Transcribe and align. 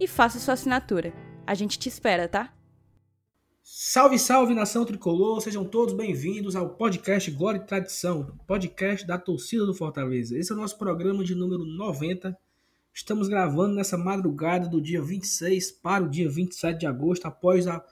e 0.00 0.06
faça 0.06 0.38
sua 0.38 0.54
assinatura. 0.54 1.12
A 1.46 1.54
gente 1.54 1.78
te 1.78 1.88
espera, 1.88 2.28
tá? 2.28 2.52
Salve, 3.62 4.18
salve 4.18 4.54
nação 4.54 4.84
tricolor, 4.84 5.40
sejam 5.40 5.64
todos 5.64 5.92
bem-vindos 5.92 6.56
ao 6.56 6.70
podcast 6.70 7.30
Glória 7.30 7.58
e 7.58 7.66
Tradição, 7.66 8.34
podcast 8.46 9.06
da 9.06 9.18
torcida 9.18 9.66
do 9.66 9.74
Fortaleza. 9.74 10.38
Esse 10.38 10.52
é 10.52 10.54
o 10.54 10.58
nosso 10.58 10.78
programa 10.78 11.22
de 11.22 11.34
número 11.34 11.64
90. 11.64 12.36
Estamos 12.94 13.28
gravando 13.28 13.74
nessa 13.74 13.98
madrugada 13.98 14.68
do 14.68 14.80
dia 14.80 15.02
26 15.02 15.70
para 15.72 16.04
o 16.04 16.08
dia 16.08 16.30
27 16.30 16.80
de 16.80 16.86
agosto, 16.86 17.26
após 17.26 17.66
a, 17.66 17.84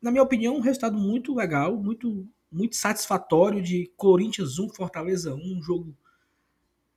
na 0.00 0.10
minha 0.10 0.22
opinião, 0.22 0.56
um 0.56 0.60
resultado 0.60 0.96
muito 0.96 1.34
legal, 1.34 1.76
muito, 1.76 2.26
muito 2.50 2.76
satisfatório 2.76 3.60
de 3.60 3.90
Corinthians 3.96 4.58
1, 4.58 4.68
Fortaleza 4.68 5.34
1, 5.34 5.58
um 5.58 5.62
jogo 5.62 5.96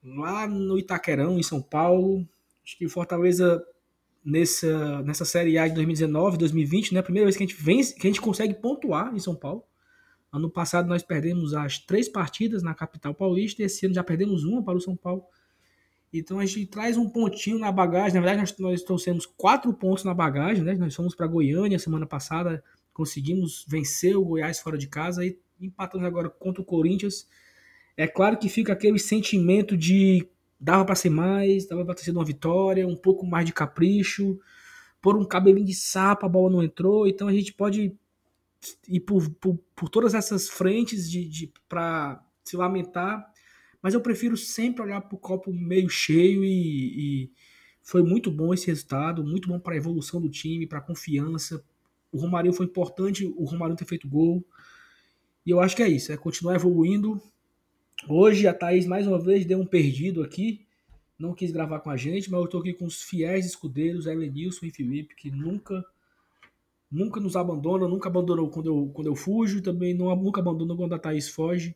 lá 0.04 0.48
no 0.48 0.78
Itaquerão, 0.78 1.40
em 1.40 1.44
São 1.44 1.62
Paulo. 1.62 2.28
Acho 2.64 2.78
que 2.78 2.88
Fortaleza 2.88 3.66
nessa, 4.26 5.04
nessa 5.04 5.24
Série 5.24 5.58
A 5.58 5.68
de 5.68 5.76
2019, 5.76 6.38
2020, 6.38 6.94
né? 6.94 7.00
A 7.00 7.04
primeira 7.04 7.26
vez 7.28 7.38
que 7.38 7.44
a 7.44 7.46
gente 7.46 7.62
vence, 7.62 7.94
que 7.94 8.08
a 8.08 8.10
gente 8.10 8.20
consegue 8.20 8.56
pontuar 8.56 9.14
em 9.16 9.20
São 9.20 9.36
Paulo. 9.36 9.64
Ano 10.32 10.50
passado 10.50 10.88
nós 10.90 11.04
perdemos 11.04 11.54
as 11.54 11.78
três 11.78 12.10
partidas 12.10 12.64
na 12.64 12.74
capital 12.74 13.14
paulista, 13.14 13.62
esse 13.62 13.86
ano 13.86 13.94
já 13.94 14.04
perdemos 14.04 14.44
uma 14.44 14.64
para 14.64 14.78
o 14.78 14.82
São 14.82 14.96
Paulo. 14.96 15.24
Então 16.12 16.40
a 16.40 16.46
gente 16.46 16.66
traz 16.66 16.98
um 16.98 17.08
pontinho 17.08 17.60
na 17.60 17.72
bagagem. 17.72 18.16
Na 18.16 18.22
verdade, 18.22 18.40
nós, 18.40 18.58
nós 18.58 18.82
trouxemos 18.82 19.26
quatro 19.26 19.72
pontos 19.74 20.04
na 20.04 20.14
bagagem, 20.14 20.64
né? 20.64 20.74
Nós 20.74 20.96
fomos 20.96 21.14
para 21.14 21.28
Goiânia 21.28 21.78
semana 21.78 22.06
passada, 22.06 22.64
conseguimos 22.94 23.66
vencer 23.68 24.18
o 24.18 24.26
Goiás 24.26 24.60
fora 24.60 24.78
de 24.78 24.88
casa 24.88 25.24
e 25.24 25.38
empatamos 25.62 26.06
agora 26.06 26.30
contra 26.30 26.62
o 26.62 26.66
Corinthians. 26.66 27.28
É 27.96 28.08
claro 28.08 28.38
que 28.38 28.50
fica 28.50 28.74
aquele 28.74 29.00
sentimento 29.00 29.78
de 29.78 30.28
dava 30.60 30.86
para 30.86 30.96
ser 30.96 31.10
mais, 31.10 31.68
dava 31.68 31.86
para 31.86 31.96
ter 31.96 32.04
sido 32.04 32.18
uma 32.18 32.26
vitória, 32.26 32.88
um 32.88 32.96
pouco 32.96 33.26
mais 33.26 33.46
de 33.46 33.54
capricho, 33.54 34.40
por 35.02 35.16
um 35.18 35.26
cabelinho 35.26 35.66
de 35.66 35.74
sapo 35.74 36.26
a 36.26 36.30
bola 36.30 36.52
não 36.52 36.64
entrou, 36.64 37.08
então 37.08 37.28
a 37.28 37.34
gente 37.34 37.54
pode 37.54 37.96
ir 38.88 39.00
por, 39.02 39.30
por, 39.32 39.60
por 39.76 39.90
todas 39.90 40.14
essas 40.14 40.50
frentes 40.50 41.10
de, 41.10 41.28
de 41.28 41.54
para 41.70 42.24
se 42.44 42.58
lamentar, 42.58 43.26
mas 43.82 43.94
eu 43.94 44.02
prefiro 44.02 44.36
sempre 44.36 44.82
olhar 44.82 45.02
para 45.02 45.16
o 45.16 45.20
copo 45.20 45.54
meio 45.54 45.90
cheio 45.90 46.44
e, 46.44 47.24
e, 47.24 47.32
foi 47.84 48.02
muito 48.02 48.32
bom 48.32 48.52
esse 48.52 48.66
resultado, 48.66 49.24
muito 49.24 49.48
bom 49.48 49.60
para 49.60 49.76
a 49.76 49.78
evolução 49.78 50.20
do 50.20 50.28
time, 50.28 50.66
para 50.66 50.80
a 50.80 50.82
confiança. 50.82 51.64
O 52.12 52.18
Romário 52.18 52.52
foi 52.52 52.66
importante, 52.66 53.32
o 53.38 53.44
Romário 53.44 53.76
ter 53.76 53.86
feito 53.86 54.08
gol. 54.08 54.44
E 55.46 55.52
eu 55.52 55.60
acho 55.60 55.76
que 55.76 55.84
é 55.84 55.88
isso, 55.88 56.12
é 56.12 56.18
continuar 56.18 56.56
evoluindo, 56.56 57.22
Hoje 58.08 58.48
a 58.48 58.54
Thaís 58.54 58.86
mais 58.86 59.08
uma 59.08 59.18
vez 59.18 59.46
deu 59.46 59.60
um 59.60 59.66
perdido 59.66 60.22
aqui. 60.22 60.64
Não 61.18 61.34
quis 61.34 61.52
gravar 61.52 61.80
com 61.80 61.90
a 61.90 61.98
gente, 61.98 62.30
mas 62.30 62.40
eu 62.40 62.46
estou 62.46 62.60
aqui 62.60 62.72
com 62.72 62.86
os 62.86 63.02
fiéis 63.02 63.48
escudeiros, 63.48 64.06
Elenilson 64.06 64.68
e 64.68 64.70
Felipe, 64.72 65.16
que 65.16 65.32
nunca 65.32 65.84
nunca 66.92 67.20
nos 67.20 67.36
abandonam, 67.36 67.90
nunca 67.90 68.08
abandonou 68.08 68.48
quando 68.50 68.68
eu, 68.68 68.92
quando 68.94 69.08
eu 69.08 69.16
fujo, 69.16 69.60
também 69.60 69.96
não, 69.96 70.16
nunca 70.16 70.40
abandonam 70.40 70.78
quando 70.78 70.94
a 70.94 71.00
Thaís 71.00 71.28
foge. 71.28 71.76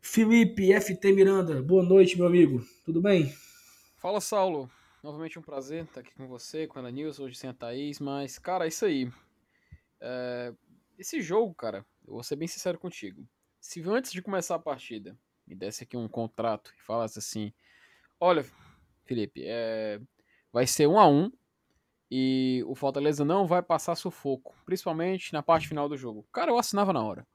Felipe 0.00 0.72
FT 0.72 1.12
Miranda, 1.12 1.62
boa 1.62 1.82
noite, 1.82 2.16
meu 2.16 2.26
amigo. 2.26 2.64
Tudo 2.82 3.02
bem? 3.02 3.30
Fala, 3.98 4.18
Saulo. 4.18 4.70
Novamente 5.02 5.38
um 5.38 5.42
prazer 5.42 5.84
estar 5.84 6.00
aqui 6.00 6.14
com 6.14 6.26
você, 6.26 6.66
com 6.66 6.78
a 6.78 6.82
hoje 6.82 7.34
sem 7.34 7.50
a 7.50 7.54
Thaís, 7.54 8.00
mas, 8.00 8.38
cara, 8.38 8.64
é 8.64 8.68
isso 8.68 8.86
aí. 8.86 9.12
É... 10.00 10.54
Esse 10.98 11.20
jogo, 11.20 11.54
cara, 11.54 11.84
eu 12.06 12.14
vou 12.14 12.22
ser 12.22 12.36
bem 12.36 12.48
sincero 12.48 12.78
contigo. 12.78 13.26
Se 13.60 13.82
antes 13.82 14.10
de 14.10 14.22
começar 14.22 14.54
a 14.54 14.58
partida 14.58 15.18
me 15.50 15.56
desse 15.56 15.82
aqui 15.82 15.96
um 15.96 16.08
contrato 16.08 16.72
e 16.78 16.82
falasse 16.82 17.18
assim: 17.18 17.52
Olha, 18.18 18.44
Felipe, 19.04 19.42
é, 19.44 20.00
vai 20.52 20.66
ser 20.66 20.86
um 20.86 20.98
a 20.98 21.08
um 21.08 21.30
e 22.10 22.62
o 22.66 22.74
Fortaleza 22.74 23.24
não 23.24 23.46
vai 23.46 23.62
passar 23.62 23.96
sufoco, 23.96 24.54
principalmente 24.64 25.32
na 25.32 25.42
parte 25.42 25.68
final 25.68 25.88
do 25.88 25.96
jogo. 25.96 26.26
Cara, 26.32 26.50
eu 26.50 26.58
assinava 26.58 26.92
na 26.92 27.02
hora. 27.02 27.26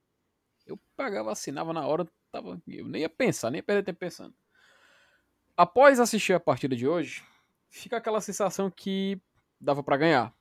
Eu 0.66 0.80
pagava, 0.96 1.32
assinava 1.32 1.74
na 1.74 1.86
hora, 1.86 2.08
tava, 2.32 2.60
eu 2.68 2.88
nem 2.88 3.02
ia 3.02 3.10
pensar, 3.10 3.52
nem 3.52 3.60
ia 3.60 3.64
perder 3.64 3.84
tempo 3.84 4.00
pensando. 4.00 4.34
Após 5.56 6.00
assistir 6.00 6.34
a 6.34 6.40
partida 6.40 6.76
de 6.76 6.88
hoje, 6.88 7.24
fica 7.70 7.98
aquela 7.98 8.20
sensação 8.20 8.72
que 8.72 9.22
dava 9.60 9.84
para 9.84 9.98
ganhar. 9.98 10.34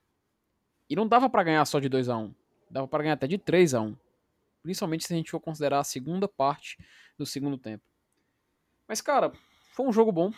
E 0.89 0.97
não 0.97 1.07
dava 1.07 1.29
para 1.29 1.45
ganhar 1.45 1.65
só 1.65 1.79
de 1.79 1.89
2 1.89 2.09
a 2.09 2.17
1 2.17 2.23
um, 2.23 2.35
dava 2.71 2.89
para 2.89 3.03
ganhar 3.03 3.15
até 3.15 3.27
de 3.27 3.39
3 3.39 3.75
a 3.75 3.81
1 3.81 3.87
um. 3.87 3.97
Principalmente 4.63 5.07
se 5.07 5.13
a 5.13 5.17
gente 5.17 5.31
for 5.31 5.41
considerar 5.41 5.81
a 5.81 5.85
segunda 5.85 6.27
parte 6.27 6.79
do 7.17 7.27
segundo 7.27 7.59
tempo. 7.59 7.85
Mas, 8.87 9.01
cara, 9.01 9.33
foi 9.73 9.87
um 9.87 9.93
jogo 9.93 10.13
bom, 10.13 10.33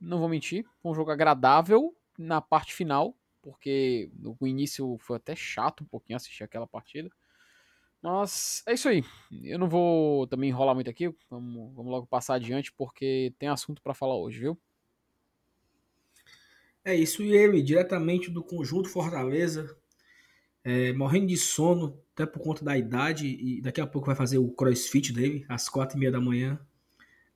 não 0.00 0.18
vou 0.18 0.28
mentir. 0.28 0.66
Foi 0.82 0.90
um 0.92 0.94
jogo 0.94 1.10
agradável 1.10 1.96
na 2.18 2.40
parte 2.40 2.74
final, 2.74 3.16
porque 3.40 4.10
no 4.14 4.36
início 4.46 4.98
foi 4.98 5.16
até 5.16 5.34
chato 5.34 5.82
um 5.82 5.86
pouquinho 5.86 6.16
assistir 6.16 6.44
aquela 6.44 6.66
partida. 6.66 7.10
Mas 8.02 8.64
é 8.66 8.74
isso 8.74 8.88
aí. 8.88 9.04
Eu 9.44 9.58
não 9.58 9.68
vou 9.68 10.26
também 10.26 10.50
enrolar 10.50 10.74
muito 10.74 10.90
aqui. 10.90 11.14
Vamos, 11.30 11.72
vamos 11.74 11.92
logo 11.92 12.06
passar 12.06 12.34
adiante, 12.34 12.72
porque 12.72 13.32
tem 13.38 13.48
assunto 13.48 13.80
para 13.80 13.94
falar 13.94 14.16
hoje, 14.16 14.40
viu? 14.40 14.58
É 16.84 16.96
isso, 16.96 17.22
e 17.22 17.32
ele, 17.32 17.62
diretamente 17.62 18.28
do 18.28 18.42
Conjunto 18.42 18.88
Fortaleza, 18.88 19.78
é, 20.64 20.92
morrendo 20.92 21.26
de 21.26 21.36
sono, 21.36 21.98
até 22.14 22.26
por 22.26 22.40
conta 22.40 22.64
da 22.64 22.76
idade, 22.76 23.26
e 23.26 23.60
daqui 23.60 23.80
a 23.80 23.86
pouco 23.86 24.06
vai 24.06 24.14
fazer 24.14 24.38
o 24.38 24.50
crossfit 24.50 25.12
dele, 25.12 25.44
às 25.48 25.68
quatro 25.68 25.96
e 25.96 26.00
meia 26.00 26.12
da 26.12 26.20
manhã. 26.20 26.58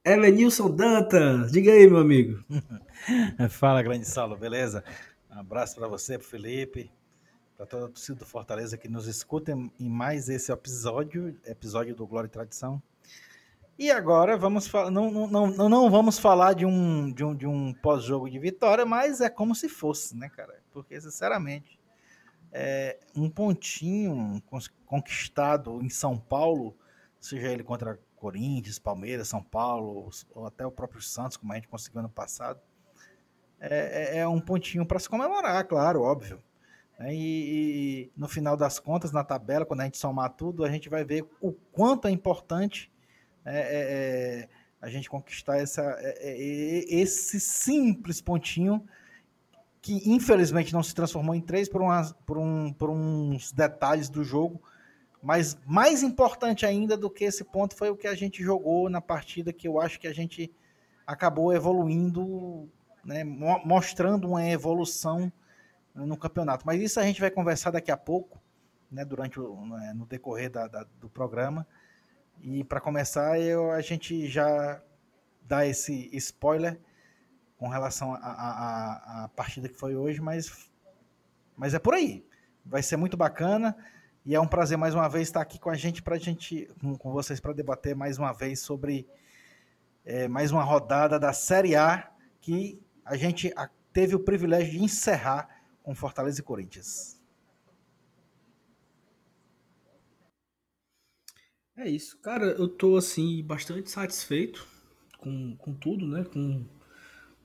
Elenilson 0.04 0.70
Dantas, 0.70 1.50
diga 1.50 1.72
aí, 1.72 1.88
meu 1.88 1.98
amigo. 1.98 2.44
Fala, 3.50 3.82
grande 3.82 4.06
Saulo, 4.06 4.36
beleza? 4.36 4.84
Um 5.28 5.40
abraço 5.40 5.74
para 5.74 5.88
você, 5.88 6.16
para 6.16 6.28
Felipe, 6.28 6.90
para 7.56 7.66
toda 7.66 7.86
a 7.86 7.88
torcida 7.88 8.18
do 8.18 8.24
Fortaleza 8.26 8.78
que 8.78 8.88
nos 8.88 9.08
escuta 9.08 9.52
em 9.52 9.88
mais 9.88 10.28
esse 10.28 10.52
episódio, 10.52 11.36
episódio 11.44 11.94
do 11.94 12.06
Glória 12.06 12.28
e 12.28 12.30
Tradição. 12.30 12.80
E 13.78 13.90
agora 13.90 14.38
vamos 14.38 14.72
não, 14.90 15.10
não, 15.10 15.46
não, 15.48 15.68
não 15.68 15.90
vamos 15.90 16.18
falar 16.18 16.54
de 16.54 16.64
um, 16.64 17.12
de 17.12 17.24
um, 17.24 17.34
de 17.34 17.46
um 17.46 17.74
pós-jogo 17.74 18.30
de 18.30 18.38
vitória, 18.38 18.86
mas 18.86 19.20
é 19.20 19.28
como 19.28 19.54
se 19.54 19.68
fosse, 19.68 20.16
né, 20.16 20.30
cara? 20.30 20.62
Porque, 20.72 20.98
sinceramente, 21.00 21.78
é, 22.52 22.98
um 23.14 23.28
pontinho 23.28 24.42
conquistado 24.84 25.82
em 25.82 25.88
São 25.88 26.18
Paulo, 26.18 26.76
seja 27.20 27.48
ele 27.48 27.62
contra 27.62 27.98
Corinthians, 28.16 28.78
Palmeiras, 28.78 29.28
São 29.28 29.42
Paulo, 29.42 30.10
ou 30.34 30.46
até 30.46 30.66
o 30.66 30.70
próprio 30.70 31.02
Santos, 31.02 31.36
como 31.36 31.52
a 31.52 31.56
gente 31.56 31.68
conseguiu 31.68 32.00
ano 32.00 32.08
passado, 32.08 32.60
é, 33.60 34.16
é, 34.16 34.18
é 34.18 34.28
um 34.28 34.40
pontinho 34.40 34.84
para 34.86 34.98
se 34.98 35.08
comemorar, 35.08 35.64
claro, 35.66 36.02
óbvio. 36.02 36.42
Né? 36.98 37.14
E, 37.14 37.18
e, 37.18 38.12
no 38.16 38.28
final 38.28 38.56
das 38.56 38.78
contas, 38.78 39.12
na 39.12 39.24
tabela, 39.24 39.66
quando 39.66 39.80
a 39.80 39.84
gente 39.84 39.98
somar 39.98 40.30
tudo, 40.30 40.64
a 40.64 40.70
gente 40.70 40.88
vai 40.88 41.04
ver 41.04 41.26
o 41.40 41.52
quanto 41.52 42.08
é 42.08 42.10
importante 42.10 42.90
é, 43.44 43.58
é, 43.58 44.42
é 44.42 44.48
a 44.80 44.88
gente 44.88 45.08
conquistar 45.08 45.56
essa, 45.56 45.96
esse 46.22 47.40
simples 47.40 48.20
pontinho 48.20 48.86
que 49.86 50.02
infelizmente 50.04 50.72
não 50.72 50.82
se 50.82 50.92
transformou 50.92 51.32
em 51.32 51.40
três 51.40 51.68
por, 51.68 51.80
uma, 51.80 52.02
por, 52.26 52.36
um, 52.36 52.72
por 52.72 52.90
uns 52.90 53.52
detalhes 53.52 54.08
do 54.08 54.24
jogo. 54.24 54.60
Mas 55.22 55.56
mais 55.64 56.02
importante 56.02 56.66
ainda 56.66 56.96
do 56.96 57.08
que 57.08 57.22
esse 57.22 57.44
ponto 57.44 57.76
foi 57.76 57.88
o 57.88 57.96
que 57.96 58.08
a 58.08 58.14
gente 58.16 58.42
jogou 58.42 58.90
na 58.90 59.00
partida, 59.00 59.52
que 59.52 59.68
eu 59.68 59.80
acho 59.80 60.00
que 60.00 60.08
a 60.08 60.12
gente 60.12 60.52
acabou 61.06 61.54
evoluindo, 61.54 62.68
né, 63.04 63.22
mostrando 63.22 64.26
uma 64.26 64.44
evolução 64.44 65.32
no 65.94 66.16
campeonato. 66.16 66.66
Mas 66.66 66.82
isso 66.82 66.98
a 66.98 67.04
gente 67.04 67.20
vai 67.20 67.30
conversar 67.30 67.70
daqui 67.70 67.92
a 67.92 67.96
pouco, 67.96 68.42
né, 68.90 69.04
durante 69.04 69.38
o, 69.38 69.66
né, 69.66 69.92
no 69.94 70.04
decorrer 70.04 70.50
da, 70.50 70.66
da, 70.66 70.84
do 71.00 71.08
programa. 71.08 71.64
E 72.42 72.64
para 72.64 72.80
começar, 72.80 73.38
eu, 73.38 73.70
a 73.70 73.80
gente 73.80 74.26
já 74.26 74.82
dá 75.42 75.64
esse 75.64 76.10
spoiler 76.12 76.76
com 77.56 77.68
relação 77.68 78.14
à 78.14 79.30
partida 79.34 79.68
que 79.68 79.76
foi 79.76 79.96
hoje, 79.96 80.20
mas, 80.20 80.70
mas 81.56 81.74
é 81.74 81.78
por 81.78 81.94
aí. 81.94 82.26
Vai 82.64 82.82
ser 82.82 82.96
muito 82.96 83.16
bacana 83.16 83.76
e 84.24 84.34
é 84.34 84.40
um 84.40 84.46
prazer 84.46 84.76
mais 84.76 84.94
uma 84.94 85.08
vez 85.08 85.28
estar 85.28 85.40
aqui 85.40 85.58
com 85.58 85.70
a 85.70 85.76
gente 85.76 86.02
para 86.02 86.18
gente 86.18 86.68
com, 86.80 86.96
com 86.96 87.12
vocês 87.12 87.40
para 87.40 87.52
debater 87.52 87.94
mais 87.94 88.18
uma 88.18 88.32
vez 88.32 88.60
sobre 88.60 89.06
é, 90.04 90.28
mais 90.28 90.50
uma 90.50 90.62
rodada 90.62 91.18
da 91.18 91.32
Série 91.32 91.76
A 91.76 92.10
que 92.40 92.80
a 93.04 93.16
gente 93.16 93.52
teve 93.92 94.14
o 94.14 94.20
privilégio 94.20 94.72
de 94.72 94.82
encerrar 94.82 95.48
com 95.82 95.94
Fortaleza 95.94 96.40
e 96.40 96.42
Corinthians. 96.42 97.16
É 101.76 101.88
isso, 101.88 102.18
cara. 102.18 102.46
Eu 102.46 102.68
tô 102.68 102.96
assim 102.96 103.44
bastante 103.44 103.90
satisfeito 103.90 104.66
com, 105.18 105.54
com 105.56 105.74
tudo, 105.74 106.06
né? 106.06 106.24
Com 106.24 106.64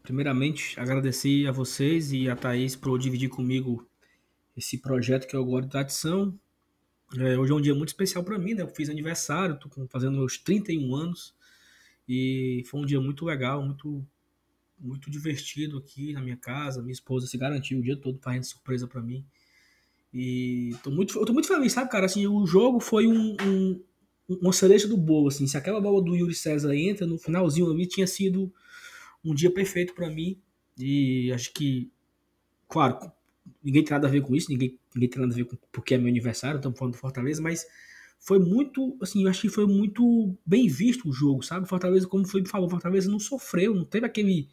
primeiramente 0.03 0.80
agradecer 0.80 1.48
a 1.48 1.51
vocês 1.51 2.12
e 2.12 2.30
a 2.30 2.36
Thaís 2.36 2.75
por 2.75 2.98
dividir 2.98 3.30
comigo 3.30 3.88
esse 4.56 4.77
projeto 4.77 5.27
que 5.27 5.36
é 5.36 5.39
o 5.39 5.45
Glória 5.45 5.65
de 5.65 5.71
Tradição. 5.71 6.38
É, 7.18 7.38
hoje 7.38 7.51
é 7.51 7.56
um 7.56 7.62
dia 7.62 7.75
muito 7.75 7.89
especial 7.89 8.24
para 8.24 8.38
mim, 8.38 8.53
né? 8.53 8.62
Eu 8.62 8.68
fiz 8.68 8.89
aniversário, 8.89 9.59
tô 9.59 9.69
fazendo 9.88 10.18
meus 10.18 10.38
31 10.38 10.95
anos 10.95 11.36
e 12.07 12.63
foi 12.68 12.80
um 12.80 12.86
dia 12.86 13.00
muito 13.00 13.25
legal, 13.25 13.63
muito 13.63 14.06
muito 14.83 15.12
divertido 15.12 15.77
aqui 15.77 16.12
na 16.13 16.21
minha 16.21 16.38
casa. 16.38 16.81
Minha 16.81 16.94
esposa 16.94 17.27
se 17.27 17.38
garantiu 17.38 17.80
o 17.80 17.83
dia 17.83 17.95
todo 17.95 18.19
fazendo 18.19 18.44
surpresa 18.45 18.88
para 18.88 19.01
mim. 19.01 19.24
E 20.13 20.75
tô 20.83 20.92
muito, 20.92 21.18
eu 21.18 21.25
tô 21.25 21.33
muito 21.33 21.47
feliz, 21.47 21.71
sabe, 21.71 21.89
cara? 21.89 22.06
Assim, 22.06 22.25
o 22.27 22.45
jogo 22.45 22.80
foi 22.80 23.07
um, 23.07 23.38
um, 23.42 23.83
uma 24.27 24.51
cereja 24.51 24.88
do 24.88 24.97
bolo, 24.97 25.27
assim. 25.27 25.47
Se 25.47 25.56
aquela 25.56 25.80
bola 25.80 26.04
do 26.04 26.15
Yuri 26.15 26.33
César 26.33 26.75
entra 26.75 27.06
no 27.06 27.18
finalzinho 27.18 27.71
ali, 27.71 27.86
tinha 27.88 28.07
sido 28.07 28.51
um 29.23 29.33
dia 29.33 29.51
perfeito 29.51 29.94
para 29.94 30.09
mim. 30.09 30.39
E 30.77 31.31
acho 31.33 31.53
que, 31.53 31.91
claro, 32.68 33.12
ninguém 33.63 33.83
tem 33.83 33.91
nada 33.91 34.07
a 34.07 34.12
ver 34.12 34.21
com 34.21 34.35
isso, 34.35 34.50
ninguém, 34.50 34.77
ninguém 34.95 35.09
tem 35.09 35.21
nada 35.21 35.33
a 35.33 35.35
ver 35.35 35.45
com 35.45 35.57
porque 35.71 35.95
é 35.95 35.97
meu 35.97 36.07
aniversário, 36.07 36.57
estamos 36.57 36.77
falando 36.77 36.94
do 36.94 37.00
Fortaleza, 37.00 37.41
mas 37.41 37.65
foi 38.19 38.39
muito, 38.39 38.97
assim, 39.01 39.23
eu 39.23 39.29
acho 39.29 39.41
que 39.41 39.50
foi 39.50 39.65
muito 39.65 40.35
bem 40.45 40.68
visto 40.68 41.09
o 41.09 41.13
jogo, 41.13 41.44
sabe? 41.44 41.68
Fortaleza, 41.68 42.07
como 42.07 42.27
foi 42.27 42.45
falou, 42.45 42.69
Fortaleza 42.69 43.09
não 43.09 43.19
sofreu, 43.19 43.73
não 43.73 43.85
teve 43.85 44.06
aquele 44.06 44.47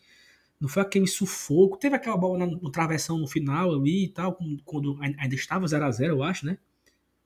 não 0.61 0.69
foi 0.69 0.83
aquele 0.83 1.07
sufoco. 1.07 1.79
Teve 1.79 1.95
aquela 1.97 2.17
bola 2.17 2.47
no, 2.47 2.59
no 2.59 2.71
travessão 2.71 3.19
no 3.19 3.27
final 3.27 3.75
ali 3.75 4.05
e 4.05 4.09
tal, 4.09 4.37
quando 4.65 4.99
ainda 5.01 5.35
estava 5.35 5.67
0 5.67 5.85
a 5.85 5.91
0 5.91 6.15
eu 6.15 6.23
acho, 6.23 6.47
né? 6.47 6.59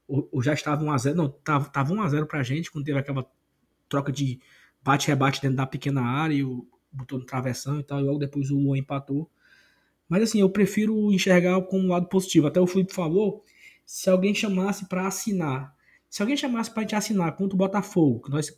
Ou, 0.07 0.29
ou 0.33 0.43
já 0.43 0.53
estava 0.53 0.85
1x0. 0.85 1.15
Não, 1.15 1.29
tava, 1.31 1.69
tava 1.71 1.95
1x0 1.95 2.27
pra 2.27 2.43
gente, 2.43 2.71
quando 2.71 2.85
teve 2.85 2.99
aquela 2.99 3.27
troca 3.89 4.13
de 4.13 4.41
bate-rebate 4.83 5.41
dentro 5.41 5.57
da 5.57 5.67
pequena 5.67 6.03
área 6.03 6.35
e 6.35 6.45
o, 6.45 6.67
botou 6.93 7.19
no 7.19 7.25
travessão 7.25 7.81
e 7.81 7.83
tal, 7.83 8.01
e 8.01 8.05
logo 8.05 8.19
depois 8.19 8.51
o 8.51 8.59
Luan 8.59 8.79
empatou. 8.79 9.31
Mas 10.09 10.23
assim, 10.25 10.41
eu 10.41 10.51
prefiro 10.51 11.13
enxergar 11.13 11.61
como 11.63 11.85
um 11.85 11.89
lado 11.89 12.07
positivo. 12.07 12.47
Até 12.47 12.61
o 12.61 12.67
Felipe 12.67 12.93
falou, 12.93 13.45
se 13.85 14.11
alguém 14.11 14.35
chamasse 14.35 14.87
para 14.87 15.07
assinar, 15.07 15.75
se 16.09 16.23
alguém 16.23 16.37
chamasse 16.37 16.71
para 16.71 16.83
gente 16.83 16.95
assinar 16.95 17.35
contra 17.37 17.55
o 17.55 17.59
Botafogo, 17.59 18.23
que 18.23 18.31
nós 18.31 18.57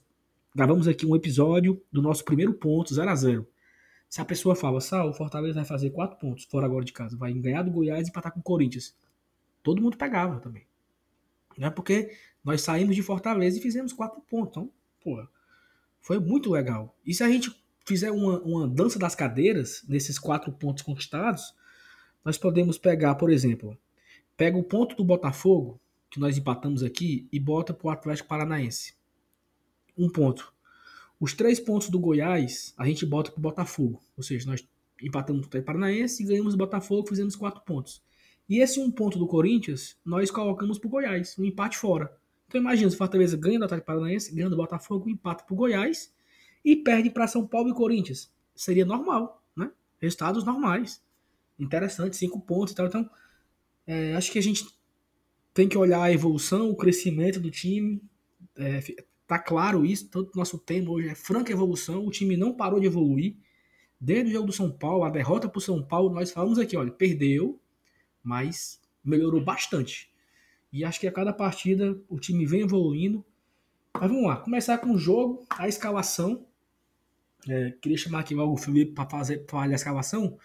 gravamos 0.55 0.89
aqui 0.89 1.07
um 1.07 1.15
episódio 1.15 1.81
do 1.93 2.03
nosso 2.03 2.25
primeiro 2.25 2.55
ponto, 2.55 2.95
0 2.95 3.09
a 3.11 3.15
0 3.15 3.49
se 4.15 4.21
a 4.21 4.25
pessoa 4.25 4.55
fala, 4.55 4.81
Sal, 4.81 5.11
o 5.11 5.13
Fortaleza 5.13 5.55
vai 5.55 5.65
fazer 5.65 5.91
quatro 5.91 6.17
pontos 6.17 6.45
fora 6.45 6.67
agora 6.67 6.85
de 6.85 6.93
casa, 6.93 7.17
vai 7.17 7.33
ganhar 7.33 7.63
do 7.63 7.71
Goiás 7.73 8.07
e 8.07 8.11
empatar 8.11 8.33
com 8.33 8.39
o 8.39 8.43
Corinthians. 8.45 8.97
Todo 9.61 9.83
mundo 9.83 9.97
pegava 9.97 10.39
também. 10.39 10.65
Não 11.59 11.67
é 11.67 11.71
porque 11.71 12.17
nós 12.45 12.61
saímos 12.63 12.95
de 12.95 13.03
Fortaleza 13.03 13.59
e 13.59 13.61
fizemos 13.61 13.93
quatro 13.93 14.21
pontos. 14.21 14.51
Então, 14.51 14.71
pô, 15.03 15.27
foi 16.01 16.21
muito 16.21 16.49
legal. 16.51 16.97
E 17.05 17.13
se 17.13 17.25
a 17.25 17.29
gente 17.29 17.51
fizer 17.85 18.11
uma, 18.11 18.41
uma 18.41 18.67
dança 18.69 18.99
das 18.99 19.15
cadeiras 19.15 19.85
nesses 19.89 20.19
quatro 20.19 20.53
pontos 20.53 20.83
conquistados, 20.83 21.55
nós 22.25 22.39
podemos 22.39 22.79
pegar, 22.79 23.15
por 23.17 23.31
exemplo, 23.31 23.77
pega 24.37 24.57
o 24.57 24.65
ponto 24.65 24.97
do 24.97 25.05
Botafogo, 25.05 25.81
que 26.11 26.19
nós 26.19 26.39
empatamos 26.39 26.83
aqui, 26.83 27.29
e 27.31 27.39
bota 27.39 27.75
para 27.75 27.87
o 27.87 27.91
Atlético 27.91 28.29
Paranaense. 28.29 28.95
Um 29.97 30.09
ponto. 30.09 30.53
Os 31.21 31.35
três 31.35 31.61
pontos 31.61 31.89
do 31.89 31.99
Goiás, 31.99 32.75
a 32.77 32.87
gente 32.87 33.05
bota 33.05 33.31
pro 33.31 33.41
Botafogo. 33.41 34.01
Ou 34.17 34.23
seja, 34.23 34.47
nós 34.47 34.67
empatamos 35.03 35.47
o 35.47 35.63
Paranaense 35.63 36.23
e 36.23 36.27
ganhamos 36.27 36.55
o 36.55 36.57
Botafogo, 36.57 37.09
fizemos 37.09 37.37
quatro 37.37 37.63
pontos. 37.63 38.03
E 38.49 38.59
esse 38.59 38.81
um 38.81 38.91
ponto 38.91 39.19
do 39.19 39.27
Corinthians, 39.27 39.97
nós 40.05 40.31
colocamos 40.31 40.79
pro 40.79 40.89
Goiás, 40.89 41.37
um 41.39 41.45
empate 41.45 41.79
fora. 41.79 42.15
Então 42.47 42.61
imagina, 42.61 42.91
se 42.91 42.97
o 42.97 42.99
Fortaleza 42.99 43.37
ganha 43.37 43.59
do 43.59 43.65
Atlético 43.65 43.87
Paranaense, 43.87 44.35
ganha 44.35 44.51
do 44.51 44.57
Botafogo, 44.57 45.09
empata 45.09 45.45
pro 45.45 45.57
Goiás 45.57 46.13
e 46.65 46.77
perde 46.77 47.11
para 47.11 47.27
São 47.27 47.47
Paulo 47.47 47.71
e 47.71 47.75
Corinthians. 47.75 48.33
Seria 48.55 48.85
normal, 48.85 49.43
né? 49.57 49.71
Resultados 50.01 50.45
normais. 50.45 51.03
Interessante, 51.59 52.17
cinco 52.17 52.41
pontos 52.41 52.73
e 52.73 52.77
tal. 52.77 52.87
Então, 52.87 53.09
é, 53.87 54.15
acho 54.15 54.33
que 54.33 54.39
a 54.39 54.43
gente 54.43 54.67
tem 55.53 55.69
que 55.69 55.79
olhar 55.79 56.03
a 56.03 56.13
evolução, 56.13 56.71
o 56.71 56.77
crescimento 56.77 57.39
do 57.39 57.51
time. 57.51 58.03
É, 58.57 58.81
Tá 59.27 59.39
claro 59.39 59.87
isso, 59.87 60.09
tanto 60.11 60.37
nosso 60.37 60.59
tema 60.59 60.91
hoje 60.91 61.09
é 61.09 61.15
franca 61.15 61.51
evolução, 61.51 62.07
o 62.07 62.11
time 62.11 62.37
não 62.37 62.53
parou 62.53 62.79
de 62.79 62.87
evoluir. 62.87 63.37
Desde 63.99 64.31
o 64.31 64.33
jogo 64.35 64.47
do 64.49 64.53
São 64.53 64.71
Paulo, 64.71 65.05
a 65.05 65.11
derrota 65.11 65.49
para 65.49 65.59
o 65.59 65.63
São 65.63 65.83
Paulo, 65.83 66.11
nós 66.15 66.31
falamos 66.31 66.59
aqui, 66.59 66.77
olha, 66.77 66.91
perdeu, 66.91 67.59
mas 68.23 68.81
melhorou 69.03 69.43
bastante. 69.43 70.13
E 70.71 70.85
acho 70.85 71.01
que 71.01 71.07
a 71.07 71.13
cada 71.13 71.33
partida 71.33 71.99
o 72.09 72.19
time 72.19 72.45
vem 72.45 72.63
evoluindo. 72.63 73.25
Mas 73.95 74.11
vamos 74.11 74.27
lá, 74.27 74.37
começar 74.37 74.77
com 74.79 74.93
o 74.93 74.99
jogo, 74.99 75.47
a 75.49 75.69
escalação. 75.69 76.45
É, 77.49 77.71
queria 77.81 77.99
chamar 77.99 78.21
aqui 78.21 78.35
o 78.35 78.57
Felipe 78.57 78.93
para 78.93 79.09
fazer, 79.09 79.45
fazer 79.49 79.73
a 79.73 79.77
escalação. 79.77 80.39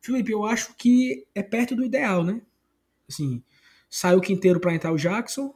Felipe, 0.00 0.32
eu 0.32 0.44
acho 0.44 0.74
que 0.76 1.26
é 1.34 1.42
perto 1.42 1.74
do 1.74 1.84
ideal, 1.84 2.24
né? 2.24 2.40
Assim, 3.08 3.42
saiu 3.88 4.18
o 4.18 4.22
quinteiro 4.22 4.60
para 4.60 4.74
entrar 4.74 4.92
o 4.92 4.96
Jackson, 4.96 5.54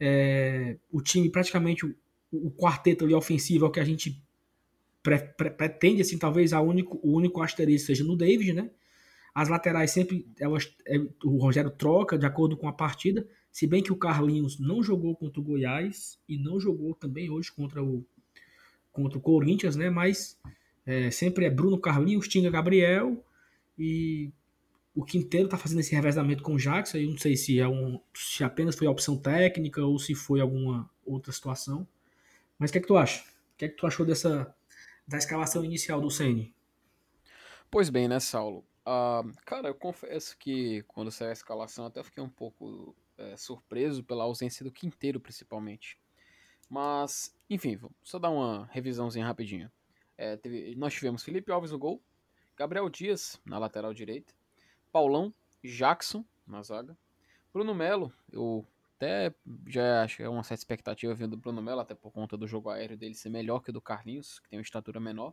é, 0.00 0.76
o 0.90 1.00
time 1.00 1.28
praticamente 1.30 1.84
o, 1.84 1.94
o, 2.30 2.50
quarteto 2.50 3.04
ali 3.04 3.14
ofensivo 3.14 3.64
é 3.64 3.68
o 3.68 3.70
que 3.70 3.80
a 3.80 3.84
gente 3.84 4.22
pre, 5.02 5.18
pre, 5.18 5.50
pretende, 5.50 6.02
assim, 6.02 6.18
talvez 6.18 6.52
a 6.52 6.60
único, 6.60 7.00
o 7.02 7.16
único 7.16 7.42
asterisco 7.42 7.88
seja 7.88 8.04
no 8.04 8.16
David, 8.16 8.52
né? 8.52 8.70
As 9.34 9.48
laterais 9.48 9.90
sempre 9.90 10.26
elas, 10.38 10.72
é, 10.86 10.98
o 11.24 11.38
Rogério 11.38 11.70
troca 11.70 12.18
de 12.18 12.26
acordo 12.26 12.56
com 12.56 12.68
a 12.68 12.72
partida, 12.72 13.26
se 13.50 13.66
bem 13.66 13.82
que 13.82 13.92
o 13.92 13.96
Carlinhos 13.96 14.58
não 14.58 14.82
jogou 14.82 15.16
contra 15.16 15.40
o 15.40 15.44
Goiás 15.44 16.18
e 16.28 16.38
não 16.38 16.60
jogou 16.60 16.94
também 16.94 17.30
hoje 17.30 17.52
contra 17.52 17.82
o 17.82 18.04
contra 19.02 19.18
o 19.18 19.22
Corinthians, 19.22 19.76
né? 19.76 19.88
Mas 19.88 20.38
é, 20.84 21.10
sempre 21.10 21.44
é 21.44 21.50
Bruno 21.50 21.78
Carlinhos, 21.78 22.26
Tinga 22.26 22.50
Gabriel 22.50 23.24
e 23.78 24.32
o 24.94 25.04
Quinteiro 25.04 25.48
tá 25.48 25.56
fazendo 25.56 25.78
esse 25.78 25.94
revezamento 25.94 26.42
com 26.42 26.54
o 26.54 26.58
Jackson, 26.58 26.98
eu 26.98 27.10
não 27.10 27.18
sei 27.18 27.36
se 27.36 27.60
é 27.60 27.68
um 27.68 28.00
se 28.12 28.42
apenas 28.42 28.74
foi 28.74 28.88
a 28.88 28.90
opção 28.90 29.16
técnica 29.16 29.84
ou 29.84 29.96
se 29.96 30.12
foi 30.14 30.40
alguma 30.40 30.90
outra 31.06 31.32
situação. 31.32 31.86
Mas 32.58 32.70
o 32.70 32.72
que 32.72 32.78
é 32.78 32.80
que 32.80 32.88
tu 32.88 32.96
acha? 32.96 33.22
O 33.22 33.56
que 33.56 33.64
é 33.66 33.68
que 33.68 33.76
tu 33.76 33.86
achou 33.86 34.04
dessa 34.04 34.52
da 35.06 35.16
escalação 35.16 35.64
inicial 35.64 36.00
do 36.00 36.10
Ceni? 36.10 36.52
Pois 37.70 37.88
bem, 37.90 38.08
né, 38.08 38.18
Saulo? 38.18 38.64
Uh, 38.84 39.32
cara, 39.44 39.68
eu 39.68 39.74
confesso 39.74 40.36
que 40.36 40.82
quando 40.88 41.12
saiu 41.12 41.30
a 41.30 41.32
escalação 41.32 41.86
até 41.86 42.02
fiquei 42.02 42.22
um 42.22 42.28
pouco 42.28 42.96
é, 43.18 43.36
surpreso 43.36 44.02
pela 44.02 44.24
ausência 44.24 44.64
do 44.64 44.72
Quinteiro, 44.72 45.20
principalmente. 45.20 45.98
Mas, 46.68 47.34
enfim, 47.48 47.76
vou 47.76 47.90
só 48.02 48.18
dar 48.18 48.30
uma 48.30 48.66
revisãozinha 48.72 49.26
rapidinho. 49.26 49.70
É, 50.16 50.36
teve, 50.36 50.74
nós 50.74 50.92
tivemos 50.92 51.22
Felipe 51.22 51.50
Alves 51.50 51.70
no 51.70 51.78
gol, 51.78 52.02
Gabriel 52.56 52.88
Dias 52.90 53.40
na 53.46 53.58
lateral 53.58 53.94
direita, 53.94 54.34
Paulão, 54.92 55.32
Jackson 55.62 56.24
na 56.46 56.62
zaga. 56.62 56.96
Bruno 57.52 57.74
Melo, 57.74 58.12
eu 58.30 58.66
até 58.96 59.32
já 59.66 60.02
acho 60.02 60.16
que 60.16 60.22
é 60.24 60.28
uma 60.28 60.42
certa 60.42 60.60
expectativa 60.60 61.14
vindo 61.14 61.30
do 61.30 61.36
Bruno 61.36 61.62
Melo, 61.62 61.80
até 61.80 61.94
por 61.94 62.10
conta 62.10 62.36
do 62.36 62.48
jogo 62.48 62.68
aéreo 62.68 62.96
dele 62.96 63.14
ser 63.14 63.30
melhor 63.30 63.60
que 63.60 63.70
o 63.70 63.72
do 63.72 63.80
Carlinhos, 63.80 64.40
que 64.40 64.48
tem 64.48 64.58
uma 64.58 64.62
estatura 64.62 64.98
menor. 64.98 65.32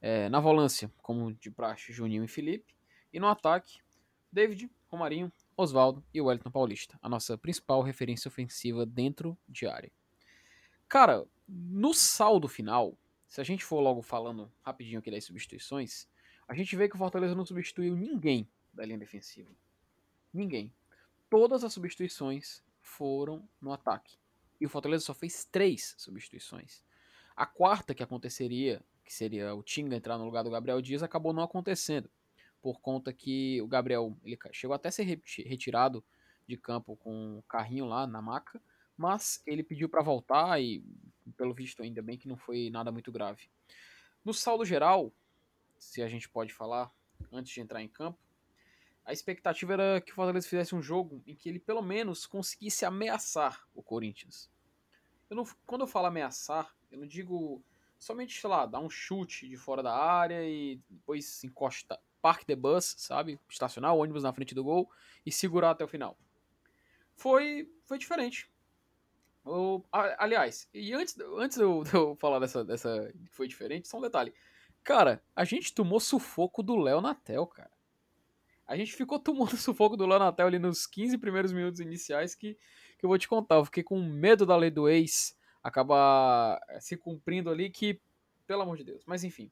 É, 0.00 0.28
na 0.28 0.40
volância, 0.40 0.92
como 1.00 1.32
de 1.32 1.50
praxe, 1.50 1.92
Juninho 1.92 2.24
e 2.24 2.28
Felipe. 2.28 2.74
E 3.12 3.18
no 3.18 3.28
ataque, 3.28 3.80
David, 4.30 4.70
Romarinho, 4.88 5.32
Oswaldo 5.56 6.04
e 6.12 6.20
Wellington 6.20 6.50
Paulista, 6.50 6.98
a 7.00 7.08
nossa 7.08 7.38
principal 7.38 7.82
referência 7.82 8.28
ofensiva 8.28 8.84
dentro 8.84 9.38
de 9.48 9.66
área. 9.66 9.90
Cara, 10.92 11.26
no 11.48 11.94
saldo 11.94 12.46
final, 12.46 12.98
se 13.26 13.40
a 13.40 13.44
gente 13.44 13.64
for 13.64 13.80
logo 13.80 14.02
falando 14.02 14.52
rapidinho 14.60 14.98
aqui 14.98 15.10
das 15.10 15.24
substituições, 15.24 16.06
a 16.46 16.54
gente 16.54 16.76
vê 16.76 16.86
que 16.86 16.94
o 16.94 16.98
Fortaleza 16.98 17.34
não 17.34 17.46
substituiu 17.46 17.96
ninguém 17.96 18.46
da 18.74 18.84
linha 18.84 18.98
defensiva. 18.98 19.50
Ninguém. 20.34 20.70
Todas 21.30 21.64
as 21.64 21.72
substituições 21.72 22.62
foram 22.78 23.48
no 23.58 23.72
ataque. 23.72 24.18
E 24.60 24.66
o 24.66 24.68
Fortaleza 24.68 25.02
só 25.02 25.14
fez 25.14 25.46
três 25.46 25.94
substituições. 25.96 26.82
A 27.34 27.46
quarta 27.46 27.94
que 27.94 28.02
aconteceria, 28.02 28.84
que 29.02 29.14
seria 29.14 29.54
o 29.54 29.62
Tinga 29.62 29.96
entrar 29.96 30.18
no 30.18 30.26
lugar 30.26 30.44
do 30.44 30.50
Gabriel 30.50 30.82
Dias, 30.82 31.02
acabou 31.02 31.32
não 31.32 31.42
acontecendo. 31.42 32.10
Por 32.60 32.82
conta 32.82 33.14
que 33.14 33.62
o 33.62 33.66
Gabriel 33.66 34.14
ele 34.22 34.38
chegou 34.52 34.74
até 34.74 34.90
a 34.90 34.92
ser 34.92 35.04
retirado 35.04 36.04
de 36.46 36.58
campo 36.58 36.96
com 36.96 37.38
o 37.38 37.42
carrinho 37.44 37.86
lá 37.86 38.06
na 38.06 38.20
maca, 38.20 38.60
mas 38.96 39.42
ele 39.46 39.62
pediu 39.62 39.88
para 39.88 40.02
voltar 40.02 40.60
e 40.60 40.84
pelo 41.36 41.54
visto 41.54 41.82
ainda 41.82 42.02
bem 42.02 42.18
que 42.18 42.28
não 42.28 42.36
foi 42.36 42.70
nada 42.70 42.92
muito 42.92 43.10
grave. 43.10 43.48
No 44.24 44.32
saldo 44.32 44.64
geral, 44.64 45.12
se 45.78 46.02
a 46.02 46.08
gente 46.08 46.28
pode 46.28 46.52
falar, 46.52 46.92
antes 47.32 47.52
de 47.52 47.60
entrar 47.60 47.82
em 47.82 47.88
campo, 47.88 48.18
a 49.04 49.12
expectativa 49.12 49.72
era 49.72 50.00
que 50.00 50.12
o 50.12 50.14
Fortaleza 50.14 50.48
fizesse 50.48 50.74
um 50.74 50.82
jogo 50.82 51.22
em 51.26 51.34
que 51.34 51.48
ele 51.48 51.58
pelo 51.58 51.82
menos 51.82 52.24
conseguisse 52.26 52.84
ameaçar 52.84 53.66
o 53.74 53.82
Corinthians. 53.82 54.50
Eu 55.28 55.36
não, 55.36 55.44
quando 55.66 55.80
eu 55.80 55.86
falo 55.86 56.06
ameaçar, 56.06 56.76
eu 56.90 56.98
não 56.98 57.06
digo 57.06 57.64
somente, 57.98 58.40
sei 58.40 58.50
lá, 58.50 58.66
dar 58.66 58.80
um 58.80 58.90
chute 58.90 59.48
de 59.48 59.56
fora 59.56 59.82
da 59.82 59.94
área 59.94 60.44
e 60.44 60.80
depois 60.90 61.42
encosta, 61.42 61.98
park 62.20 62.44
the 62.44 62.54
bus, 62.54 62.94
sabe? 62.98 63.40
Estacionar 63.48 63.94
o 63.94 63.98
ônibus 63.98 64.22
na 64.22 64.32
frente 64.32 64.54
do 64.54 64.62
gol 64.62 64.90
e 65.24 65.32
segurar 65.32 65.70
até 65.70 65.84
o 65.84 65.88
final. 65.88 66.18
Foi, 67.16 67.68
foi 67.84 67.98
diferente. 67.98 68.51
Eu, 69.44 69.84
aliás, 69.90 70.68
e 70.72 70.92
antes, 70.92 71.18
antes 71.36 71.56
de 71.56 71.64
eu, 71.64 71.82
de 71.82 71.94
eu 71.94 72.16
falar 72.16 72.38
dessa, 72.38 72.64
dessa 72.64 73.12
que 73.24 73.34
foi 73.34 73.48
diferente, 73.48 73.88
só 73.88 73.98
um 73.98 74.02
detalhe. 74.02 74.32
Cara, 74.84 75.22
a 75.34 75.44
gente 75.44 75.74
tomou 75.74 76.00
sufoco 76.00 76.62
do 76.62 76.76
Léo 76.76 77.00
Natel, 77.00 77.46
cara. 77.46 77.70
A 78.66 78.76
gente 78.76 78.94
ficou 78.94 79.18
tomando 79.18 79.54
sufoco 79.58 79.96
do 79.96 80.06
Léo 80.06 80.18
Natel 80.18 80.46
ali 80.46 80.58
nos 80.58 80.86
15 80.86 81.18
primeiros 81.18 81.52
minutos 81.52 81.80
iniciais 81.80 82.34
que, 82.34 82.54
que 82.98 83.04
eu 83.04 83.08
vou 83.08 83.18
te 83.18 83.28
contar. 83.28 83.56
Eu 83.56 83.64
fiquei 83.64 83.82
com 83.82 84.00
medo 84.00 84.46
da 84.46 84.56
lei 84.56 84.70
do 84.70 84.88
ex 84.88 85.36
acabar 85.62 86.60
eh, 86.68 86.80
se 86.80 86.96
cumprindo 86.96 87.50
ali, 87.50 87.70
que, 87.70 88.00
pelo 88.46 88.62
amor 88.62 88.76
de 88.76 88.84
Deus. 88.84 89.04
Mas 89.06 89.22
enfim. 89.22 89.50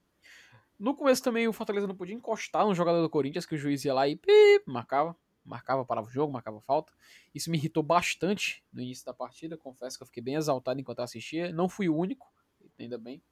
No 0.78 0.94
começo 0.94 1.22
também 1.22 1.46
o 1.46 1.52
Fortaleza 1.52 1.86
não 1.86 1.94
podia 1.94 2.14
encostar 2.14 2.66
no 2.66 2.74
jogador 2.74 3.02
do 3.02 3.10
Corinthians, 3.10 3.46
que 3.46 3.54
o 3.54 3.58
juiz 3.58 3.84
ia 3.84 3.94
lá 3.94 4.08
e 4.08 4.16
pip, 4.16 4.64
marcava. 4.66 5.14
Marcava, 5.44 5.84
parava 5.84 6.06
o 6.06 6.10
jogo, 6.10 6.32
marcava 6.32 6.60
falta. 6.60 6.92
Isso 7.34 7.50
me 7.50 7.56
irritou 7.56 7.82
bastante 7.82 8.64
no 8.72 8.80
início 8.80 9.04
da 9.04 9.14
partida. 9.14 9.56
Confesso 9.56 9.96
que 9.96 10.02
eu 10.02 10.06
fiquei 10.06 10.22
bem 10.22 10.34
exaltado 10.34 10.80
enquanto 10.80 11.00
assistia. 11.00 11.52
Não 11.52 11.68
fui 11.68 11.88
o 11.88 11.96
único, 11.96 12.32
ainda 12.78 12.98
bem. 12.98 13.22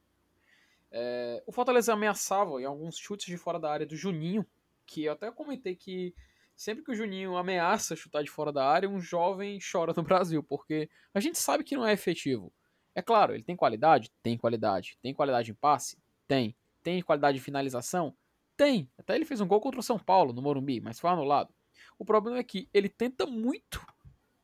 É, 0.91 1.43
o 1.47 1.53
Fortaleza 1.53 1.93
ameaçava 1.93 2.61
em 2.61 2.65
alguns 2.65 2.97
chutes 2.97 3.27
de 3.27 3.37
fora 3.37 3.59
da 3.59 3.71
área 3.71 3.87
do 3.87 3.97
Juninho, 3.97 4.47
que 4.87 5.05
eu 5.05 5.13
até 5.13 5.31
comentei 5.31 5.77
que 5.77 6.15
sempre 6.57 6.83
que 6.83 6.91
o 6.91 6.95
Juninho 6.95 7.37
ameaça 7.37 7.95
chutar 7.95 8.23
de 8.23 8.31
fora 8.31 8.53
da 8.53 8.67
área, 8.67 8.89
um 8.89 9.01
jovem 9.01 9.59
chora 9.61 9.93
no 9.97 10.03
Brasil, 10.03 10.43
porque 10.43 10.89
a 11.15 11.21
gente 11.21 11.39
sabe 11.39 11.63
que 11.63 11.77
não 11.77 11.87
é 11.87 11.93
efetivo. 11.93 12.53
É 12.95 13.03
claro, 13.03 13.35
ele 13.35 13.45
tem 13.45 13.55
qualidade? 13.55 14.11
Tem 14.23 14.37
qualidade. 14.37 14.99
Tem 15.01 15.15
qualidade 15.15 15.51
em 15.53 15.55
passe? 15.55 15.97
Tem. 16.27 16.57
Tem 16.83 17.01
qualidade 17.01 17.39
de 17.39 17.45
finalização? 17.45 18.17
Tem. 18.57 18.91
Até 18.99 19.15
ele 19.15 19.25
fez 19.25 19.41
um 19.41 19.47
gol 19.47 19.61
contra 19.61 19.79
o 19.79 19.85
São 19.85 19.99
Paulo, 19.99 20.33
no 20.33 20.43
Morumbi, 20.43 20.81
mas 20.81 20.99
foi 20.99 21.11
anulado. 21.11 21.55
O 21.99 22.05
problema 22.05 22.39
é 22.39 22.45
que 22.45 22.69
ele 22.73 22.89
tenta 22.89 23.27
muito 23.27 23.85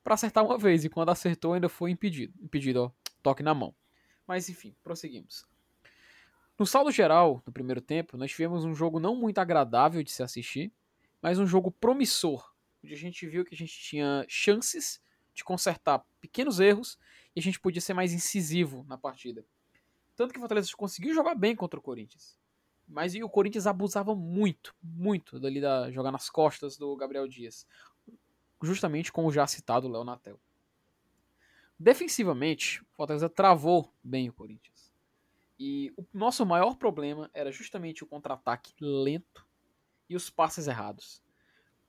para 0.02 0.14
acertar 0.14 0.44
uma 0.44 0.58
vez, 0.58 0.84
e 0.84 0.90
quando 0.90 1.08
acertou 1.10 1.54
ainda 1.54 1.68
foi 1.68 1.90
impedido. 1.90 2.34
Impedido, 2.42 2.82
ó, 2.82 2.90
toque 3.22 3.42
na 3.42 3.54
mão. 3.54 3.74
Mas 4.26 4.48
enfim, 4.48 4.74
prosseguimos. 4.82 5.46
No 6.58 6.66
saldo 6.66 6.90
geral, 6.90 7.42
no 7.46 7.52
primeiro 7.52 7.80
tempo, 7.80 8.16
nós 8.16 8.30
tivemos 8.30 8.64
um 8.64 8.74
jogo 8.74 9.00
não 9.00 9.16
muito 9.16 9.38
agradável 9.38 10.02
de 10.02 10.12
se 10.12 10.22
assistir, 10.22 10.72
mas 11.20 11.38
um 11.38 11.46
jogo 11.46 11.70
promissor, 11.70 12.54
onde 12.82 12.92
a 12.92 12.96
gente 12.96 13.26
viu 13.26 13.44
que 13.44 13.54
a 13.54 13.58
gente 13.58 13.72
tinha 13.72 14.24
chances 14.28 15.00
de 15.32 15.42
consertar 15.42 16.04
pequenos 16.20 16.60
erros 16.60 16.98
e 17.34 17.40
a 17.40 17.42
gente 17.42 17.58
podia 17.58 17.80
ser 17.80 17.94
mais 17.94 18.12
incisivo 18.12 18.84
na 18.88 18.96
partida. 18.96 19.44
Tanto 20.14 20.32
que 20.32 20.38
o 20.38 20.40
Fortaleza 20.40 20.70
conseguiu 20.76 21.12
jogar 21.12 21.34
bem 21.34 21.56
contra 21.56 21.80
o 21.80 21.82
Corinthians. 21.82 22.38
Mas 22.86 23.14
o 23.14 23.28
Corinthians 23.28 23.66
abusava 23.66 24.14
muito, 24.14 24.74
muito 24.82 25.40
dali 25.40 25.60
da 25.60 25.90
jogar 25.90 26.12
nas 26.12 26.28
costas 26.28 26.76
do 26.76 26.94
Gabriel 26.96 27.26
Dias. 27.26 27.66
Justamente 28.62 29.10
com 29.12 29.26
o 29.26 29.32
já 29.32 29.46
citado 29.46 29.88
Léo 29.88 30.04
Natel. 30.04 30.38
Defensivamente, 31.78 32.82
o 32.82 32.86
Fortaleza 32.92 33.28
travou 33.28 33.92
bem 34.02 34.28
o 34.28 34.32
Corinthians. 34.32 34.92
E 35.58 35.92
o 35.96 36.04
nosso 36.12 36.44
maior 36.44 36.76
problema 36.76 37.30
era 37.32 37.50
justamente 37.50 38.04
o 38.04 38.06
contra-ataque 38.06 38.72
lento 38.80 39.46
e 40.08 40.16
os 40.16 40.30
passes 40.30 40.66
errados. 40.66 41.22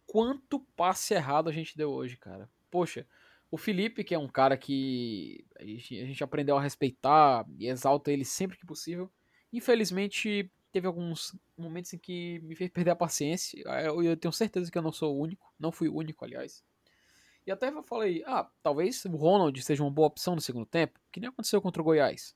Quanto 0.06 0.60
passe 0.75 1.14
errado 1.14 1.50
a 1.50 1.52
gente 1.52 1.78
deu 1.78 1.92
hoje, 1.92 2.16
cara? 2.18 2.50
Poxa, 2.70 3.08
o 3.50 3.58
Felipe, 3.58 4.04
que 4.04 4.14
é 4.14 4.20
um 4.20 4.28
cara 4.28 4.58
que 4.58 5.46
a 5.60 5.66
gente 5.66 6.24
aprendeu 6.24 6.58
a 6.58 6.62
respeitar 6.62 7.46
e 7.58 7.68
exalta 7.68 8.12
ele 8.12 8.25
sempre 8.25 8.58
que 8.58 8.66
possível, 8.66 9.10
infelizmente 9.52 10.52
teve 10.75 10.88
alguns 10.88 11.34
momentos 11.58 11.94
em 11.94 11.98
que 11.98 12.41
me 12.44 12.53
fez 12.53 12.70
perder 12.70 12.91
a 12.91 12.96
paciência. 12.98 13.63
Eu 14.03 14.17
tenho 14.17 14.34
certeza 14.34 14.70
que 14.70 14.77
eu 14.77 14.82
não 14.82 14.91
sou 14.91 15.15
o 15.15 15.22
único, 15.22 15.50
não 15.58 15.72
fui 15.72 15.88
o 15.88 15.96
único, 15.96 16.25
aliás. 16.25 16.62
E 17.48 17.51
até 17.51 17.70
eu 17.70 17.82
falei, 17.82 18.25
ah, 18.27 18.46
talvez 18.62 19.05
o 19.05 19.15
Ronald 19.15 19.58
seja 19.63 19.82
uma 19.82 19.89
boa 19.89 20.10
opção 20.10 20.36
no 20.36 20.41
segundo 20.41 20.65
tempo, 20.65 21.00
que 21.13 21.22
nem 21.22 21.29
aconteceu 21.29 21.62
contra 21.62 21.82
o 21.82 21.86
Goiás. 21.86 22.36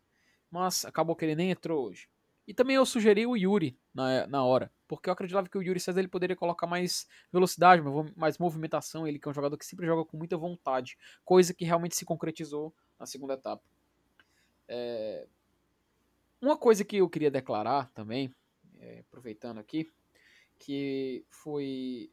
Mas 0.50 0.86
acabou 0.86 1.18
que 1.18 1.26
ele 1.26 1.36
nem 1.36 1.52
entrou 1.52 1.86
hoje. 1.86 2.08
E 2.48 2.54
também 2.54 2.78
eu 2.78 2.86
sugeri 2.86 3.28
o 3.28 3.36
Yuri 3.36 3.78
na, 3.94 4.26
na 4.26 4.46
hora, 4.46 4.72
porque 4.88 5.10
eu 5.10 5.14
acreditava 5.14 5.50
que 5.50 5.58
o 5.58 5.62
Yuri 5.62 5.82
César 5.82 6.00
ele 6.00 6.08
poderia 6.08 6.38
colocar 6.38 6.66
mais 6.66 7.10
velocidade, 7.34 7.84
mais 8.16 8.38
movimentação, 8.38 9.06
ele 9.06 9.20
que 9.20 9.28
é 9.28 9.32
um 9.32 9.34
jogador 9.34 9.58
que 9.58 9.66
sempre 9.66 9.86
joga 9.86 10.06
com 10.06 10.16
muita 10.16 10.38
vontade, 10.38 10.98
coisa 11.26 11.54
que 11.54 11.66
realmente 11.66 11.98
se 11.98 12.06
concretizou 12.06 12.74
na 12.98 13.06
segunda 13.06 13.34
etapa. 13.34 13.62
É... 14.66 15.28
Uma 16.42 16.58
coisa 16.58 16.86
que 16.86 16.98
eu 16.98 17.10
queria 17.10 17.30
declarar 17.30 17.92
também, 17.92 18.34
é, 18.80 19.00
aproveitando 19.00 19.58
aqui, 19.60 19.90
que 20.58 21.26
foi 21.30 22.12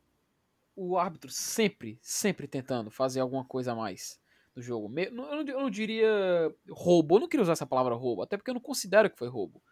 o 0.75 0.99
árbitro 0.99 1.31
sempre, 1.31 1.99
sempre 2.03 2.47
tentando 2.47 2.91
fazer 2.91 3.21
alguma 3.21 3.45
coisa 3.45 3.73
a 3.73 3.75
mais 3.75 4.21
no 4.55 4.63
jogo. 4.63 4.93
Eu 4.99 5.13
não, 5.13 5.41
eu 5.43 5.61
não 5.61 5.71
diria 5.71 6.55
roubo, 6.71 7.17
eu 7.17 7.21
não 7.21 7.29
queria 7.29 7.43
usar 7.43 7.53
essa 7.53 7.67
palavra 7.67 7.95
roubo, 7.95 8.23
até 8.23 8.37
porque 8.37 8.51
eu 8.51 8.55
não 8.55 8.61
considero 8.61 9.11
que 9.11 9.19
foi 9.19 9.29
roubo. 9.29 9.63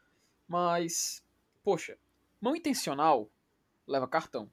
Mas, 0.47 1.25
poxa, 1.63 1.99
mão 2.41 2.55
intencional 2.55 3.29
leva 3.87 4.07
cartão. 4.07 4.51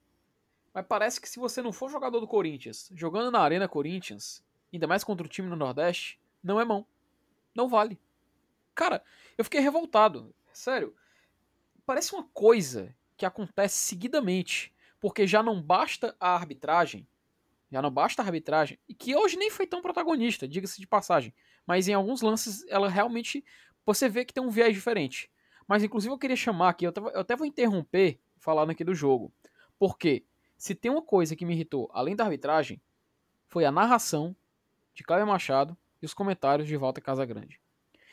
Mas 0.73 0.85
parece 0.87 1.19
que 1.19 1.29
se 1.29 1.39
você 1.39 1.61
não 1.61 1.73
for 1.73 1.89
jogador 1.89 2.19
do 2.19 2.27
Corinthians, 2.27 2.89
jogando 2.95 3.29
na 3.29 3.39
Arena 3.39 3.67
Corinthians, 3.67 4.43
ainda 4.71 4.87
mais 4.87 5.03
contra 5.03 5.25
o 5.25 5.29
time 5.29 5.49
no 5.49 5.55
Nordeste, 5.55 6.19
não 6.41 6.59
é 6.59 6.65
mão. 6.65 6.85
Não 7.53 7.67
vale. 7.67 7.99
Cara, 8.73 9.03
eu 9.37 9.43
fiquei 9.43 9.59
revoltado. 9.59 10.33
Sério. 10.53 10.95
Parece 11.85 12.13
uma 12.13 12.23
coisa 12.33 12.95
que 13.17 13.25
acontece 13.25 13.77
seguidamente. 13.77 14.73
Porque 14.99 15.25
já 15.25 15.41
não 15.41 15.61
basta 15.61 16.15
a 16.19 16.35
arbitragem. 16.35 17.07
Já 17.71 17.81
não 17.81 17.89
basta 17.89 18.21
a 18.21 18.25
arbitragem. 18.25 18.77
E 18.87 18.93
que 18.93 19.15
hoje 19.15 19.37
nem 19.37 19.49
foi 19.49 19.65
tão 19.65 19.81
protagonista, 19.81 20.47
diga-se 20.47 20.79
de 20.79 20.85
passagem. 20.85 21.33
Mas 21.65 21.87
em 21.87 21.93
alguns 21.93 22.21
lances 22.21 22.65
ela 22.67 22.87
realmente. 22.87 23.43
Você 23.85 24.07
vê 24.07 24.23
que 24.23 24.33
tem 24.33 24.43
um 24.43 24.49
viés 24.49 24.73
diferente. 24.73 25.31
Mas 25.67 25.83
inclusive 25.83 26.13
eu 26.13 26.19
queria 26.19 26.35
chamar 26.35 26.69
aqui, 26.69 26.85
eu, 26.85 26.93
eu 27.13 27.21
até 27.21 27.35
vou 27.35 27.47
interromper 27.47 28.19
falando 28.37 28.71
aqui 28.71 28.83
do 28.83 28.93
jogo. 28.93 29.33
Porque 29.79 30.23
se 30.57 30.75
tem 30.75 30.91
uma 30.91 31.01
coisa 31.01 31.35
que 31.35 31.45
me 31.45 31.53
irritou, 31.53 31.89
além 31.93 32.15
da 32.15 32.23
arbitragem, 32.23 32.79
foi 33.47 33.65
a 33.65 33.71
narração 33.71 34.35
de 34.93 35.03
Cláudio 35.03 35.27
Machado 35.27 35.75
e 36.01 36.05
os 36.05 36.13
comentários 36.13 36.67
de 36.67 36.77
Walter 36.77 37.01
Casagrande. 37.01 37.59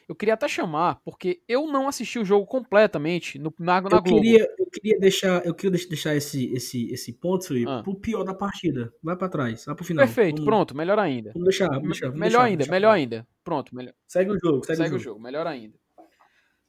Eu 0.09 0.15
queria 0.15 0.33
até 0.33 0.49
chamar, 0.49 1.03
porque 1.05 1.43
eu 1.47 1.67
não 1.67 1.87
assisti 1.87 2.19
o 2.19 2.25
jogo 2.25 2.47
completamente 2.47 3.39
no, 3.39 3.53
na, 3.59 3.79
na 3.83 3.89
eu 3.99 4.03
Globo. 4.03 4.23
Queria, 4.23 4.49
eu 4.59 4.67
queria 4.67 4.99
deixar, 4.99 5.45
eu 5.45 5.55
queria 5.55 5.79
deixar 5.87 6.17
esse, 6.17 6.51
esse, 6.55 6.91
esse 6.91 7.13
ponto, 7.13 7.47
Felipe, 7.47 7.71
ah. 7.71 7.83
pro 7.83 7.95
pior 7.95 8.25
da 8.25 8.33
partida. 8.33 8.91
Vai 9.03 9.15
para 9.15 9.29
trás, 9.29 9.67
vai 9.67 9.75
pro 9.75 9.85
final. 9.85 10.07
Perfeito, 10.07 10.37
vamos, 10.37 10.47
pronto, 10.47 10.75
melhor 10.75 10.99
ainda. 10.99 11.33
Vamos 11.35 11.47
deixar, 11.47 11.69
vamos 11.69 11.89
deixar 11.89 12.07
vamos 12.07 12.21
melhor 12.21 12.39
deixar, 12.39 12.45
ainda, 12.45 12.67
melhor 12.71 12.91
ainda. 12.91 13.29
Pronto, 13.45 13.77
melhor. 13.77 13.93
Segue 14.07 14.31
o 14.31 14.39
jogo, 14.39 14.65
segue, 14.65 14.77
segue 14.79 14.95
o, 14.95 14.99
jogo. 14.99 15.05
jogo. 15.05 15.21
melhor 15.21 15.47
ainda. 15.47 15.79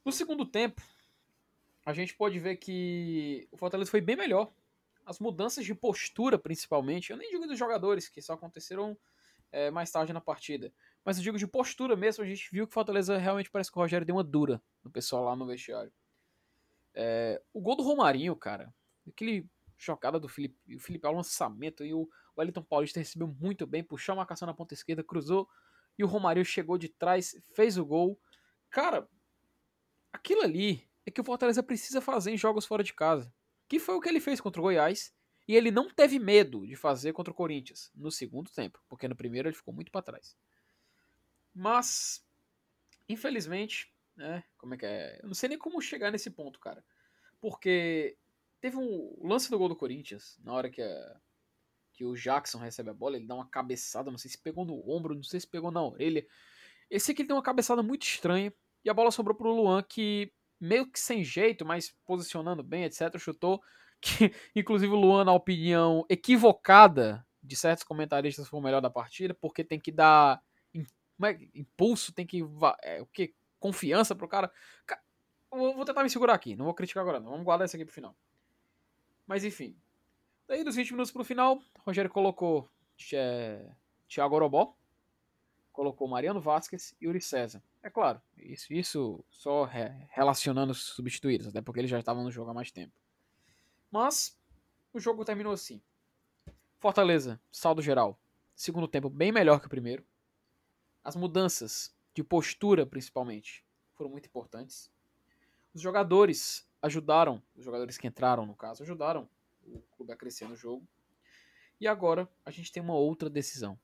No 0.04 0.12
segundo 0.12 0.44
tempo, 0.44 0.82
a 1.86 1.94
gente 1.94 2.14
pode 2.14 2.38
ver 2.38 2.56
que 2.56 3.48
o 3.50 3.56
Fortaleza 3.56 3.90
foi 3.90 4.02
bem 4.02 4.16
melhor. 4.16 4.52
As 5.06 5.18
mudanças 5.18 5.64
de 5.64 5.74
postura, 5.74 6.38
principalmente, 6.38 7.10
eu 7.10 7.16
nem 7.16 7.30
digo 7.30 7.46
dos 7.46 7.58
jogadores, 7.58 8.06
que 8.06 8.20
só 8.20 8.34
aconteceram 8.34 8.94
é, 9.52 9.70
mais 9.70 9.90
tarde 9.90 10.12
na 10.12 10.20
partida, 10.20 10.72
mas 11.04 11.16
eu 11.16 11.22
digo 11.22 11.38
de 11.38 11.46
postura 11.46 11.96
mesmo. 11.96 12.22
A 12.22 12.26
gente 12.26 12.48
viu 12.52 12.66
que 12.66 12.70
o 12.70 12.74
Fortaleza 12.74 13.16
realmente 13.16 13.50
parece 13.50 13.70
que 13.70 13.78
o 13.78 13.80
Rogério 13.80 14.06
deu 14.06 14.16
uma 14.16 14.24
dura 14.24 14.62
no 14.84 14.90
pessoal 14.90 15.24
lá 15.24 15.36
no 15.36 15.46
vestiário. 15.46 15.92
É, 16.94 17.40
o 17.52 17.60
gol 17.60 17.76
do 17.76 17.82
Romarinho, 17.82 18.34
cara, 18.36 18.72
aquele 19.08 19.46
chocada 19.76 20.20
do 20.20 20.28
Felipe, 20.28 20.76
o 20.76 20.80
Felipe 20.80 21.06
ao 21.06 21.14
lançamento 21.14 21.84
e 21.84 21.94
o 21.94 22.08
Wellington 22.36 22.62
Paulista 22.62 23.00
recebeu 23.00 23.28
muito 23.40 23.66
bem, 23.66 23.82
puxou 23.82 24.12
a 24.12 24.16
marcação 24.16 24.46
na 24.46 24.54
ponta 24.54 24.74
esquerda, 24.74 25.02
cruzou 25.02 25.48
e 25.98 26.04
o 26.04 26.06
Romarinho 26.06 26.44
chegou 26.44 26.78
de 26.78 26.88
trás, 26.88 27.34
fez 27.54 27.76
o 27.76 27.84
gol. 27.84 28.18
Cara, 28.70 29.08
aquilo 30.12 30.42
ali 30.42 30.88
é 31.06 31.10
que 31.10 31.20
o 31.20 31.24
Fortaleza 31.24 31.62
precisa 31.62 32.00
fazer 32.00 32.30
em 32.30 32.38
jogos 32.38 32.66
fora 32.66 32.82
de 32.82 32.94
casa. 32.94 33.32
Que 33.68 33.78
foi 33.78 33.94
o 33.94 34.00
que 34.00 34.08
ele 34.08 34.20
fez 34.20 34.40
contra 34.40 34.60
o 34.60 34.64
Goiás. 34.64 35.14
E 35.50 35.56
ele 35.56 35.72
não 35.72 35.90
teve 35.90 36.16
medo 36.20 36.64
de 36.64 36.76
fazer 36.76 37.12
contra 37.12 37.32
o 37.32 37.34
Corinthians 37.34 37.90
no 37.92 38.08
segundo 38.12 38.48
tempo, 38.52 38.80
porque 38.88 39.08
no 39.08 39.16
primeiro 39.16 39.48
ele 39.48 39.56
ficou 39.56 39.74
muito 39.74 39.90
para 39.90 40.00
trás. 40.00 40.36
Mas, 41.52 42.24
infelizmente, 43.08 43.92
né? 44.16 44.44
Como 44.56 44.74
é 44.74 44.76
que 44.76 44.86
é? 44.86 45.18
Eu 45.20 45.26
não 45.26 45.34
sei 45.34 45.48
nem 45.48 45.58
como 45.58 45.82
chegar 45.82 46.12
nesse 46.12 46.30
ponto, 46.30 46.60
cara. 46.60 46.84
Porque 47.40 48.16
teve 48.60 48.76
um 48.76 49.16
lance 49.26 49.50
do 49.50 49.58
gol 49.58 49.68
do 49.68 49.74
Corinthians, 49.74 50.38
na 50.44 50.52
hora 50.52 50.70
que, 50.70 50.80
a, 50.80 51.20
que 51.94 52.04
o 52.04 52.14
Jackson 52.14 52.58
recebe 52.58 52.90
a 52.90 52.94
bola, 52.94 53.16
ele 53.16 53.26
dá 53.26 53.34
uma 53.34 53.48
cabeçada, 53.48 54.08
não 54.08 54.18
sei 54.18 54.30
se 54.30 54.38
pegou 54.38 54.64
no 54.64 54.88
ombro, 54.88 55.16
não 55.16 55.24
sei 55.24 55.40
se 55.40 55.48
pegou 55.48 55.72
na 55.72 55.82
orelha. 55.82 56.24
Esse 56.88 57.10
aqui 57.10 57.24
tem 57.24 57.34
uma 57.34 57.42
cabeçada 57.42 57.82
muito 57.82 58.04
estranha. 58.04 58.54
E 58.84 58.88
a 58.88 58.94
bola 58.94 59.10
sobrou 59.10 59.36
pro 59.36 59.52
Luan, 59.52 59.82
que 59.82 60.32
meio 60.60 60.88
que 60.88 61.00
sem 61.00 61.24
jeito, 61.24 61.64
mas 61.64 61.92
posicionando 62.04 62.62
bem, 62.62 62.84
etc., 62.84 63.18
chutou. 63.18 63.60
Que, 64.00 64.32
inclusive, 64.54 64.92
o 64.92 64.96
Luan, 64.96 65.24
na 65.24 65.32
opinião 65.32 66.04
equivocada 66.08 67.26
de 67.42 67.56
certos 67.56 67.84
comentaristas, 67.84 68.48
foi 68.48 68.60
o 68.60 68.62
melhor 68.62 68.80
da 68.80 68.90
partida, 68.90 69.34
porque 69.34 69.64
tem 69.64 69.78
que 69.78 69.92
dar 69.92 70.42
é, 70.74 71.38
impulso, 71.54 72.12
tem 72.12 72.26
que. 72.26 72.42
É, 72.82 73.02
o 73.02 73.06
que? 73.06 73.34
Confiança 73.58 74.14
pro 74.14 74.28
cara. 74.28 74.50
Vou 75.50 75.84
tentar 75.84 76.02
me 76.02 76.10
segurar 76.10 76.34
aqui, 76.34 76.54
não 76.54 76.64
vou 76.64 76.74
criticar 76.74 77.02
agora, 77.02 77.20
não. 77.20 77.30
Vamos 77.30 77.44
guardar 77.44 77.66
isso 77.66 77.76
aqui 77.76 77.84
pro 77.84 77.92
final. 77.92 78.16
Mas 79.26 79.44
enfim. 79.44 79.76
Daí, 80.48 80.64
dos 80.64 80.76
20 80.76 80.92
minutos 80.92 81.12
pro 81.12 81.24
final, 81.24 81.60
Rogério 81.86 82.10
colocou 82.10 82.68
é, 83.12 83.70
Thiago 84.08 84.34
Orobó, 84.34 84.74
colocou 85.72 86.08
Mariano 86.08 86.40
Vasquez 86.40 86.94
e 87.00 87.06
Uri 87.06 87.20
César. 87.20 87.62
É 87.82 87.88
claro, 87.88 88.20
isso, 88.36 88.72
isso 88.72 89.24
só 89.30 89.64
re, 89.64 89.90
relacionando 90.10 90.72
os 90.72 90.82
substituídos, 90.82 91.46
até 91.46 91.62
porque 91.62 91.80
eles 91.80 91.90
já 91.90 91.98
estavam 91.98 92.24
no 92.24 92.30
jogo 92.30 92.50
há 92.50 92.54
mais 92.54 92.70
tempo. 92.70 92.92
Mas 93.90 94.38
o 94.92 95.00
jogo 95.00 95.24
terminou 95.24 95.52
assim. 95.52 95.82
Fortaleza, 96.78 97.40
saldo 97.50 97.82
geral. 97.82 98.18
Segundo 98.54 98.88
tempo 98.88 99.10
bem 99.10 99.32
melhor 99.32 99.60
que 99.60 99.66
o 99.66 99.70
primeiro. 99.70 100.04
As 101.02 101.16
mudanças 101.16 101.94
de 102.14 102.22
postura, 102.22 102.86
principalmente, 102.86 103.64
foram 103.94 104.10
muito 104.10 104.26
importantes. 104.26 104.90
Os 105.74 105.80
jogadores 105.80 106.68
ajudaram, 106.82 107.42
os 107.56 107.64
jogadores 107.64 107.98
que 107.98 108.06
entraram, 108.06 108.46
no 108.46 108.54
caso, 108.54 108.82
ajudaram 108.82 109.28
o 109.66 109.80
clube 109.96 110.12
a 110.12 110.16
crescer 110.16 110.48
no 110.48 110.56
jogo. 110.56 110.86
E 111.80 111.86
agora 111.86 112.28
a 112.44 112.50
gente 112.50 112.70
tem 112.70 112.82
uma 112.82 112.94
outra 112.94 113.30
decisão 113.30 113.78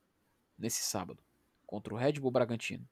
nesse 0.59 0.83
sábado 0.83 1.23
contra 1.67 1.93
o 1.93 1.97
Red 1.97 2.15
Bull 2.15 2.31
Bragantino. 2.31 2.87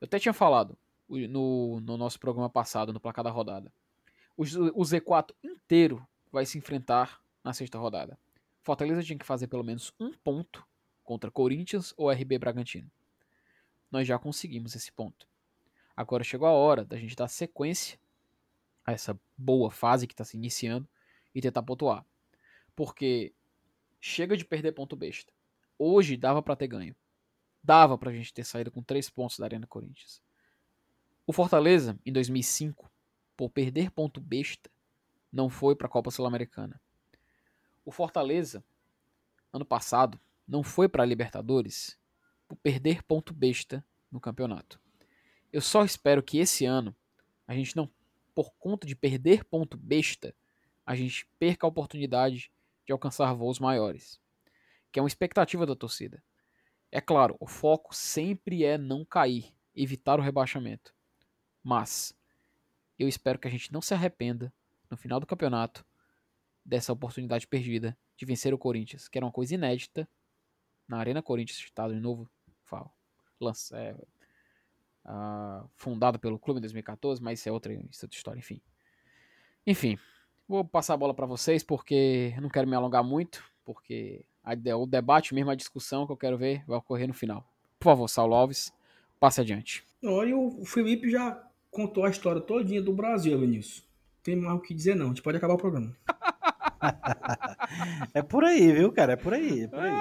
Eu 0.00 0.06
até 0.06 0.18
tinha 0.18 0.32
falado 0.32 0.76
no, 1.08 1.80
no 1.80 1.96
nosso 1.96 2.18
programa 2.20 2.50
passado, 2.50 2.92
no 2.92 3.00
placar 3.00 3.24
da 3.24 3.30
rodada. 3.30 3.72
O, 4.36 4.42
o 4.42 4.82
Z4 4.82 5.34
inteiro 5.42 6.06
vai 6.36 6.44
se 6.44 6.58
enfrentar 6.58 7.18
na 7.42 7.54
sexta 7.54 7.78
rodada. 7.78 8.18
Fortaleza 8.60 9.02
tinha 9.02 9.18
que 9.18 9.24
fazer 9.24 9.46
pelo 9.46 9.64
menos 9.64 9.94
um 9.98 10.12
ponto 10.12 10.66
contra 11.02 11.30
Corinthians 11.30 11.94
ou 11.96 12.10
RB 12.10 12.36
Bragantino. 12.36 12.90
Nós 13.90 14.06
já 14.06 14.18
conseguimos 14.18 14.74
esse 14.74 14.92
ponto. 14.92 15.26
Agora 15.96 16.22
chegou 16.22 16.46
a 16.46 16.50
hora 16.50 16.84
da 16.84 16.98
gente 16.98 17.16
dar 17.16 17.28
sequência 17.28 17.98
a 18.84 18.92
essa 18.92 19.18
boa 19.34 19.70
fase 19.70 20.06
que 20.06 20.12
está 20.12 20.24
se 20.24 20.36
iniciando 20.36 20.86
e 21.34 21.40
tentar 21.40 21.62
pontuar. 21.62 22.04
Porque 22.74 23.32
chega 23.98 24.36
de 24.36 24.44
perder 24.44 24.72
ponto 24.72 24.94
besta. 24.94 25.32
Hoje 25.78 26.18
dava 26.18 26.42
para 26.42 26.54
ter 26.54 26.66
ganho. 26.66 26.94
Dava 27.64 27.96
pra 27.96 28.12
gente 28.12 28.34
ter 28.34 28.44
saído 28.44 28.70
com 28.70 28.82
três 28.82 29.08
pontos 29.08 29.38
da 29.38 29.46
Arena 29.46 29.66
Corinthians. 29.66 30.20
O 31.26 31.32
Fortaleza, 31.32 31.98
em 32.04 32.12
2005, 32.12 32.92
por 33.34 33.48
perder 33.48 33.90
ponto 33.90 34.20
besta, 34.20 34.70
não 35.32 35.48
foi 35.48 35.74
para 35.74 35.86
a 35.86 35.90
Copa 35.90 36.10
Sul-Americana. 36.10 36.80
O 37.84 37.90
Fortaleza, 37.90 38.64
ano 39.52 39.64
passado, 39.64 40.20
não 40.46 40.62
foi 40.62 40.88
para 40.88 41.02
a 41.02 41.06
Libertadores 41.06 41.98
por 42.48 42.56
perder 42.56 43.02
ponto 43.02 43.34
besta 43.34 43.84
no 44.10 44.20
campeonato. 44.20 44.80
Eu 45.52 45.60
só 45.60 45.84
espero 45.84 46.22
que 46.22 46.38
esse 46.38 46.64
ano 46.64 46.94
a 47.46 47.54
gente 47.54 47.76
não, 47.76 47.90
por 48.34 48.52
conta 48.58 48.86
de 48.86 48.94
perder 48.94 49.44
ponto 49.44 49.76
besta, 49.76 50.34
a 50.84 50.94
gente 50.94 51.26
perca 51.38 51.66
a 51.66 51.68
oportunidade 51.68 52.50
de 52.84 52.92
alcançar 52.92 53.32
voos 53.34 53.58
maiores, 53.58 54.20
que 54.92 54.98
é 54.98 55.02
uma 55.02 55.08
expectativa 55.08 55.66
da 55.66 55.74
torcida. 55.74 56.22
É 56.90 57.00
claro, 57.00 57.36
o 57.40 57.46
foco 57.46 57.94
sempre 57.94 58.64
é 58.64 58.78
não 58.78 59.04
cair, 59.04 59.52
evitar 59.74 60.18
o 60.18 60.22
rebaixamento. 60.22 60.94
Mas 61.62 62.16
eu 62.98 63.08
espero 63.08 63.38
que 63.38 63.48
a 63.48 63.50
gente 63.50 63.72
não 63.72 63.82
se 63.82 63.92
arrependa 63.92 64.52
no 64.90 64.96
final 64.96 65.20
do 65.20 65.26
campeonato 65.26 65.84
dessa 66.64 66.92
oportunidade 66.92 67.46
perdida 67.46 67.96
de 68.16 68.26
vencer 68.26 68.52
o 68.52 68.58
Corinthians, 68.58 69.08
que 69.08 69.18
era 69.18 69.24
uma 69.24 69.32
coisa 69.32 69.54
inédita 69.54 70.08
na 70.88 70.98
Arena 70.98 71.22
Corinthians, 71.22 71.58
estado 71.58 71.94
de 71.94 72.00
novo, 72.00 72.28
lança, 73.40 73.76
é, 73.78 73.94
uh, 75.04 75.68
fundado 75.74 76.18
pelo 76.18 76.38
clube 76.38 76.58
em 76.58 76.62
2014, 76.62 77.22
mas 77.22 77.38
isso 77.38 77.48
é 77.48 77.52
outra, 77.52 77.72
história, 78.10 78.38
enfim. 78.38 78.60
Enfim, 79.66 79.98
vou 80.48 80.64
passar 80.64 80.94
a 80.94 80.96
bola 80.96 81.14
para 81.14 81.26
vocês 81.26 81.62
porque 81.62 82.32
eu 82.34 82.42
não 82.42 82.48
quero 82.48 82.68
me 82.68 82.74
alongar 82.74 83.04
muito, 83.04 83.44
porque 83.64 84.24
o 84.78 84.86
debate, 84.86 85.34
mesmo 85.34 85.50
a 85.50 85.54
discussão 85.54 86.06
que 86.06 86.12
eu 86.12 86.16
quero 86.16 86.38
ver, 86.38 86.64
vai 86.66 86.78
ocorrer 86.78 87.08
no 87.08 87.14
final. 87.14 87.46
Por 87.78 87.86
favor, 87.86 88.08
Saulo 88.08 88.34
Alves, 88.34 88.72
passe 89.18 89.40
adiante. 89.40 89.84
Olha, 90.04 90.36
o 90.36 90.64
Felipe 90.64 91.10
já 91.10 91.42
contou 91.70 92.04
a 92.04 92.10
história 92.10 92.40
todinha 92.40 92.80
do 92.80 92.92
Brasil, 92.92 93.38
Vinícius. 93.38 93.85
Tem 94.26 94.34
mais 94.34 94.56
o 94.56 94.60
que 94.60 94.74
dizer, 94.74 94.96
não. 94.96 95.04
A 95.04 95.08
gente 95.10 95.22
pode 95.22 95.36
acabar 95.36 95.54
o 95.54 95.56
programa. 95.56 95.96
é 98.12 98.20
por 98.22 98.44
aí, 98.44 98.72
viu, 98.72 98.90
cara? 98.90 99.12
É 99.12 99.16
por 99.16 99.32
aí, 99.32 99.62
é 99.62 99.68
por 99.68 99.78
aí. 99.78 99.92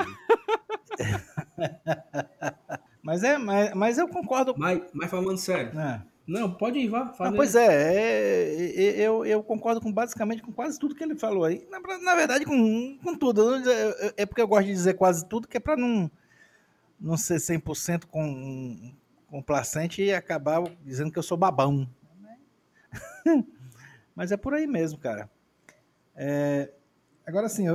mas 3.04 3.24
é, 3.24 3.38
mas, 3.38 3.72
mas 3.76 4.00
eu 4.00 4.08
concordo. 4.08 4.56
Mas, 4.58 4.82
mas 4.92 5.12
falando 5.12 5.38
sério. 5.38 5.80
É. 5.80 6.02
Não, 6.26 6.52
pode 6.52 6.80
ir, 6.80 6.88
vá. 6.88 7.14
Não, 7.20 7.34
pois 7.34 7.54
é, 7.54 7.68
é, 7.68 8.84
é, 8.84 9.00
eu, 9.00 9.24
eu 9.28 9.44
concordo 9.44 9.80
com 9.80 9.94
basicamente 9.94 10.42
com 10.42 10.52
quase 10.52 10.80
tudo 10.80 10.96
que 10.96 11.04
ele 11.04 11.14
falou 11.14 11.46
aí. 11.46 11.64
Na, 11.70 11.80
na 12.00 12.16
verdade, 12.16 12.46
com, 12.46 12.98
com 13.04 13.16
tudo. 13.16 13.58
É, 13.70 14.14
é 14.18 14.26
porque 14.26 14.42
eu 14.42 14.48
gosto 14.48 14.66
de 14.66 14.74
dizer 14.74 14.96
quase 14.96 15.24
tudo, 15.30 15.48
que 15.48 15.58
é 15.58 15.60
para 15.60 15.78
não, 15.78 16.10
não 17.00 17.16
ser 17.16 17.36
100% 17.36 18.08
com, 18.08 18.92
complacente 19.28 20.02
e 20.02 20.12
acabar 20.12 20.64
dizendo 20.84 21.12
que 21.12 21.20
eu 21.20 21.24
sou 21.24 21.38
babão. 21.38 21.88
Mas 24.16 24.32
é 24.32 24.38
por 24.38 24.54
aí 24.54 24.66
mesmo, 24.66 24.98
cara. 24.98 25.30
É, 26.16 26.72
agora 27.26 27.50
sim, 27.50 27.66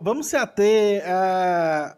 vamos 0.00 0.26
se 0.26 0.36
ater 0.36 1.02
a, 1.06 1.96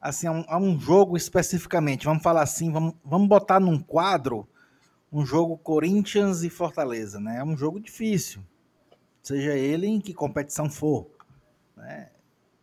assim, 0.00 0.26
a 0.26 0.32
um, 0.32 0.44
a 0.48 0.58
um 0.58 0.80
jogo 0.80 1.16
especificamente. 1.16 2.06
Vamos 2.06 2.22
falar 2.22 2.42
assim, 2.42 2.72
vamos, 2.72 2.94
vamos 3.04 3.28
botar 3.28 3.60
num 3.60 3.78
quadro 3.78 4.48
um 5.12 5.24
jogo 5.24 5.56
Corinthians 5.58 6.42
e 6.42 6.50
Fortaleza, 6.50 7.20
né? 7.20 7.38
É 7.38 7.44
um 7.44 7.56
jogo 7.56 7.78
difícil, 7.78 8.42
seja 9.22 9.52
ele 9.52 9.86
em 9.86 10.00
que 10.00 10.12
competição 10.12 10.68
for, 10.68 11.08
né? 11.76 12.10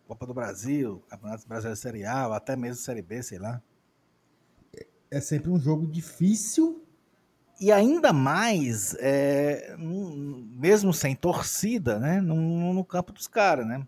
Copa 0.05 0.25
do 0.25 0.33
Brasil, 0.33 1.01
Campeonato 1.07 1.47
Brasileiro 1.47 1.79
Série 1.79 2.03
A, 2.03 2.35
até 2.35 2.57
mesmo 2.57 2.83
Série 2.83 3.01
B, 3.01 3.23
sei 3.23 3.39
lá. 3.39 3.61
É 5.09 5.21
sempre 5.21 5.49
um 5.49 5.57
jogo 5.57 5.87
difícil. 5.87 6.83
E 7.61 7.71
ainda 7.71 8.11
mais, 8.11 8.95
é, 8.99 9.75
mesmo 9.77 10.91
sem 10.91 11.15
torcida, 11.15 11.99
né? 11.99 12.19
No, 12.19 12.73
no 12.73 12.83
campo 12.83 13.13
dos 13.13 13.27
caras, 13.27 13.67
né? 13.67 13.87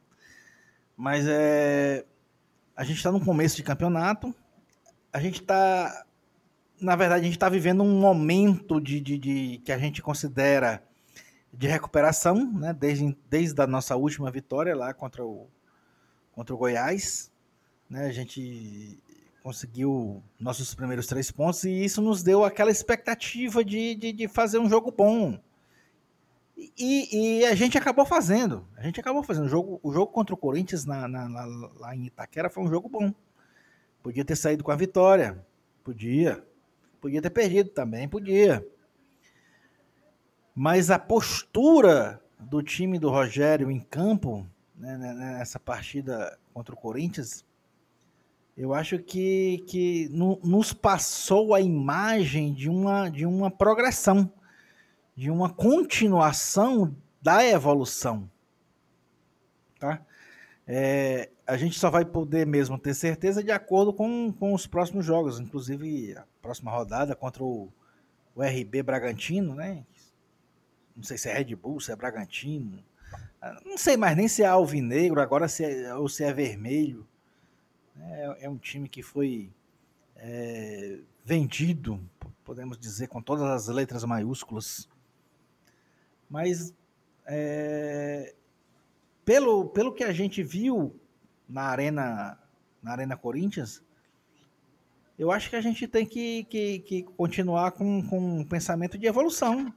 Mas 0.95 1.25
é, 1.27 2.05
a 2.75 2.83
gente 2.83 2.97
está 2.97 3.11
no 3.11 3.19
começo 3.19 3.55
de 3.55 3.63
campeonato, 3.63 4.33
a 5.11 5.19
gente 5.19 5.41
está 5.41 6.05
na 6.79 6.95
verdade, 6.95 7.21
a 7.21 7.23
gente 7.23 7.35
está 7.35 7.49
vivendo 7.49 7.81
um 7.81 7.99
momento 7.99 8.79
de, 8.79 8.99
de, 8.99 9.17
de, 9.17 9.61
que 9.65 9.71
a 9.71 9.77
gente 9.77 10.01
considera 10.01 10.83
de 11.51 11.65
recuperação, 11.65 12.51
né? 12.53 12.73
Desde, 12.73 13.17
desde 13.27 13.59
a 13.59 13.65
nossa 13.65 13.95
última 13.95 14.29
vitória 14.29 14.75
lá 14.75 14.93
contra 14.93 15.25
o, 15.25 15.47
contra 16.31 16.53
o 16.53 16.57
Goiás, 16.59 17.31
né? 17.89 18.05
A 18.05 18.11
gente 18.11 18.99
conseguiu 19.43 20.23
nossos 20.39 20.73
primeiros 20.73 21.05
três 21.05 21.29
pontos 21.29 21.65
e 21.65 21.83
isso 21.83 22.01
nos 22.01 22.23
deu 22.23 22.45
aquela 22.45 22.71
expectativa 22.71 23.63
de, 23.63 23.93
de, 23.93 24.13
de 24.13 24.27
fazer 24.29 24.57
um 24.57 24.69
jogo 24.69 24.89
bom. 24.89 25.37
E, 26.57 27.41
e, 27.41 27.45
a 27.45 27.53
gente 27.53 27.77
acabou 27.77 28.05
fazendo. 28.05 28.65
A 28.77 28.81
gente 28.83 28.99
acabou 28.99 29.21
fazendo. 29.21 29.45
O 29.45 29.49
jogo, 29.49 29.79
o 29.83 29.91
jogo 29.91 30.11
contra 30.11 30.33
o 30.33 30.37
Corinthians 30.37 30.85
na, 30.85 31.07
na, 31.09 31.27
na, 31.27 31.45
lá 31.77 31.93
em 31.93 32.05
Itaquera 32.05 32.49
foi 32.49 32.63
um 32.63 32.69
jogo 32.69 32.87
bom. 32.87 33.13
Podia 34.01 34.23
ter 34.23 34.37
saído 34.37 34.63
com 34.63 34.71
a 34.71 34.75
vitória. 34.75 35.45
Podia. 35.83 36.41
Podia 37.01 37.21
ter 37.21 37.29
perdido 37.29 37.69
também, 37.69 38.07
podia. 38.07 38.65
Mas 40.55 40.89
a 40.89 40.97
postura 40.97 42.21
do 42.39 42.63
time 42.63 42.97
do 42.97 43.09
Rogério 43.09 43.69
em 43.69 43.79
campo, 43.79 44.47
né, 44.75 44.97
né, 44.97 45.13
nessa 45.13 45.59
partida 45.59 46.39
contra 46.53 46.73
o 46.73 46.77
Corinthians, 46.77 47.43
eu 48.55 48.73
acho 48.73 48.99
que, 48.99 49.63
que 49.67 50.07
no, 50.09 50.39
nos 50.43 50.73
passou 50.73 51.53
a 51.53 51.61
imagem 51.61 52.53
de 52.53 52.69
uma, 52.69 53.09
de 53.09 53.25
uma 53.25 53.49
progressão, 53.49 54.31
de 55.15 55.31
uma 55.31 55.49
continuação 55.49 56.95
da 57.21 57.43
evolução. 57.45 58.29
Tá? 59.79 60.05
É, 60.67 61.29
a 61.45 61.57
gente 61.57 61.77
só 61.77 61.89
vai 61.89 62.05
poder 62.05 62.45
mesmo 62.45 62.77
ter 62.77 62.93
certeza 62.93 63.43
de 63.43 63.51
acordo 63.51 63.91
com, 63.91 64.31
com 64.31 64.53
os 64.53 64.67
próximos 64.67 65.05
jogos, 65.05 65.39
inclusive 65.39 66.15
a 66.15 66.25
próxima 66.41 66.71
rodada 66.71 67.15
contra 67.15 67.43
o, 67.43 67.69
o 68.35 68.41
RB 68.41 68.83
Bragantino, 68.83 69.55
né? 69.55 69.83
Não 70.95 71.03
sei 71.03 71.17
se 71.17 71.27
é 71.27 71.33
Red 71.33 71.55
Bull, 71.55 71.79
se 71.79 71.91
é 71.91 71.95
Bragantino. 71.95 72.83
Ah, 73.41 73.59
não 73.65 73.77
sei 73.77 73.97
mais 73.97 74.15
nem 74.15 74.27
se 74.27 74.43
é 74.43 74.45
alvinegro, 74.45 75.19
agora 75.19 75.47
se 75.47 75.65
é, 75.65 75.93
ou 75.95 76.07
se 76.07 76.23
é 76.23 76.31
vermelho. 76.31 77.05
É, 77.99 78.45
é 78.45 78.49
um 78.49 78.57
time 78.57 78.89
que 78.89 79.01
foi 79.01 79.51
é, 80.15 80.99
vendido, 81.23 81.99
podemos 82.43 82.77
dizer 82.77 83.07
com 83.07 83.21
todas 83.21 83.43
as 83.43 83.67
letras 83.67 84.03
maiúsculas. 84.03 84.89
Mas 86.29 86.73
é, 87.25 88.33
pelo, 89.23 89.69
pelo 89.69 89.93
que 89.93 90.03
a 90.03 90.11
gente 90.11 90.43
viu 90.43 90.99
na 91.47 91.63
Arena, 91.63 92.37
na 92.81 92.91
Arena 92.91 93.15
Corinthians, 93.15 93.83
eu 95.17 95.31
acho 95.31 95.49
que 95.49 95.55
a 95.55 95.61
gente 95.61 95.87
tem 95.87 96.05
que, 96.05 96.43
que, 96.45 96.79
que 96.79 97.03
continuar 97.03 97.71
com, 97.71 98.01
com 98.07 98.39
um 98.39 98.43
pensamento 98.43 98.97
de 98.97 99.05
evolução. 99.05 99.73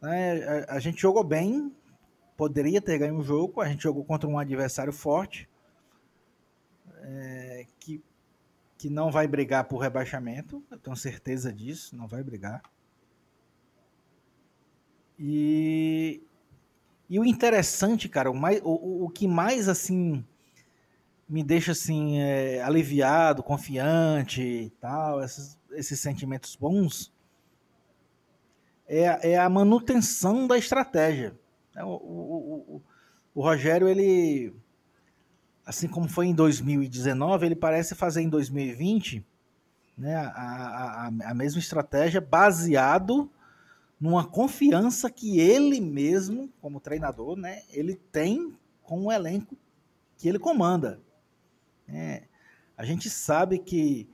Né? 0.00 0.42
A, 0.68 0.76
a, 0.76 0.78
gente 0.78 1.00
jogou 1.00 1.24
bem, 1.24 1.74
poderia 2.36 2.80
ter 2.80 2.98
ganho 2.98 3.18
o 3.18 3.22
jogo, 3.22 3.60
a 3.60 3.68
gente 3.68 3.82
jogou 3.82 4.04
contra 4.04 4.28
um 4.28 4.38
adversário 4.38 4.92
forte, 4.92 5.48
é, 7.06 7.66
que, 7.78 8.02
que 8.76 8.90
não 8.90 9.10
vai 9.10 9.28
brigar 9.28 9.64
por 9.64 9.78
rebaixamento, 9.78 10.62
eu 10.70 10.78
tenho 10.78 10.96
certeza 10.96 11.52
disso, 11.52 11.96
não 11.96 12.08
vai 12.08 12.22
brigar. 12.22 12.62
E, 15.18 16.20
e 17.08 17.18
o 17.18 17.24
interessante, 17.24 18.08
cara, 18.08 18.30
o, 18.30 18.34
mais, 18.34 18.60
o, 18.62 19.04
o 19.04 19.08
que 19.08 19.28
mais 19.28 19.68
assim 19.68 20.24
me 21.28 21.42
deixa 21.42 21.72
assim 21.72 22.20
é, 22.20 22.60
aliviado, 22.62 23.42
confiante 23.42 24.42
e 24.42 24.70
tal, 24.70 25.22
esses, 25.22 25.58
esses 25.72 26.00
sentimentos 26.00 26.56
bons, 26.56 27.12
é, 28.86 29.32
é 29.32 29.38
a 29.38 29.48
manutenção 29.48 30.46
da 30.46 30.58
estratégia. 30.58 31.38
É, 31.74 31.84
o, 31.84 31.88
o, 31.88 32.76
o, 32.76 32.82
o 33.34 33.42
Rogério, 33.42 33.88
ele, 33.88 34.52
assim 35.66 35.88
como 35.88 36.08
foi 36.08 36.26
em 36.26 36.34
2019, 36.34 37.44
ele 37.44 37.56
parece 37.56 37.96
fazer 37.96 38.22
em 38.22 38.28
2020 38.28 39.26
né, 39.98 40.14
a, 40.14 40.30
a, 40.30 41.30
a 41.30 41.34
mesma 41.34 41.58
estratégia 41.58 42.20
baseado 42.20 43.28
numa 44.00 44.24
confiança 44.24 45.10
que 45.10 45.40
ele 45.40 45.80
mesmo, 45.80 46.48
como 46.60 46.78
treinador, 46.78 47.36
né, 47.36 47.62
ele 47.70 47.96
tem 47.96 48.56
com 48.82 49.06
o 49.06 49.12
elenco 49.12 49.56
que 50.16 50.28
ele 50.28 50.38
comanda. 50.38 51.00
É, 51.88 52.24
a 52.76 52.84
gente 52.84 53.10
sabe 53.10 53.58
que 53.58 54.08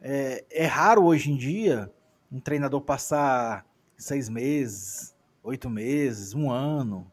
é, 0.00 0.44
é, 0.50 0.66
raro 0.66 1.04
hoje 1.04 1.30
em 1.30 1.36
dia 1.36 1.92
um 2.32 2.40
treinador 2.40 2.80
passar 2.80 3.66
seis 3.96 4.28
meses, 4.28 5.14
oito 5.42 5.68
meses, 5.68 6.34
um 6.34 6.50
ano. 6.50 7.10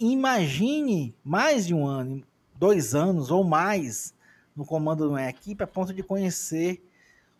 Imagine 0.00 1.14
mais 1.24 1.66
de 1.66 1.74
um 1.74 1.86
ano, 1.86 2.24
dois 2.58 2.94
anos 2.94 3.30
ou 3.30 3.44
mais 3.44 4.12
no 4.56 4.66
comando 4.66 5.04
de 5.04 5.10
uma 5.10 5.28
equipe 5.28 5.62
a 5.62 5.66
ponto 5.66 5.94
de 5.94 6.02
conhecer 6.02 6.82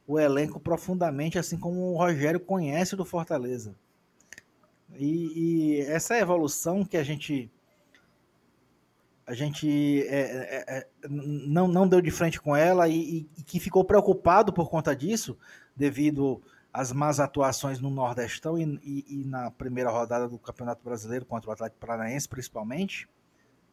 o 0.06 0.18
elenco 0.18 0.60
profundamente, 0.60 1.38
assim 1.38 1.58
como 1.58 1.92
o 1.92 1.96
Rogério 1.96 2.38
conhece 2.38 2.94
do 2.94 3.04
Fortaleza. 3.04 3.74
E, 4.96 5.32
e 5.36 5.80
essa 5.82 6.18
evolução 6.18 6.84
que 6.84 6.96
a 6.96 7.02
gente 7.02 7.50
a 9.26 9.34
gente 9.34 10.02
é, 10.08 10.20
é, 10.20 10.64
é, 10.78 10.86
não, 11.08 11.68
não 11.68 11.86
deu 11.86 12.00
de 12.00 12.10
frente 12.10 12.40
com 12.40 12.56
ela 12.56 12.88
e, 12.88 13.28
e, 13.38 13.42
que 13.44 13.60
ficou 13.60 13.84
preocupado 13.84 14.52
por 14.52 14.68
conta 14.68 14.94
disso, 14.94 15.38
devido 15.76 16.42
às 16.72 16.92
más 16.92 17.18
atuações 17.18 17.80
no 17.80 17.90
Nordestão 17.90 18.56
e, 18.59 18.80
e, 18.83 19.04
e, 19.09 19.24
na 19.24 19.50
primeira 19.50 19.90
rodada 19.90 20.28
do 20.28 20.38
Campeonato 20.38 20.85
Brasileiro 20.85 21.26
contra 21.26 21.50
o 21.50 21.52
Atlético 21.52 21.80
Paranaense, 21.80 22.28
principalmente. 22.28 23.09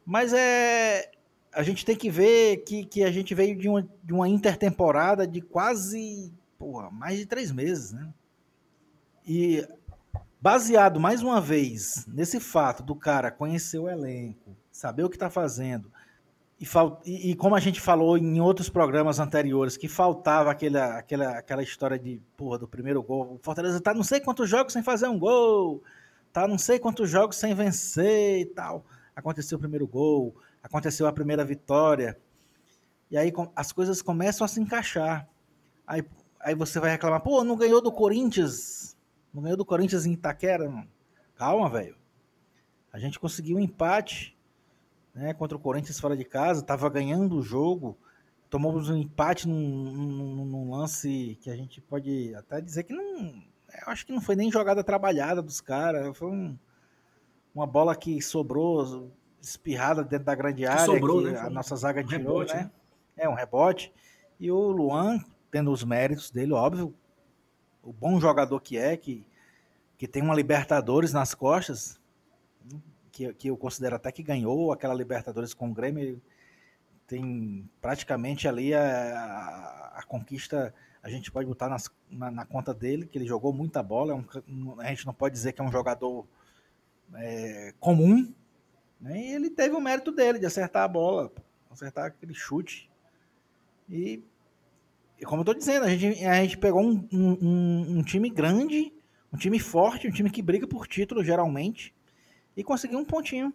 Mas 0.06 0.34
é, 0.34 1.12
a 1.54 1.64
gente 1.64 1.86
tem 1.86 1.96
que 1.96 2.10
ver 2.10 2.58
que, 2.58 2.86
que 2.86 3.04
a 3.04 3.12
gente 3.12 3.36
veio 3.36 3.56
de 3.56 3.70
uma, 3.70 3.88
de 4.04 4.14
uma 4.14 4.28
intertemporada 4.28 5.28
de 5.28 5.42
quase 5.42 6.34
porra, 6.58 6.90
mais 6.90 7.20
de 7.20 7.26
três 7.26 7.52
meses, 7.52 7.92
né? 7.92 8.12
E 9.26 9.68
baseado 10.42 11.00
mais 11.00 11.22
uma 11.22 11.42
vez 11.42 12.06
nesse 12.08 12.40
fato 12.40 12.82
do 12.82 12.96
cara 12.96 13.30
conhecer 13.30 13.80
o 13.80 13.90
elenco, 13.90 14.56
saber 14.72 15.04
o 15.04 15.10
que 15.10 15.16
está 15.16 15.30
fazendo. 15.30 15.92
E, 16.60 16.66
e, 17.06 17.32
e, 17.32 17.36
como 17.36 17.56
a 17.56 17.60
gente 17.60 17.80
falou 17.80 18.18
em 18.18 18.42
outros 18.42 18.68
programas 18.68 19.20
anteriores, 19.20 19.78
que 19.78 19.88
faltava 19.88 20.50
aquela, 20.50 20.98
aquela, 20.98 21.38
aquela 21.38 21.62
história 21.62 22.00
de, 22.00 22.20
porra, 22.36 22.58
do 22.58 22.68
primeiro 22.68 23.02
gol. 23.04 23.36
O 23.36 23.40
Fortaleza 23.44 23.80
tá 23.80 23.94
não 23.94 24.04
sei 24.04 24.20
quantos 24.20 24.50
jogos 24.50 24.74
sem 24.74 24.82
fazer 24.82 25.08
um 25.08 25.20
gol, 25.20 25.84
tá 26.34 26.48
não 26.48 26.58
sei 26.58 26.80
quantos 26.80 27.10
jogos 27.10 27.36
sem 27.36 27.54
vencer 27.54 28.40
e 28.40 28.46
tal. 28.46 28.84
Aconteceu 29.16 29.58
o 29.58 29.62
primeiro 29.62 29.88
gol, 29.88 30.36
aconteceu 30.64 31.06
a 31.06 31.14
primeira 31.14 31.46
vitória. 31.46 32.18
E 33.10 33.18
aí 33.18 33.32
as 33.56 33.72
coisas 33.72 34.02
começam 34.02 34.44
a 34.44 34.48
se 34.48 34.60
encaixar. 34.60 35.28
Aí, 35.86 36.04
aí 36.40 36.56
você 36.56 36.80
vai 36.80 36.90
reclamar, 36.90 37.22
pô, 37.22 37.44
não 37.44 37.56
ganhou 37.56 37.82
do 37.82 37.92
Corinthians, 37.92 38.98
não 39.32 39.44
ganhou 39.44 39.58
do 39.58 39.66
Corinthians 39.66 40.06
em 40.08 40.14
Itaquera. 40.14 40.88
Calma, 41.36 41.70
velho. 41.70 41.96
A 42.92 43.00
gente 43.00 43.20
conseguiu 43.20 43.58
um 43.58 43.60
empate 43.60 44.37
né, 45.18 45.34
contra 45.34 45.58
o 45.58 45.60
Corinthians 45.60 46.00
fora 46.00 46.16
de 46.16 46.24
casa, 46.24 46.62
estava 46.62 46.88
ganhando 46.90 47.38
o 47.38 47.42
jogo, 47.42 47.98
tomamos 48.50 48.90
um 48.90 48.96
empate 48.96 49.48
num, 49.48 49.60
num, 49.60 50.46
num, 50.46 50.72
lance 50.72 51.38
que 51.42 51.50
a 51.50 51.56
gente 51.56 51.82
pode 51.82 52.34
até 52.36 52.62
dizer 52.62 52.84
que 52.84 52.94
não. 52.94 53.44
Eu 53.86 53.92
acho 53.92 54.06
que 54.06 54.14
não 54.14 54.22
foi 54.22 54.36
nem 54.36 54.52
jogada 54.52 54.84
trabalhada 54.84 55.42
dos 55.42 55.60
caras, 55.60 56.16
foi 56.16 56.30
um, 56.30 56.58
uma 57.54 57.66
bola 57.66 57.96
que 57.96 58.22
sobrou 58.22 59.12
espirrada 59.42 60.04
dentro 60.04 60.26
da 60.26 60.36
grande 60.36 60.66
área, 60.66 60.86
que, 60.86 60.92
sobrou, 60.92 61.24
que 61.24 61.32
né? 61.32 61.40
a 61.40 61.50
nossa 61.50 61.76
zaga 61.76 62.02
um 62.02 62.06
tirou, 62.06 62.40
rebote, 62.40 62.54
né? 62.56 62.64
né? 62.64 62.72
É 63.18 63.28
um 63.28 63.34
rebote. 63.34 63.92
E 64.40 64.52
o 64.52 64.70
Luan, 64.70 65.20
tendo 65.50 65.72
os 65.72 65.84
méritos 65.84 66.30
dele, 66.30 66.54
óbvio, 66.54 66.94
o 67.82 67.92
bom 67.92 68.20
jogador 68.20 68.60
que 68.62 68.78
é, 68.78 68.96
que, 68.96 69.26
que 69.98 70.08
tem 70.08 70.22
uma 70.22 70.36
Libertadores 70.36 71.12
nas 71.12 71.34
costas, 71.34 72.00
que, 73.18 73.34
que 73.34 73.48
eu 73.48 73.58
considero 73.58 73.96
até 73.96 74.12
que 74.12 74.22
ganhou 74.22 74.72
aquela 74.72 74.94
Libertadores 74.94 75.52
com 75.52 75.72
o 75.72 75.74
Grêmio, 75.74 76.22
tem 77.08 77.68
praticamente 77.82 78.48
ali 78.48 78.76
a, 78.76 78.80
a, 78.80 80.00
a 80.00 80.04
conquista, 80.04 80.72
a 81.02 81.10
gente 81.10 81.32
pode 81.32 81.48
botar 81.48 81.68
nas, 81.68 81.90
na, 82.12 82.30
na, 82.30 82.46
conta 82.46 82.76
dele, 82.76 83.08
que 83.08 83.18
ele 83.18 83.26
jogou 83.26 83.52
muita 83.52 83.82
bola, 83.82 84.14
é 84.14 84.16
um, 84.16 84.80
a 84.80 84.86
gente 84.90 85.08
não 85.08 85.16
pode 85.16 85.34
dizer 85.34 85.54
que 85.54 85.62
é 85.62 85.64
um 85.64 85.72
jogador 85.72 86.28
é, 87.16 87.74
comum, 87.80 88.32
né? 89.02 89.20
e 89.20 89.34
ele 89.34 89.50
teve 89.50 89.76
o 89.76 89.82
mérito 89.82 90.12
dele 90.12 90.38
de 90.38 90.46
acertar 90.46 90.84
a 90.84 90.88
bola, 90.88 91.32
acertar 91.72 92.06
aquele 92.06 92.36
chute. 92.36 92.88
E, 93.90 94.22
e 95.20 95.26
como 95.26 95.40
eu 95.40 95.44
estou 95.44 95.56
dizendo, 95.56 95.86
a 95.86 95.90
gente, 95.90 96.24
a 96.24 96.44
gente 96.44 96.58
pegou 96.60 96.84
um, 96.84 97.08
um, 97.12 97.98
um 97.98 98.04
time 98.04 98.30
grande, 98.30 98.94
um 99.34 99.38
time 99.38 99.58
forte, 99.58 100.08
um 100.08 100.12
time 100.12 100.30
que 100.30 100.42
briga 100.44 100.68
por 100.68 100.86
título 100.88 101.24
geralmente, 101.24 101.97
e 102.58 102.64
conseguiu 102.64 102.98
um 102.98 103.06
pontinho. 103.06 103.54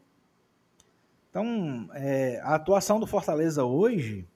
Então, 1.29 1.89
é, 1.93 2.41
a 2.45 2.55
atuação 2.55 3.01
do 3.01 3.07
Fortaleza 3.07 3.65
hoje, 3.65 4.29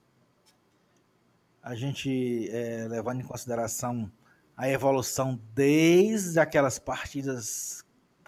a 1.63 1.75
gente 1.77 2.49
é, 2.51 2.89
levando 2.89 3.21
em 3.21 3.27
consideração 3.27 4.11
a 4.57 4.69
evolução 4.69 5.41
desde 5.55 6.41
aquelas 6.41 6.79
partidas 6.79 7.85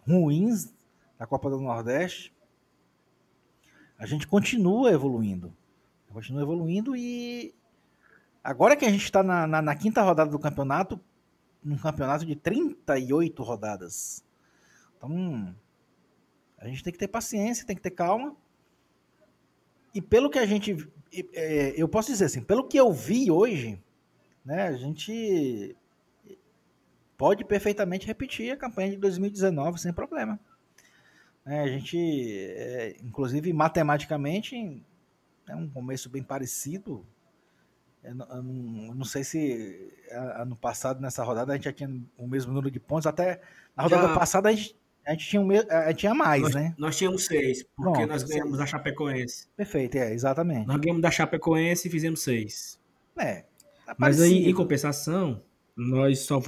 ruins 0.07 0.73
da 1.19 1.27
Copa 1.27 1.51
do 1.51 1.61
Nordeste, 1.61 2.33
a 3.99 4.07
gente 4.07 4.27
continua 4.27 4.93
evoluindo. 4.93 5.53
Continua 6.13 6.43
evoluindo 6.43 6.97
e 6.97 7.55
agora 8.45 8.77
que 8.77 8.85
a 8.85 8.91
gente 8.91 9.05
está 9.05 9.23
na, 9.23 9.47
na, 9.47 9.61
na, 9.61 9.75
quinta 9.75 10.03
rodada 10.03 10.31
do 10.31 10.39
campeonato, 10.39 11.01
num 11.63 11.77
campeonato 11.77 12.25
de 12.25 12.37
38 12.37 13.43
rodadas. 13.43 14.25
Então, 14.97 15.55
a 16.59 16.67
gente 16.69 16.83
tem 16.83 16.93
que 16.93 16.99
ter 16.99 17.09
paciência, 17.09 17.67
tem 17.67 17.77
que 17.77 17.83
ter 17.83 17.91
calma. 17.91 18.37
E 19.95 20.03
pelo 20.03 20.31
que 20.31 20.39
a 20.39 20.47
gente. 20.47 20.89
É, 21.33 21.75
eu 21.77 21.89
posso 21.89 22.11
dizer 22.11 22.27
assim, 22.27 22.43
pelo 22.43 22.69
que 22.69 22.79
eu 22.79 22.93
vi 22.93 23.31
hoje, 23.31 23.83
né, 24.45 24.65
a 24.65 24.77
gente 24.77 25.75
pode 27.17 27.45
perfeitamente 27.45 28.07
repetir 28.07 28.53
a 28.53 28.57
campanha 28.57 28.91
de 28.91 28.97
2019 28.99 29.81
sem 29.81 29.93
problema. 29.93 30.39
É, 31.47 31.61
a 31.61 31.67
gente, 31.67 31.97
é, 31.99 32.97
inclusive 33.03 33.51
matematicamente, 33.53 34.83
é 35.49 35.57
um 35.57 35.69
começo 35.69 36.11
bem 36.11 36.23
parecido. 36.23 37.07
Eu 38.05 38.15
não, 38.15 38.27
eu 38.37 38.95
não, 38.95 39.05
sei 39.05 39.25
se 39.25 39.93
ano 40.37 40.55
passado, 40.55 41.01
nessa 41.01 41.25
rodada, 41.25 41.53
a 41.53 41.57
gente 41.57 41.65
já 41.65 41.73
tinha 41.73 41.91
o 42.17 42.27
mesmo 42.29 42.53
número 42.53 42.71
de 42.71 42.79
pontos. 42.79 43.07
Até 43.07 43.41
na 43.75 43.83
rodada 43.85 44.09
já, 44.09 44.15
passada, 44.15 44.49
a 44.51 44.53
gente 44.53 44.77
a 45.09 45.13
gente 45.13 45.27
tinha, 45.27 45.41
um, 45.41 45.51
a 45.51 45.89
gente 45.89 46.01
tinha 46.01 46.13
mais, 46.13 46.43
nós, 46.43 46.55
né? 46.55 46.75
Nós 46.77 46.99
tínhamos 46.99 47.25
seis, 47.25 47.63
porque 47.63 47.93
Pronto, 47.93 48.07
nós 48.13 48.23
ganhamos 48.25 48.51
seis. 48.51 48.59
da 48.59 48.67
Chapecoense. 48.67 49.49
Perfeito, 49.57 49.97
é, 49.97 50.13
exatamente. 50.13 50.67
Nós 50.67 50.77
ganhamos 50.77 51.01
da 51.01 51.11
Chapecoense 51.11 51.89
e 51.89 51.91
fizemos 51.91 52.23
seis. 52.23 52.79
É. 53.19 53.47
Tá 53.87 53.97
mas 53.97 54.21
aí, 54.21 54.47
em 54.47 54.53
compensação, 54.53 55.43
nós 55.75 56.19
só 56.19 56.43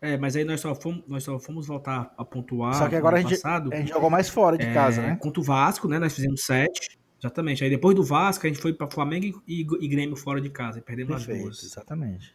É, 0.00 0.16
mas 0.16 0.36
aí 0.36 0.44
nós 0.44 0.60
só 0.60 0.76
fomos, 0.76 1.02
nós 1.08 1.24
só 1.24 1.40
fomos 1.40 1.66
voltar 1.66 2.14
a 2.16 2.24
pontuar. 2.24 2.74
Só 2.74 2.88
que 2.88 2.94
agora 2.94 3.16
a 3.16 3.20
gente, 3.20 3.34
passado, 3.34 3.70
a 3.72 3.76
gente 3.76 3.88
jogou 3.88 4.10
mais 4.10 4.28
fora 4.28 4.56
de 4.56 4.64
é, 4.64 4.72
casa, 4.72 5.02
né? 5.02 5.16
Contra 5.20 5.40
o 5.40 5.44
Vasco, 5.44 5.88
né? 5.88 5.98
Nós 5.98 6.14
fizemos 6.14 6.44
sete. 6.44 6.96
Exatamente. 7.18 7.64
Aí 7.64 7.70
depois 7.70 7.96
do 7.96 8.04
Vasco, 8.04 8.46
a 8.46 8.48
gente 8.48 8.62
foi 8.62 8.72
para 8.72 8.88
Flamengo 8.88 9.42
e, 9.48 9.66
e 9.80 9.88
Grêmio 9.88 10.14
fora 10.14 10.40
de 10.40 10.50
casa. 10.50 10.78
E 10.78 10.82
perdemos 10.82 11.16
Perfeito, 11.16 11.48
as 11.48 11.56
duas. 11.56 11.64
exatamente. 11.64 12.32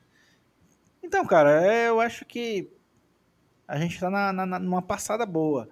Então, 1.02 1.26
cara, 1.26 1.65
é, 1.65 1.88
eu 1.88 2.02
acho 2.02 2.26
que 2.26 2.70
a 3.72 3.78
gente 3.78 3.98
tá 3.98 4.10
na, 4.10 4.34
na, 4.34 4.60
numa 4.60 4.82
passada 4.82 5.26
boa. 5.26 5.70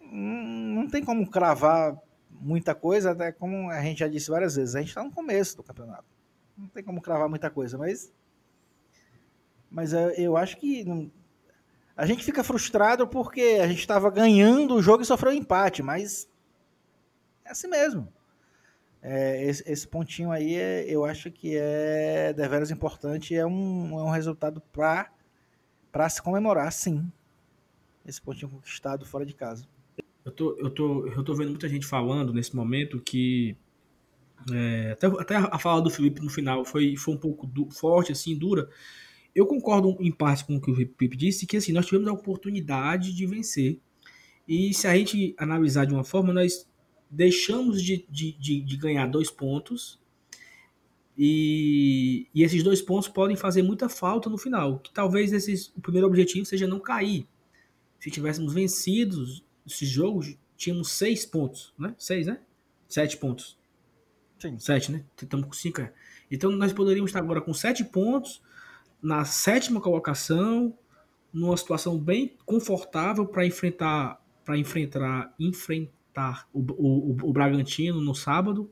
Não, 0.00 0.82
não 0.82 0.88
tem 0.88 1.04
como 1.04 1.30
cravar 1.30 1.94
muita 2.30 2.74
coisa, 2.74 3.10
até 3.10 3.30
como 3.30 3.70
a 3.70 3.82
gente 3.82 3.98
já 3.98 4.08
disse 4.08 4.30
várias 4.30 4.56
vezes, 4.56 4.74
a 4.74 4.80
gente 4.80 4.94
tá 4.94 5.04
no 5.04 5.12
começo 5.12 5.58
do 5.58 5.62
campeonato. 5.62 6.06
Não 6.56 6.68
tem 6.68 6.82
como 6.82 7.02
cravar 7.02 7.28
muita 7.28 7.50
coisa, 7.50 7.76
mas. 7.76 8.10
Mas 9.70 9.92
eu, 9.92 10.08
eu 10.12 10.36
acho 10.38 10.56
que. 10.56 10.84
Não, 10.84 11.12
a 11.94 12.06
gente 12.06 12.24
fica 12.24 12.42
frustrado 12.42 13.06
porque 13.06 13.58
a 13.62 13.68
gente 13.68 13.80
estava 13.80 14.10
ganhando 14.10 14.74
o 14.74 14.82
jogo 14.82 15.02
e 15.02 15.06
sofreu 15.06 15.32
um 15.32 15.36
empate, 15.36 15.82
mas 15.82 16.26
é 17.44 17.50
assim 17.50 17.68
mesmo. 17.68 18.10
É, 19.02 19.44
esse, 19.44 19.70
esse, 19.70 19.86
pontinho 19.86 20.30
aí 20.30 20.54
é, 20.54 20.84
eu 20.88 21.04
acho 21.04 21.30
que 21.30 21.58
é 21.58 22.32
deveras 22.32 22.70
importante 22.70 23.34
é 23.34 23.44
um, 23.44 23.98
é 23.98 24.02
um 24.02 24.10
resultado 24.10 24.62
para 24.72 25.10
se 26.08 26.22
comemorar, 26.22 26.72
sim. 26.72 27.10
Esse 28.04 28.20
pontinho 28.20 28.50
conquistado 28.50 29.04
fora 29.04 29.24
de 29.24 29.34
casa. 29.34 29.66
Eu 30.24 30.32
tô, 30.32 30.56
eu 30.58 30.70
tô, 30.70 31.06
eu 31.06 31.22
tô 31.22 31.34
vendo 31.34 31.50
muita 31.50 31.68
gente 31.68 31.86
falando 31.86 32.32
nesse 32.32 32.54
momento 32.54 33.00
que 33.00 33.56
é, 34.50 34.92
até, 34.92 35.06
até 35.06 35.36
a 35.36 35.58
fala 35.58 35.82
do 35.82 35.90
Felipe 35.90 36.20
no 36.20 36.30
final 36.30 36.64
foi, 36.64 36.96
foi 36.96 37.14
um 37.14 37.18
pouco 37.18 37.48
forte, 37.70 38.12
assim, 38.12 38.36
dura. 38.36 38.68
Eu 39.34 39.46
concordo 39.46 39.96
em 40.00 40.10
parte 40.10 40.44
com 40.44 40.56
o 40.56 40.60
que 40.60 40.70
o 40.70 40.74
Felipe 40.74 41.16
disse, 41.16 41.46
que 41.46 41.56
assim, 41.56 41.72
nós 41.72 41.86
tivemos 41.86 42.08
a 42.08 42.12
oportunidade 42.12 43.14
de 43.14 43.26
vencer. 43.26 43.78
E 44.46 44.74
se 44.74 44.86
a 44.86 44.96
gente 44.96 45.34
analisar 45.38 45.86
de 45.86 45.94
uma 45.94 46.04
forma, 46.04 46.32
nós 46.32 46.68
deixamos 47.10 47.82
de, 47.82 48.06
de, 48.10 48.32
de, 48.32 48.60
de 48.60 48.76
ganhar 48.76 49.06
dois 49.06 49.30
pontos 49.30 50.01
e, 51.16 52.28
e, 52.34 52.42
esses 52.42 52.62
dois 52.62 52.80
pontos 52.80 53.08
podem 53.08 53.36
fazer 53.36 53.62
muita 53.62 53.88
falta 53.88 54.30
no 54.30 54.38
final. 54.38 54.78
Que 54.78 54.92
talvez 54.92 55.32
esses, 55.32 55.72
o 55.76 55.80
primeiro 55.80 56.06
objetivo 56.06 56.46
seja 56.46 56.66
não 56.66 56.80
cair. 56.80 57.26
Se 58.00 58.10
tivéssemos 58.10 58.52
vencido 58.52 59.24
esses 59.66 59.88
jogos, 59.88 60.36
tínhamos 60.56 60.90
seis 60.90 61.24
pontos, 61.26 61.72
né? 61.78 61.94
Seis, 61.98 62.26
né? 62.26 62.40
Sete 62.88 63.16
pontos. 63.16 63.58
Sim. 64.38 64.58
Sete, 64.58 64.90
né? 64.90 65.04
Estamos 65.20 65.46
com 65.46 65.52
cinco. 65.52 65.80
É. 65.80 65.92
Então 66.30 66.50
nós 66.50 66.72
poderíamos 66.72 67.10
estar 67.10 67.20
agora 67.20 67.40
com 67.40 67.54
sete 67.54 67.84
pontos 67.84 68.42
na 69.00 69.24
sétima 69.24 69.80
colocação, 69.80 70.76
numa 71.32 71.56
situação 71.56 71.98
bem 71.98 72.36
confortável 72.44 73.26
para 73.26 73.46
enfrentar 73.46 74.20
para 74.44 74.58
enfrentar 74.58 75.32
enfrentar 75.38 75.92
enfrentar 76.12 76.48
o, 76.52 76.60
o, 76.60 77.30
o 77.30 77.32
Bragantino 77.32 78.00
no 78.00 78.14
sábado. 78.14 78.70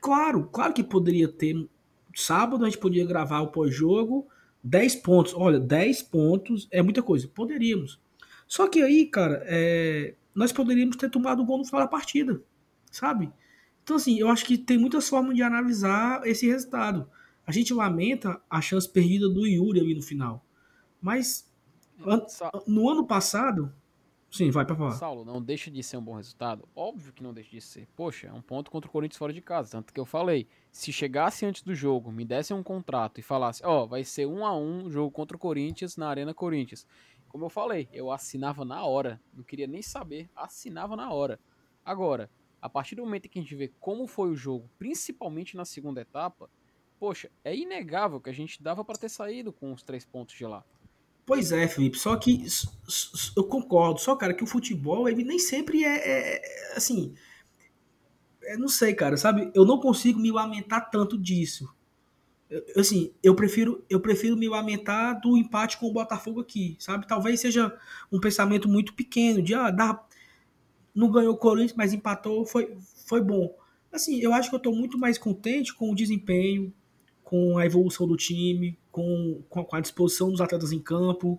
Claro, 0.00 0.44
claro 0.44 0.72
que 0.72 0.82
poderia 0.82 1.28
ter. 1.28 1.68
Sábado 2.14 2.64
a 2.64 2.68
gente 2.68 2.78
podia 2.78 3.06
gravar 3.06 3.40
o 3.40 3.48
pós-jogo, 3.48 4.26
10 4.62 4.96
pontos. 4.96 5.34
Olha, 5.34 5.58
10 5.58 6.02
pontos 6.04 6.68
é 6.70 6.82
muita 6.82 7.02
coisa. 7.02 7.28
Poderíamos. 7.28 8.00
Só 8.46 8.66
que 8.68 8.82
aí, 8.82 9.06
cara, 9.06 9.42
é, 9.46 10.14
nós 10.34 10.52
poderíamos 10.52 10.96
ter 10.96 11.10
tomado 11.10 11.42
o 11.42 11.44
gol 11.44 11.58
no 11.58 11.64
final 11.64 11.82
da 11.82 11.88
partida, 11.88 12.40
sabe? 12.90 13.30
Então, 13.82 13.96
assim, 13.96 14.18
eu 14.18 14.28
acho 14.28 14.44
que 14.44 14.56
tem 14.56 14.78
muitas 14.78 15.08
formas 15.08 15.34
de 15.34 15.42
analisar 15.42 16.26
esse 16.26 16.46
resultado. 16.46 17.08
A 17.46 17.52
gente 17.52 17.72
lamenta 17.72 18.40
a 18.48 18.60
chance 18.60 18.88
perdida 18.88 19.28
do 19.28 19.46
Yuri 19.46 19.80
ali 19.80 19.94
no 19.94 20.02
final. 20.02 20.44
Mas 21.00 21.50
no 22.66 22.88
ano 22.88 23.06
passado, 23.06 23.72
Sim, 24.30 24.50
vai 24.50 24.64
para 24.64 24.76
falar. 24.76 24.90
Saulo, 24.92 25.24
não 25.24 25.42
deixa 25.42 25.70
de 25.70 25.82
ser 25.82 25.96
um 25.96 26.02
bom 26.02 26.14
resultado? 26.14 26.68
Óbvio 26.76 27.12
que 27.12 27.22
não 27.22 27.32
deixa 27.32 27.50
de 27.50 27.60
ser. 27.60 27.88
Poxa, 27.96 28.26
é 28.26 28.32
um 28.32 28.42
ponto 28.42 28.70
contra 28.70 28.88
o 28.88 28.92
Corinthians 28.92 29.18
fora 29.18 29.32
de 29.32 29.40
casa. 29.40 29.70
Tanto 29.72 29.92
que 29.92 29.98
eu 29.98 30.04
falei, 30.04 30.46
se 30.70 30.92
chegasse 30.92 31.46
antes 31.46 31.62
do 31.62 31.74
jogo, 31.74 32.12
me 32.12 32.24
desse 32.24 32.52
um 32.52 32.62
contrato 32.62 33.18
e 33.18 33.22
falasse, 33.22 33.64
ó, 33.64 33.84
oh, 33.84 33.86
vai 33.86 34.04
ser 34.04 34.26
um 34.26 34.44
a 34.44 34.54
um 34.54 34.90
jogo 34.90 35.10
contra 35.10 35.36
o 35.36 35.40
Corinthians 35.40 35.96
na 35.96 36.08
Arena 36.08 36.34
Corinthians. 36.34 36.86
Como 37.28 37.46
eu 37.46 37.50
falei, 37.50 37.88
eu 37.92 38.10
assinava 38.10 38.64
na 38.64 38.84
hora. 38.84 39.20
Não 39.32 39.42
queria 39.42 39.66
nem 39.66 39.80
saber, 39.80 40.28
assinava 40.36 40.94
na 40.94 41.10
hora. 41.10 41.40
Agora, 41.84 42.30
a 42.60 42.68
partir 42.68 42.96
do 42.96 43.04
momento 43.04 43.28
que 43.28 43.38
a 43.38 43.42
gente 43.42 43.54
vê 43.54 43.72
como 43.80 44.06
foi 44.06 44.30
o 44.30 44.36
jogo, 44.36 44.68
principalmente 44.78 45.56
na 45.56 45.64
segunda 45.64 46.02
etapa, 46.02 46.50
poxa, 46.98 47.30
é 47.42 47.56
inegável 47.56 48.20
que 48.20 48.28
a 48.28 48.32
gente 48.32 48.62
dava 48.62 48.84
para 48.84 48.98
ter 48.98 49.08
saído 49.08 49.52
com 49.52 49.72
os 49.72 49.82
três 49.82 50.04
pontos 50.04 50.34
de 50.34 50.44
lá. 50.44 50.64
Pois 51.28 51.52
é, 51.52 51.68
Felipe, 51.68 51.98
só 51.98 52.16
que 52.16 52.42
eu 53.36 53.44
concordo, 53.44 54.00
só, 54.00 54.16
cara, 54.16 54.32
que 54.32 54.42
o 54.42 54.46
futebol, 54.46 55.06
ele 55.06 55.22
nem 55.22 55.38
sempre 55.38 55.84
é, 55.84 55.96
é, 55.96 56.36
é 56.36 56.74
assim, 56.74 57.12
é, 58.42 58.56
não 58.56 58.66
sei, 58.66 58.94
cara, 58.94 59.14
sabe, 59.18 59.50
eu 59.54 59.66
não 59.66 59.78
consigo 59.78 60.18
me 60.18 60.32
lamentar 60.32 60.88
tanto 60.88 61.18
disso. 61.18 61.68
Eu, 62.48 62.64
assim, 62.78 63.12
eu 63.22 63.34
prefiro, 63.34 63.84
eu 63.90 64.00
prefiro 64.00 64.38
me 64.38 64.48
lamentar 64.48 65.20
do 65.20 65.36
empate 65.36 65.76
com 65.76 65.88
o 65.88 65.92
Botafogo 65.92 66.40
aqui, 66.40 66.78
sabe? 66.78 67.06
Talvez 67.06 67.40
seja 67.40 67.78
um 68.10 68.18
pensamento 68.18 68.66
muito 68.66 68.94
pequeno, 68.94 69.42
de, 69.42 69.54
ah, 69.54 69.70
dá, 69.70 70.02
não 70.94 71.12
ganhou 71.12 71.34
o 71.34 71.38
Corinthians, 71.38 71.76
mas 71.76 71.92
empatou, 71.92 72.46
foi, 72.46 72.74
foi 73.06 73.20
bom. 73.20 73.54
Assim, 73.92 74.18
eu 74.18 74.32
acho 74.32 74.48
que 74.48 74.56
eu 74.56 74.60
tô 74.60 74.72
muito 74.72 74.96
mais 74.96 75.18
contente 75.18 75.74
com 75.74 75.90
o 75.92 75.94
desempenho, 75.94 76.72
com 77.28 77.58
a 77.58 77.66
evolução 77.66 78.08
do 78.08 78.16
time, 78.16 78.78
com, 78.90 79.42
com 79.50 79.76
a 79.76 79.80
disposição 79.80 80.30
dos 80.30 80.40
atletas 80.40 80.72
em 80.72 80.80
campo, 80.80 81.38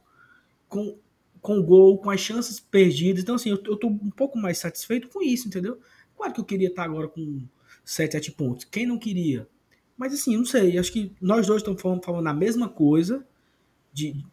com, 0.68 0.96
com 1.42 1.58
o 1.58 1.64
gol, 1.64 1.98
com 1.98 2.12
as 2.12 2.20
chances 2.20 2.60
perdidas. 2.60 3.24
Então, 3.24 3.34
assim, 3.34 3.50
eu, 3.50 3.60
eu 3.66 3.76
tô 3.76 3.88
um 3.88 4.12
pouco 4.12 4.38
mais 4.38 4.60
satisfeito 4.60 5.08
com 5.08 5.20
isso, 5.20 5.48
entendeu? 5.48 5.80
Claro 6.16 6.32
que 6.32 6.40
eu 6.40 6.46
queria 6.46 6.68
estar 6.68 6.84
agora 6.84 7.08
com 7.08 7.44
7, 7.84 8.12
7 8.12 8.32
pontos. 8.34 8.66
Quem 8.66 8.86
não 8.86 9.00
queria? 9.00 9.48
Mas, 9.98 10.14
assim, 10.14 10.38
não 10.38 10.46
sei. 10.46 10.78
Acho 10.78 10.94
que 10.94 11.12
nós 11.20 11.48
dois 11.48 11.64
estamos 11.64 11.82
falando, 11.82 12.06
falando 12.06 12.28
a 12.28 12.34
mesma 12.36 12.70
coisa, 12.70 13.26
de, 13.92 14.24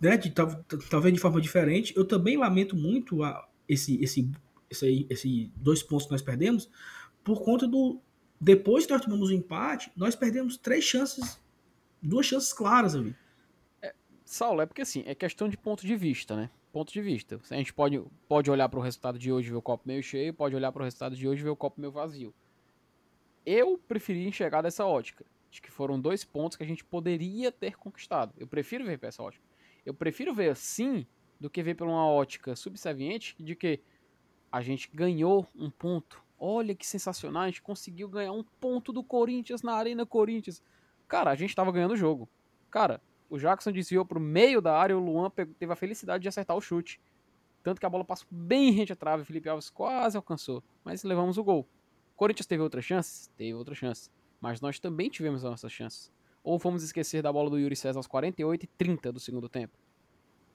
né, 0.00 0.16
de, 0.16 0.32
talvez 0.32 1.14
de 1.14 1.20
forma 1.20 1.40
diferente. 1.40 1.94
Eu 1.96 2.04
também 2.04 2.36
lamento 2.36 2.74
muito 2.74 3.22
a, 3.22 3.48
esse, 3.68 4.02
esse, 4.02 4.28
esse, 4.68 5.06
esse 5.08 5.52
dois 5.54 5.80
pontos 5.80 6.06
que 6.06 6.12
nós 6.12 6.22
perdemos 6.22 6.68
por 7.22 7.44
conta 7.44 7.68
do, 7.68 8.00
depois 8.42 8.84
que 8.84 8.92
nós 8.92 9.00
tomamos 9.00 9.30
o 9.30 9.32
um 9.32 9.36
empate, 9.36 9.92
nós 9.94 10.16
perdemos 10.16 10.56
três 10.56 10.82
chances, 10.82 11.40
duas 12.02 12.26
chances 12.26 12.52
claras 12.52 12.96
ali. 12.96 13.14
É, 13.80 13.94
Saulo, 14.24 14.60
é 14.60 14.66
porque 14.66 14.82
assim, 14.82 15.04
é 15.06 15.14
questão 15.14 15.48
de 15.48 15.56
ponto 15.56 15.86
de 15.86 15.94
vista, 15.94 16.34
né? 16.34 16.50
Ponto 16.72 16.92
de 16.92 17.00
vista. 17.00 17.40
A 17.48 17.54
gente 17.54 17.72
pode, 17.72 18.02
pode 18.26 18.50
olhar 18.50 18.68
para 18.68 18.80
o 18.80 18.82
resultado 18.82 19.16
de 19.16 19.30
hoje 19.30 19.46
e 19.46 19.50
ver 19.52 19.58
o 19.58 19.62
copo 19.62 19.84
meio 19.86 20.02
cheio, 20.02 20.34
pode 20.34 20.56
olhar 20.56 20.72
para 20.72 20.80
o 20.80 20.84
resultado 20.84 21.14
de 21.14 21.28
hoje 21.28 21.40
e 21.40 21.44
ver 21.44 21.50
o 21.50 21.56
copo 21.56 21.80
meio 21.80 21.92
vazio. 21.92 22.34
Eu 23.46 23.78
preferi 23.78 24.26
enxergar 24.26 24.60
dessa 24.60 24.84
ótica, 24.84 25.24
de 25.48 25.62
que 25.62 25.70
foram 25.70 26.00
dois 26.00 26.24
pontos 26.24 26.56
que 26.56 26.64
a 26.64 26.66
gente 26.66 26.84
poderia 26.84 27.52
ter 27.52 27.76
conquistado. 27.76 28.34
Eu 28.36 28.48
prefiro 28.48 28.84
ver 28.84 28.98
essa 29.04 29.22
ótica. 29.22 29.44
Eu 29.86 29.94
prefiro 29.94 30.34
ver 30.34 30.50
assim 30.50 31.06
do 31.38 31.48
que 31.48 31.62
ver 31.62 31.76
por 31.76 31.86
uma 31.86 32.08
ótica 32.08 32.56
subserviente 32.56 33.36
de 33.38 33.54
que 33.54 33.78
a 34.50 34.60
gente 34.60 34.90
ganhou 34.92 35.46
um 35.54 35.70
ponto 35.70 36.20
Olha 36.44 36.74
que 36.74 36.84
sensacional, 36.84 37.44
a 37.44 37.46
gente 37.46 37.62
conseguiu 37.62 38.08
ganhar 38.08 38.32
um 38.32 38.42
ponto 38.42 38.92
do 38.92 39.04
Corinthians 39.04 39.62
na 39.62 39.74
Arena 39.74 40.04
Corinthians. 40.04 40.60
Cara, 41.06 41.30
a 41.30 41.36
gente 41.36 41.54
tava 41.54 41.70
ganhando 41.70 41.92
o 41.92 41.96
jogo. 41.96 42.28
Cara, 42.68 43.00
o 43.30 43.38
Jackson 43.38 43.70
desviou 43.70 44.04
pro 44.04 44.18
meio 44.18 44.60
da 44.60 44.76
área 44.76 44.92
e 44.92 44.96
o 44.96 44.98
Luan 44.98 45.30
teve 45.30 45.72
a 45.72 45.76
felicidade 45.76 46.20
de 46.20 46.28
acertar 46.28 46.56
o 46.56 46.60
chute. 46.60 47.00
Tanto 47.62 47.78
que 47.78 47.86
a 47.86 47.88
bola 47.88 48.04
passou 48.04 48.26
bem 48.28 48.72
rente 48.72 48.92
à 48.92 48.96
trave, 48.96 49.22
o 49.22 49.24
Felipe 49.24 49.48
Alves 49.48 49.70
quase 49.70 50.16
alcançou. 50.16 50.64
Mas 50.82 51.04
levamos 51.04 51.38
o 51.38 51.44
gol. 51.44 51.64
Corinthians 52.16 52.46
teve 52.46 52.60
outras 52.60 52.84
chances? 52.84 53.30
Teve 53.36 53.54
outras 53.54 53.78
chances. 53.78 54.10
Mas 54.40 54.60
nós 54.60 54.80
também 54.80 55.08
tivemos 55.08 55.44
as 55.44 55.50
nossas 55.52 55.70
chances. 55.70 56.10
Ou 56.42 56.58
vamos 56.58 56.82
esquecer 56.82 57.22
da 57.22 57.32
bola 57.32 57.50
do 57.50 57.56
Yuri 57.56 57.76
César 57.76 58.00
aos 58.00 58.08
48 58.08 58.64
e 58.64 58.66
30 58.66 59.12
do 59.12 59.20
segundo 59.20 59.48
tempo. 59.48 59.78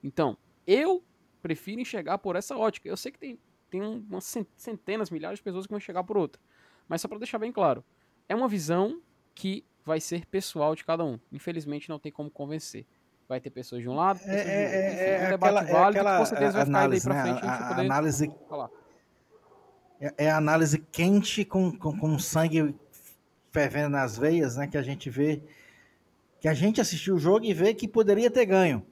Então, 0.03 0.37
eu 0.67 1.01
prefiro 1.41 1.79
enxergar 1.79 2.17
por 2.17 2.35
essa 2.35 2.57
ótica. 2.57 2.89
Eu 2.89 2.97
sei 2.97 3.09
que 3.09 3.17
tem 3.17 3.39
tem 3.69 3.81
umas 3.81 4.37
centenas, 4.55 5.09
milhares 5.09 5.39
de 5.39 5.43
pessoas 5.43 5.65
que 5.65 5.71
vão 5.71 5.79
chegar 5.79 6.03
por 6.03 6.17
outra. 6.17 6.41
Mas 6.87 7.01
só 7.01 7.07
para 7.07 7.17
deixar 7.17 7.37
bem 7.37 7.51
claro, 7.51 7.83
é 8.29 8.35
uma 8.35 8.47
visão 8.47 9.01
que 9.35 9.63
vai 9.85 9.99
ser 9.99 10.25
pessoal 10.25 10.75
de 10.75 10.83
cada 10.83 11.03
um. 11.03 11.19
Infelizmente 11.31 11.89
não 11.89 11.99
tem 11.99 12.11
como 12.11 12.29
convencer. 12.29 12.85
Vai 13.27 13.41
ter 13.41 13.49
pessoas 13.49 13.81
de 13.81 13.89
um 13.89 13.95
lado, 13.95 14.19
pessoas 14.19 14.37
é, 14.37 14.43
de 14.43 14.49
outro. 14.49 14.75
É, 14.75 14.93
Enfim, 14.93 15.01
é, 15.01 15.27
um 15.27 15.29
debate 15.31 15.57
aquela, 15.57 15.61
válido 15.61 15.97
é 15.97 16.01
aquela, 16.01 16.11
que 16.11 16.19
com 16.19 16.25
certeza 16.25 16.51
vai 16.51 16.65
ficar 16.65 16.77
análise, 16.77 17.09
daí 17.09 17.13
pra 17.13 17.23
né? 17.23 17.39
frente. 17.39 17.49
A, 17.49 17.55
a, 17.55 17.67
poder 17.67 17.81
análise 17.81 18.31
falar. 18.49 18.69
É, 19.99 20.13
é 20.17 20.31
a 20.31 20.37
análise 20.37 20.79
quente 20.91 21.45
com, 21.45 21.77
com, 21.77 21.97
com 21.97 22.19
sangue 22.19 22.75
fervendo 23.51 23.89
nas 23.89 24.17
veias, 24.17 24.55
né? 24.55 24.67
Que 24.67 24.77
a 24.77 24.83
gente 24.83 25.09
vê 25.09 25.41
que 26.39 26.47
a 26.47 26.53
gente 26.53 26.79
assistiu 26.79 27.15
o 27.15 27.19
jogo 27.19 27.45
e 27.45 27.53
vê 27.53 27.73
que 27.73 27.87
poderia 27.87 28.29
ter 28.29 28.45
ganho. 28.45 28.85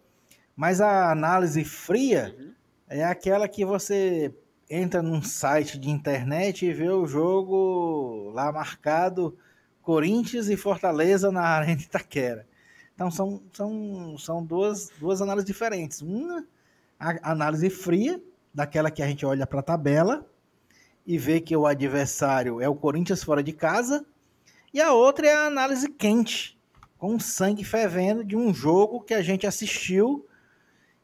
Mas 0.56 0.82
a 0.82 1.12
análise 1.12 1.64
fria 1.64 2.36
uhum. 2.38 2.54
é 2.90 3.04
aquela 3.04 3.48
que 3.48 3.64
você 3.64 4.34
entra 4.69 5.01
num 5.01 5.21
site 5.21 5.78
de 5.78 5.89
internet 5.89 6.65
e 6.65 6.73
vê 6.73 6.89
o 6.89 7.06
jogo 7.06 8.32
lá 8.34 8.51
marcado 8.51 9.38
Corinthians 9.82 10.49
e 10.49 10.58
Fortaleza 10.58 11.32
na 11.32 11.41
Arena 11.41 11.82
Itaquera. 11.82 12.47
Então 12.93 13.12
são, 13.12 13.43
são, 13.54 14.17
são 14.17 14.43
duas, 14.43 14.89
duas 14.99 15.21
análises 15.21 15.45
diferentes. 15.45 16.01
Uma, 16.01 16.45
análise 17.21 17.69
fria, 17.69 18.21
daquela 18.54 18.89
que 18.89 19.04
a 19.04 19.08
gente 19.08 19.25
olha 19.25 19.45
para 19.45 19.60
a 19.60 19.63
tabela, 19.63 20.25
e 21.06 21.17
ver 21.17 21.41
que 21.41 21.56
o 21.56 21.67
adversário 21.67 22.60
é 22.60 22.67
o 22.67 22.75
Corinthians 22.75 23.23
fora 23.23 23.43
de 23.43 23.51
casa, 23.51 24.06
e 24.73 24.82
a 24.82 24.91
outra 24.91 25.28
é 25.28 25.34
a 25.34 25.45
análise 25.45 25.88
quente, 25.89 26.60
com 26.97 27.19
sangue 27.19 27.63
fervendo 27.63 28.23
de 28.23 28.36
um 28.36 28.54
jogo 28.54 29.01
que 29.01 29.13
a 29.13 29.21
gente 29.21 29.45
assistiu 29.45 30.25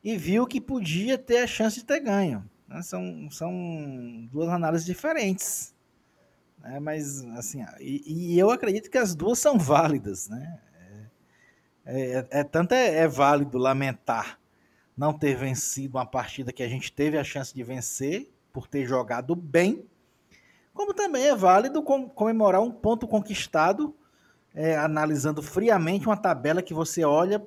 e 0.03 0.17
viu 0.17 0.47
que 0.47 0.59
podia 0.59 1.17
ter 1.17 1.37
a 1.37 1.47
chance 1.47 1.75
de 1.77 1.85
ter 1.85 1.99
ganho. 1.99 2.43
Né? 2.71 2.81
São, 2.81 3.29
são 3.29 4.29
duas 4.31 4.49
análises 4.49 4.85
diferentes. 4.85 5.75
Né? 6.59 6.79
Mas, 6.79 7.23
assim, 7.37 7.63
e, 7.79 8.33
e, 8.33 8.39
eu 8.39 8.49
acredito 8.49 8.89
que 8.89 8.97
as 8.97 9.13
duas 9.13 9.37
são 9.37 9.59
válidas. 9.59 10.29
Né? 10.29 10.59
É, 11.85 12.01
é, 12.01 12.27
é 12.39 12.43
tanto 12.43 12.73
é, 12.73 12.97
é 12.99 13.07
válido 13.07 13.57
lamentar 13.57 14.39
não 14.95 15.13
ter 15.13 15.35
vencido 15.35 15.97
uma 15.97 16.05
partida 16.05 16.51
que 16.51 16.61
a 16.61 16.67
gente 16.67 16.91
teve 16.91 17.17
a 17.17 17.23
chance 17.23 17.53
de 17.53 17.63
vencer 17.63 18.31
por 18.53 18.67
ter 18.67 18.85
jogado 18.85 19.35
bem, 19.35 19.85
como 20.73 20.93
também 20.93 21.25
é 21.25 21.35
válido 21.35 21.81
comemorar 21.81 22.61
um 22.61 22.71
ponto 22.71 23.07
conquistado, 23.07 23.95
é, 24.53 24.75
analisando 24.77 25.41
friamente 25.41 26.05
uma 26.05 26.17
tabela 26.17 26.61
que 26.61 26.73
você 26.73 27.03
olha 27.03 27.41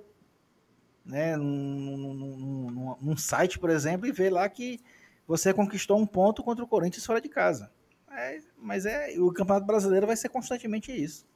né, 1.04 1.36
num, 1.36 2.14
num, 2.14 2.96
num, 3.00 3.16
site, 3.16 3.58
por 3.58 3.70
exemplo, 3.70 4.06
e 4.06 4.12
vê 4.12 4.30
lá 4.30 4.48
que 4.48 4.80
você 5.26 5.52
conquistou 5.52 5.98
um 5.98 6.06
ponto 6.06 6.42
contra 6.42 6.64
o 6.64 6.68
Corinthians 6.68 7.06
fora 7.06 7.20
de 7.20 7.28
casa. 7.28 7.70
É, 8.10 8.38
mas 8.56 8.86
é 8.86 9.14
o 9.18 9.32
Campeonato 9.32 9.66
Brasileiro 9.66 10.06
vai 10.06 10.16
ser 10.16 10.28
constantemente 10.28 10.92
isso. 10.92 11.26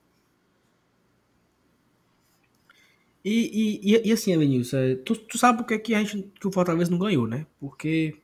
E, 3.24 3.82
e, 3.82 4.08
e 4.08 4.12
assim, 4.12 4.32
Elenilson, 4.32 4.76
é, 4.76 4.94
tu, 4.94 5.16
tu 5.16 5.36
sabe 5.36 5.58
por 5.58 5.66
que, 5.66 5.94
a 5.94 6.02
gente, 6.02 6.30
que 6.40 6.46
o 6.46 6.52
Fortaleza 6.52 6.90
não 6.90 6.98
ganhou, 6.98 7.26
né? 7.26 7.46
Porque 7.58 8.16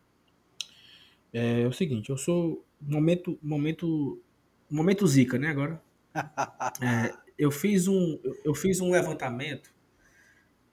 é, 1.32 1.62
é 1.62 1.66
o 1.66 1.72
seguinte, 1.72 2.10
eu 2.10 2.16
sou 2.16 2.64
momento 2.80 3.38
momento 3.42 4.22
momento 4.70 5.06
zica, 5.06 5.36
né? 5.36 5.48
Agora, 5.48 5.82
é, 6.80 7.12
eu 7.36 7.50
fiz 7.50 7.88
um 7.88 8.18
eu 8.44 8.54
fiz 8.54 8.80
um 8.80 8.90
levantamento 8.90 9.74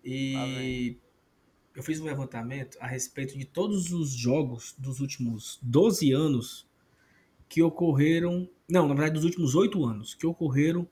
e 0.06 0.98
eu 1.76 1.84
fiz 1.84 2.00
um 2.00 2.06
levantamento 2.06 2.78
a 2.80 2.88
respeito 2.88 3.38
de 3.38 3.46
todos 3.46 3.92
os 3.92 4.12
jogos 4.12 4.76
dos 4.78 5.00
últimos 5.00 5.60
12 5.62 6.12
anos 6.12 6.68
que 7.48 7.62
ocorreram. 7.62 8.50
Não, 8.70 8.88
na 8.88 8.94
verdade, 8.94 9.14
dos 9.14 9.24
últimos 9.24 9.56
8 9.56 9.84
anos 9.86 10.14
que 10.14 10.26
ocorreram 10.26 10.88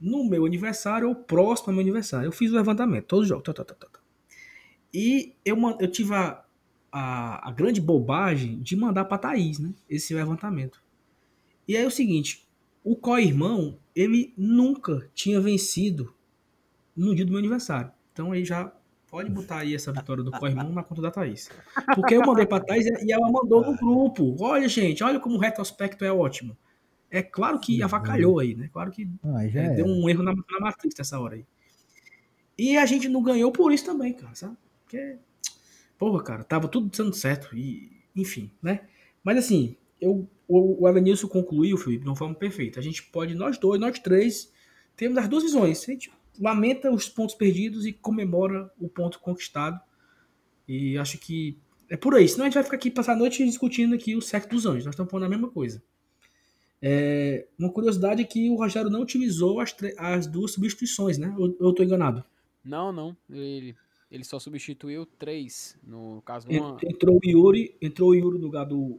no 0.00 0.24
meu 0.24 0.46
aniversário 0.46 1.08
ou 1.08 1.14
próximo 1.14 1.68
ao 1.68 1.74
meu 1.74 1.82
aniversário. 1.82 2.26
Eu 2.26 2.32
fiz 2.32 2.50
o 2.50 2.56
levantamento, 2.56 3.06
todos 3.06 3.24
os 3.24 3.28
jogos. 3.28 3.44
Tá, 3.44 3.52
tá, 3.52 3.64
tá, 3.64 3.74
tá. 3.74 3.86
tá. 3.86 4.00
E 4.92 5.34
eu, 5.44 5.56
eu 5.78 5.90
tive 5.90 6.14
a, 6.14 6.44
a, 6.90 7.48
a 7.48 7.52
grande 7.52 7.80
bobagem 7.80 8.60
de 8.60 8.76
mandar 8.76 9.04
para 9.04 9.18
Thaís, 9.18 9.58
né? 9.58 9.72
Esse 9.88 10.14
levantamento. 10.14 10.82
E 11.66 11.76
aí 11.76 11.84
é 11.84 11.86
o 11.86 11.90
seguinte: 11.90 12.46
o 12.82 12.96
co-irmão, 12.96 13.78
ele 13.94 14.34
nunca 14.36 15.08
tinha 15.14 15.40
vencido 15.40 16.14
no 16.96 17.14
dia 17.14 17.24
do 17.24 17.30
meu 17.30 17.38
aniversário. 17.38 17.92
Então 18.12 18.32
aí 18.32 18.44
já 18.44 18.72
pode 19.10 19.28
botar 19.30 19.58
aí 19.58 19.74
essa 19.74 19.92
vitória 19.92 20.22
do 20.22 20.30
co-irmão 20.30 20.70
na 20.72 20.82
conta 20.82 21.02
da 21.02 21.10
Thaís. 21.10 21.50
Porque 21.94 22.14
eu 22.14 22.20
mandei 22.20 22.46
para 22.46 22.62
Thaís 22.62 22.86
e 22.86 23.12
ela 23.12 23.30
mandou 23.30 23.64
no 23.64 23.76
grupo. 23.76 24.36
Olha, 24.40 24.68
gente, 24.68 25.02
olha 25.02 25.18
como 25.18 25.36
o 25.36 25.38
retrospecto 25.38 26.04
é 26.04 26.12
ótimo. 26.12 26.56
É 27.10 27.22
claro 27.22 27.58
que 27.58 27.82
avacalhou 27.82 28.38
aí, 28.38 28.54
né? 28.54 28.70
Claro 28.72 28.92
que 28.92 29.10
ah, 29.24 29.44
é, 29.44 29.70
deu 29.70 29.84
um 29.84 30.08
erro 30.08 30.22
na, 30.22 30.32
na 30.32 30.60
matriz 30.60 30.94
nessa 30.96 31.18
hora 31.18 31.34
aí. 31.34 31.44
E 32.56 32.76
a 32.76 32.86
gente 32.86 33.08
não 33.08 33.22
ganhou 33.22 33.50
por 33.50 33.72
isso 33.72 33.84
também, 33.84 34.12
cara, 34.12 34.34
sabe? 34.34 34.56
Porque, 34.82 35.16
porra, 35.98 36.22
cara, 36.22 36.44
tava 36.44 36.68
tudo 36.68 36.88
dando 36.96 37.14
certo. 37.14 37.56
E, 37.56 37.90
enfim, 38.14 38.50
né? 38.62 38.82
Mas 39.24 39.38
assim, 39.38 39.76
eu, 40.00 40.28
o, 40.46 40.86
o 40.86 41.28
concluiu, 41.28 41.76
Felipe, 41.76 42.04
de 42.04 42.08
uma 42.08 42.16
forma 42.16 42.34
perfeita. 42.34 42.78
A 42.78 42.82
gente 42.82 43.02
pode, 43.02 43.34
nós 43.34 43.58
dois, 43.58 43.80
nós 43.80 43.98
três, 43.98 44.52
temos 44.94 45.18
as 45.18 45.28
duas 45.28 45.42
visões. 45.42 45.82
A 45.82 45.92
gente 45.92 46.12
lamenta 46.38 46.90
os 46.90 47.08
pontos 47.08 47.34
perdidos 47.34 47.86
e 47.86 47.92
comemora 47.92 48.70
o 48.78 48.88
ponto 48.88 49.18
conquistado. 49.18 49.80
E 50.68 50.96
acho 50.98 51.18
que 51.18 51.58
é 51.88 51.96
por 51.96 52.14
aí. 52.14 52.28
Senão 52.28 52.44
a 52.44 52.48
gente 52.48 52.54
vai 52.54 52.64
ficar 52.64 52.76
aqui 52.76 52.90
passar 52.90 53.14
a 53.14 53.16
noite 53.16 53.44
discutindo 53.44 53.94
aqui 53.94 54.14
o 54.14 54.22
sexo 54.22 54.48
dos 54.48 54.66
anjos. 54.66 54.84
Nós 54.84 54.94
estamos 54.94 55.10
falando 55.10 55.26
a 55.26 55.30
mesma 55.30 55.48
coisa. 55.48 55.82
É, 56.82 57.46
uma 57.58 57.70
curiosidade 57.70 58.22
é 58.22 58.24
que 58.24 58.48
o 58.48 58.56
Rogério 58.56 58.88
não 58.88 59.02
utilizou 59.02 59.60
as, 59.60 59.76
as 59.98 60.26
duas 60.26 60.52
substituições, 60.52 61.18
né? 61.18 61.34
Eu 61.38 61.70
estou 61.70 61.84
enganado? 61.84 62.24
Não, 62.64 62.92
não. 62.92 63.16
Ele, 63.28 63.76
ele 64.10 64.24
só 64.24 64.38
substituiu 64.38 65.04
três. 65.04 65.78
No 65.82 66.22
caso, 66.22 66.48
uma... 66.48 66.78
entrou 66.82 67.20
o 67.22 67.28
Yuri, 67.28 67.76
entrou 67.82 68.10
o 68.10 68.14
Yuri 68.14 68.38
no 68.38 68.44
lugar 68.44 68.64
do, 68.64 68.98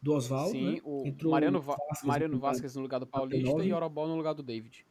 do 0.00 0.12
Oswaldo. 0.12 0.52
Sim, 0.52 0.74
né? 0.74 0.80
o 0.84 1.06
entrou 1.06 1.32
Mariano, 1.32 1.60
Vasquez, 1.60 2.02
Mariano 2.04 2.38
Vasquez 2.38 2.74
no 2.74 2.82
lugar 2.82 3.00
do 3.00 3.06
Paulista 3.06 3.64
e 3.64 3.72
Orobol 3.72 4.08
no 4.08 4.16
lugar 4.16 4.34
do 4.34 4.42
David. 4.42 4.86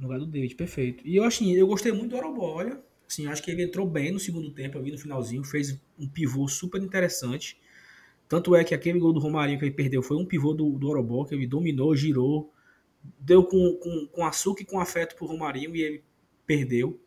No 0.00 0.06
lugar 0.06 0.18
do 0.18 0.26
David, 0.26 0.54
perfeito. 0.54 1.06
E 1.06 1.14
eu 1.14 1.24
assim, 1.24 1.52
eu 1.52 1.66
gostei 1.66 1.92
muito 1.92 2.10
do 2.10 2.16
Orobol, 2.16 2.54
olha. 2.54 2.82
Assim, 3.06 3.26
acho 3.26 3.42
que 3.42 3.50
ele 3.50 3.64
entrou 3.64 3.86
bem 3.86 4.10
no 4.10 4.18
segundo 4.18 4.50
tempo, 4.50 4.78
ali 4.78 4.90
no 4.90 4.98
finalzinho, 4.98 5.44
fez 5.44 5.78
um 5.98 6.08
pivô 6.08 6.48
super 6.48 6.80
interessante. 6.82 7.60
Tanto 8.26 8.54
é 8.56 8.64
que 8.64 8.74
aquele 8.74 8.98
gol 8.98 9.12
do 9.12 9.20
Romarinho 9.20 9.58
que 9.58 9.64
ele 9.66 9.74
perdeu 9.74 10.02
foi 10.02 10.16
um 10.16 10.24
pivô 10.24 10.54
do, 10.54 10.78
do 10.78 10.88
Orobó, 10.88 11.24
que 11.24 11.34
ele 11.34 11.46
dominou, 11.46 11.94
girou, 11.94 12.50
deu 13.18 13.44
com, 13.44 13.74
com, 13.74 14.06
com 14.06 14.24
açúcar 14.24 14.62
e 14.62 14.64
com 14.64 14.80
afeto 14.80 15.16
pro 15.16 15.26
Romarinho 15.26 15.76
e 15.76 15.82
ele 15.82 16.04
perdeu. 16.46 16.98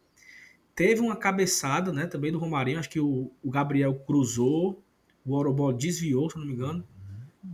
Teve 0.75 1.01
uma 1.01 1.15
cabeçada 1.15 1.91
né, 1.91 2.05
também 2.05 2.31
do 2.31 2.37
Romarinho, 2.37 2.77
acho 2.77 2.89
que 2.89 2.99
o, 2.99 3.31
o 3.41 3.49
Gabriel 3.49 3.95
cruzou, 4.05 4.83
o 5.25 5.33
Orobó 5.33 5.71
desviou, 5.71 6.29
se 6.29 6.37
não 6.37 6.45
me 6.45 6.53
engano, 6.53 6.85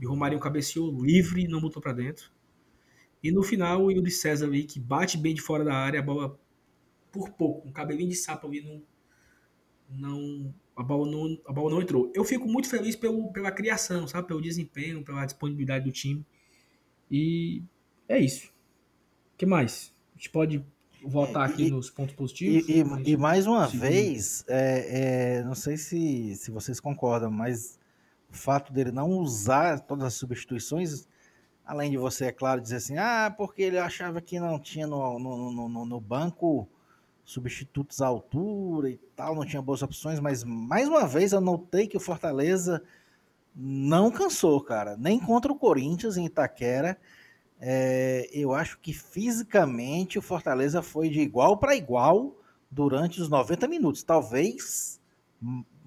e 0.01 0.05
o 0.05 0.09
Romarinho 0.09 0.41
cabeceou 0.41 1.03
livre 1.05 1.43
e 1.43 1.47
não 1.47 1.61
botou 1.61 1.81
para 1.81 1.93
dentro. 1.93 2.31
E 3.21 3.31
no 3.31 3.43
final, 3.43 3.83
o 3.83 3.91
Yuri 3.91 4.11
César 4.11 4.45
ali, 4.45 4.63
que 4.63 4.79
bate 4.79 5.17
bem 5.17 5.33
de 5.33 5.41
fora 5.41 5.63
da 5.63 5.73
área, 5.73 5.99
a 5.99 6.03
bola 6.03 6.39
por 7.11 7.29
pouco, 7.31 7.67
um 7.67 7.71
cabelinho 7.71 8.09
de 8.09 8.15
sapo 8.15 8.47
ali, 8.47 8.61
não, 8.61 8.81
não, 9.89 10.53
a, 10.75 10.83
bola 10.83 11.09
não, 11.09 11.37
a 11.45 11.51
bola 11.51 11.71
não 11.71 11.81
entrou. 11.81 12.11
Eu 12.15 12.23
fico 12.23 12.47
muito 12.47 12.69
feliz 12.69 12.95
pelo, 12.95 13.31
pela 13.31 13.51
criação, 13.51 14.07
sabe? 14.07 14.27
Pelo 14.27 14.41
desempenho, 14.41 15.03
pela 15.03 15.25
disponibilidade 15.25 15.85
do 15.85 15.91
time. 15.91 16.25
E 17.11 17.63
é 18.07 18.19
isso. 18.19 18.47
O 19.33 19.37
que 19.37 19.45
mais? 19.45 19.93
A 20.13 20.17
gente 20.17 20.29
pode 20.29 20.65
voltar 21.03 21.45
aqui 21.45 21.67
e, 21.67 21.71
nos 21.71 21.89
pontos 21.89 22.15
positivos. 22.15 22.67
E, 22.69 22.81
e, 22.81 23.13
e 23.13 23.17
mais 23.17 23.47
uma 23.47 23.67
vez, 23.67 24.45
é, 24.47 25.37
é, 25.39 25.43
não 25.43 25.55
sei 25.55 25.77
se, 25.77 26.35
se 26.35 26.51
vocês 26.51 26.79
concordam, 26.79 27.31
mas 27.31 27.79
o 28.29 28.35
fato 28.35 28.71
dele 28.71 28.91
não 28.91 29.09
usar 29.09 29.79
todas 29.79 30.05
as 30.05 30.13
substituições 30.13 31.07
Além 31.69 31.91
de 31.91 31.97
você, 31.97 32.25
é 32.25 32.31
claro, 32.31 32.59
dizer 32.59 32.77
assim, 32.77 32.97
ah, 32.97 33.31
porque 33.37 33.61
ele 33.61 33.77
achava 33.77 34.19
que 34.19 34.39
não 34.39 34.57
tinha 34.57 34.87
no, 34.87 35.19
no, 35.19 35.69
no, 35.69 35.85
no 35.85 35.99
banco 36.01 36.67
substitutos 37.23 38.01
à 38.01 38.07
altura 38.07 38.89
e 38.89 38.97
tal, 39.15 39.35
não 39.35 39.45
tinha 39.45 39.61
boas 39.61 39.83
opções, 39.83 40.19
mas 40.19 40.43
mais 40.43 40.87
uma 40.87 41.05
vez 41.05 41.31
eu 41.31 41.39
notei 41.39 41.85
que 41.85 41.95
o 41.95 41.99
Fortaleza 41.99 42.81
não 43.55 44.09
cansou, 44.09 44.59
cara. 44.61 44.97
Nem 44.97 45.19
contra 45.19 45.51
o 45.51 45.55
Corinthians 45.55 46.17
em 46.17 46.25
Itaquera. 46.25 46.97
É, 47.61 48.27
eu 48.33 48.51
acho 48.51 48.79
que 48.79 48.91
fisicamente 48.91 50.17
o 50.17 50.23
Fortaleza 50.23 50.81
foi 50.81 51.07
de 51.07 51.19
igual 51.19 51.55
para 51.55 51.75
igual 51.75 52.35
durante 52.71 53.21
os 53.21 53.29
90 53.29 53.67
minutos. 53.67 54.01
Talvez, 54.01 54.99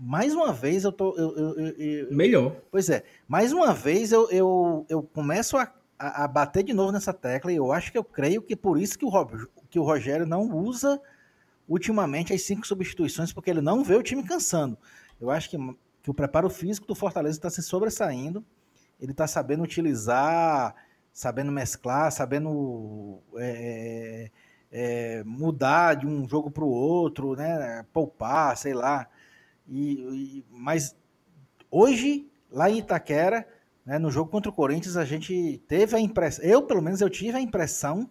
mais 0.04 0.34
uma 0.34 0.52
vez, 0.52 0.82
eu 0.82 0.90
tô. 0.90 1.14
Eu, 1.16 1.36
eu, 1.36 1.76
eu, 1.78 2.12
Melhor. 2.12 2.56
Pois 2.72 2.90
é, 2.90 3.04
mais 3.28 3.52
uma 3.52 3.72
vez 3.72 4.10
eu, 4.10 4.28
eu, 4.32 4.84
eu 4.88 5.00
começo 5.00 5.56
a, 5.56 5.72
a, 5.96 6.26
bater 6.26 6.64
de 6.64 6.72
novo 6.72 6.90
nessa 6.90 7.12
tecla 7.12 7.52
e 7.52 7.56
eu 7.56 7.70
acho 7.72 7.92
que 7.92 7.96
eu 7.96 8.02
creio 8.02 8.42
que 8.42 8.56
por 8.56 8.80
isso 8.80 8.98
que 8.98 9.04
o, 9.04 9.26
que 9.70 9.78
o 9.78 9.84
Rogério 9.84 10.26
não 10.26 10.50
usa 10.50 11.00
ultimamente 11.68 12.32
as 12.32 12.42
cinco 12.42 12.66
substituições, 12.66 13.32
porque 13.32 13.48
ele 13.48 13.60
não 13.60 13.84
vê 13.84 13.94
o 13.94 14.02
time 14.02 14.24
cansando. 14.24 14.76
Eu 15.20 15.30
acho 15.30 15.48
que, 15.48 15.56
que 16.02 16.10
o 16.10 16.14
preparo 16.14 16.50
físico 16.50 16.84
do 16.84 16.96
Fortaleza 16.96 17.38
está 17.38 17.48
se 17.48 17.62
sobressaindo, 17.62 18.44
ele 19.00 19.12
está 19.12 19.28
sabendo 19.28 19.62
utilizar, 19.62 20.74
sabendo 21.12 21.52
mesclar, 21.52 22.10
sabendo 22.10 23.20
é, 23.36 24.30
é, 24.72 25.22
mudar 25.24 25.94
de 25.94 26.08
um 26.08 26.28
jogo 26.28 26.50
para 26.50 26.64
o 26.64 26.68
outro, 26.68 27.36
né? 27.36 27.86
poupar, 27.92 28.56
sei 28.56 28.74
lá. 28.74 29.08
E, 29.66 29.92
e, 29.92 30.44
mas 30.50 30.96
hoje, 31.70 32.30
lá 32.50 32.70
em 32.70 32.78
Itaquera, 32.78 33.46
né, 33.84 33.98
no 33.98 34.10
jogo 34.10 34.30
contra 34.30 34.50
o 34.50 34.54
Corinthians, 34.54 34.96
a 34.96 35.04
gente 35.04 35.62
teve 35.66 35.96
a 35.96 36.00
impressão, 36.00 36.44
eu 36.44 36.62
pelo 36.62 36.82
menos 36.82 37.00
eu 37.00 37.10
tive 37.10 37.36
a 37.36 37.40
impressão 37.40 38.08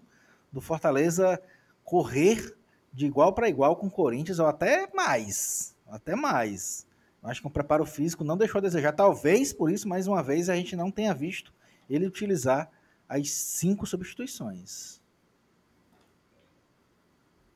do 0.51 0.59
Fortaleza 0.59 1.41
correr 1.83 2.55
de 2.93 3.05
igual 3.05 3.33
para 3.33 3.49
igual 3.49 3.75
com 3.75 3.87
o 3.87 3.91
Corinthians, 3.91 4.39
ou 4.39 4.47
até 4.47 4.89
mais. 4.93 5.75
Até 5.87 6.15
mais. 6.15 6.85
Acho 7.23 7.41
que 7.41 7.47
o 7.47 7.51
preparo 7.51 7.85
físico 7.85 8.23
não 8.23 8.37
deixou 8.37 8.59
a 8.59 8.61
desejar. 8.61 8.93
Talvez 8.93 9.53
por 9.53 9.71
isso, 9.71 9.87
mais 9.87 10.07
uma 10.07 10.23
vez, 10.23 10.49
a 10.49 10.55
gente 10.55 10.75
não 10.75 10.89
tenha 10.89 11.13
visto 11.13 11.53
ele 11.89 12.07
utilizar 12.07 12.71
as 13.07 13.29
cinco 13.29 13.85
substituições. 13.85 15.00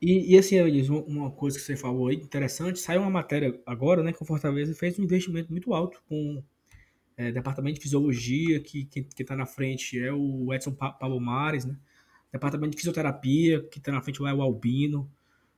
E, 0.00 0.34
e 0.34 0.38
assim, 0.38 0.56
Elis, 0.56 0.88
uma 0.88 1.30
coisa 1.30 1.58
que 1.58 1.64
você 1.64 1.76
falou 1.76 2.08
aí, 2.08 2.16
interessante, 2.16 2.78
saiu 2.78 3.00
uma 3.00 3.10
matéria 3.10 3.58
agora, 3.64 4.02
né, 4.02 4.12
que 4.12 4.22
o 4.22 4.26
Fortaleza 4.26 4.74
fez 4.74 4.98
um 4.98 5.04
investimento 5.04 5.50
muito 5.50 5.72
alto 5.72 6.02
com 6.06 6.42
é, 7.16 7.32
departamento 7.32 7.76
de 7.76 7.82
fisiologia, 7.82 8.60
que 8.60 8.84
quem 8.84 9.06
está 9.18 9.34
na 9.34 9.46
frente 9.46 9.98
é 9.98 10.12
o 10.12 10.52
Edson 10.52 10.72
Palomares, 10.72 11.64
né? 11.64 11.76
Departamento 12.30 12.72
de 12.72 12.76
fisioterapia, 12.76 13.62
que 13.68 13.78
está 13.78 13.90
na 13.90 14.02
frente 14.02 14.20
lá 14.20 14.30
é 14.30 14.34
o 14.34 14.42
Albino. 14.42 15.10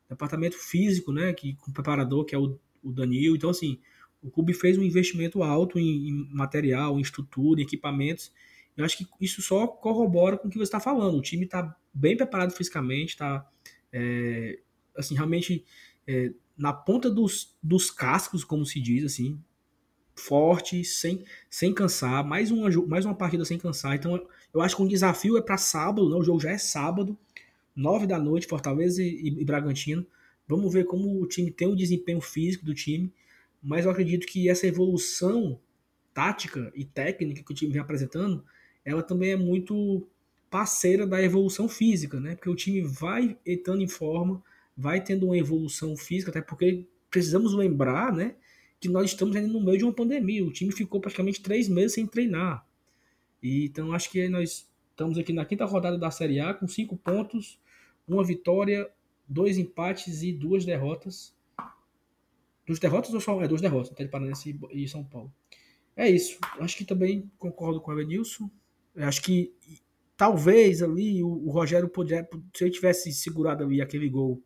Departamento 0.09 0.57
físico, 0.57 1.12
né? 1.12 1.32
Que, 1.32 1.55
com 1.55 1.72
preparador, 1.72 2.24
que 2.24 2.34
é 2.34 2.39
o, 2.39 2.59
o 2.82 2.93
Danilo. 2.93 3.34
Então, 3.34 3.51
assim, 3.51 3.80
o 4.22 4.30
clube 4.30 4.53
fez 4.53 4.78
um 4.78 4.82
investimento 4.82 5.43
alto 5.43 5.78
em, 5.78 6.09
em 6.09 6.28
material, 6.32 6.97
em 6.97 7.03
estrutura, 7.03 7.61
em 7.61 7.64
equipamentos. 7.64 8.32
Eu 8.76 8.84
acho 8.84 8.97
que 8.97 9.07
isso 9.20 9.43
só 9.43 9.66
corrobora 9.66 10.39
com 10.39 10.47
o 10.47 10.51
que 10.51 10.57
você 10.57 10.64
está 10.64 10.78
falando. 10.78 11.18
O 11.18 11.22
time 11.22 11.45
está 11.45 11.76
bem 11.93 12.16
preparado 12.16 12.53
fisicamente, 12.53 13.11
está 13.11 13.45
é, 13.93 14.59
assim, 14.97 15.14
realmente 15.14 15.64
é, 16.07 16.32
na 16.57 16.72
ponta 16.72 17.11
dos, 17.11 17.57
dos 17.62 17.91
cascos, 17.91 18.45
como 18.45 18.66
se 18.66 18.80
diz, 18.80 19.05
assim, 19.05 19.41
forte, 20.14 20.84
sem, 20.84 21.24
sem 21.49 21.72
cansar, 21.72 22.24
mais 22.24 22.51
uma, 22.51 22.68
mais 22.86 23.05
uma 23.05 23.14
partida 23.14 23.45
sem 23.45 23.59
cansar. 23.59 23.95
Então, 23.95 24.20
eu 24.53 24.61
acho 24.61 24.76
que 24.76 24.82
um 24.82 24.89
desafio 24.89 25.36
é 25.36 25.43
para 25.43 25.57
sábado, 25.57 26.09
né? 26.09 26.16
o 26.16 26.22
jogo 26.22 26.41
já 26.41 26.51
é 26.51 26.59
sábado, 26.59 27.16
nove 27.74 28.07
da 28.07 28.18
noite, 28.18 28.47
Fortaleza 28.47 29.03
e, 29.03 29.28
e, 29.28 29.45
Bragantino. 29.45 30.05
Vamos 30.47 30.72
ver 30.72 30.84
como 30.84 31.22
o 31.22 31.26
time 31.26 31.51
tem 31.51 31.68
o 31.68 31.76
desempenho 31.76 32.20
físico 32.20 32.64
do 32.64 32.74
time, 32.74 33.12
mas 33.62 33.84
eu 33.84 33.91
acredito 33.91 34.26
que 34.26 34.49
essa 34.49 34.66
evolução 34.66 35.61
tática 36.12 36.72
e 36.74 36.84
técnica 36.84 37.43
que 37.45 37.53
o 37.53 37.55
time 37.55 37.72
vem 37.72 37.80
apresentando, 37.80 38.45
ela 38.84 39.03
também 39.03 39.30
é 39.30 39.36
muito 39.36 40.09
parceira 40.51 41.07
da 41.07 41.22
evolução 41.22 41.68
física, 41.68 42.18
né? 42.20 42.34
Porque 42.34 42.51
o 42.51 42.57
time 42.57 42.82
vai 42.82 43.36
entrando 43.44 43.82
em 43.82 43.88
forma, 43.88 44.42
vai 44.76 45.03
tendo 45.03 45.26
uma 45.26 45.36
evolução 45.36 45.96
física, 45.96 46.30
até 46.30 46.40
porque 46.40 46.86
precisamos 47.11 47.55
lembrar, 47.55 48.12
né? 48.12 48.36
que 48.80 48.88
nós 48.88 49.11
estamos 49.11 49.34
ainda 49.34 49.53
no 49.53 49.61
meio 49.61 49.78
de 49.78 49.84
uma 49.84 49.92
pandemia. 49.92 50.44
O 50.44 50.53
time 50.53 50.72
ficou 50.72 51.01
praticamente 51.01 51.42
três 51.42 51.68
meses 51.68 51.94
sem 51.94 52.07
treinar. 52.07 52.66
E, 53.42 53.64
então 53.66 53.92
acho 53.92 54.11
que 54.11 54.28
nós 54.28 54.68
estamos 54.90 55.18
aqui 55.18 55.32
na 55.32 55.44
quinta 55.44 55.64
rodada 55.64 55.99
da 55.99 56.11
Série 56.11 56.40
A 56.40 56.55
com 56.55 56.66
cinco 56.66 56.96
pontos, 56.96 57.61
uma 58.07 58.24
vitória, 58.24 58.88
dois 59.28 59.59
empates 59.59 60.22
e 60.22 60.32
duas 60.32 60.64
derrotas. 60.64 61.36
Duas 62.66 62.78
derrotas 62.78 63.12
ou 63.14 63.20
só? 63.20 63.42
É, 63.42 63.49
duas 63.49 63.61
derrotas, 63.61 63.90
Atlético 63.90 64.12
Paranaense 64.12 64.59
e 64.72 64.88
São 64.88 65.03
Paulo. 65.03 65.32
É 65.96 66.09
isso. 66.09 66.38
Acho 66.61 66.76
que 66.76 66.84
também 66.84 67.30
concordo 67.38 67.80
com 67.80 67.90
o 67.90 67.94
Evanilson. 67.99 68.51
Acho 68.96 69.22
que 69.22 69.53
talvez 70.18 70.82
ali 70.82 71.22
o, 71.22 71.28
o 71.28 71.50
Rogério 71.50 71.88
poderia, 71.88 72.28
se 72.54 72.64
ele 72.64 72.72
tivesse 72.72 73.12
segurado 73.12 73.62
ali 73.64 73.80
aquele 73.80 74.08
gol 74.10 74.42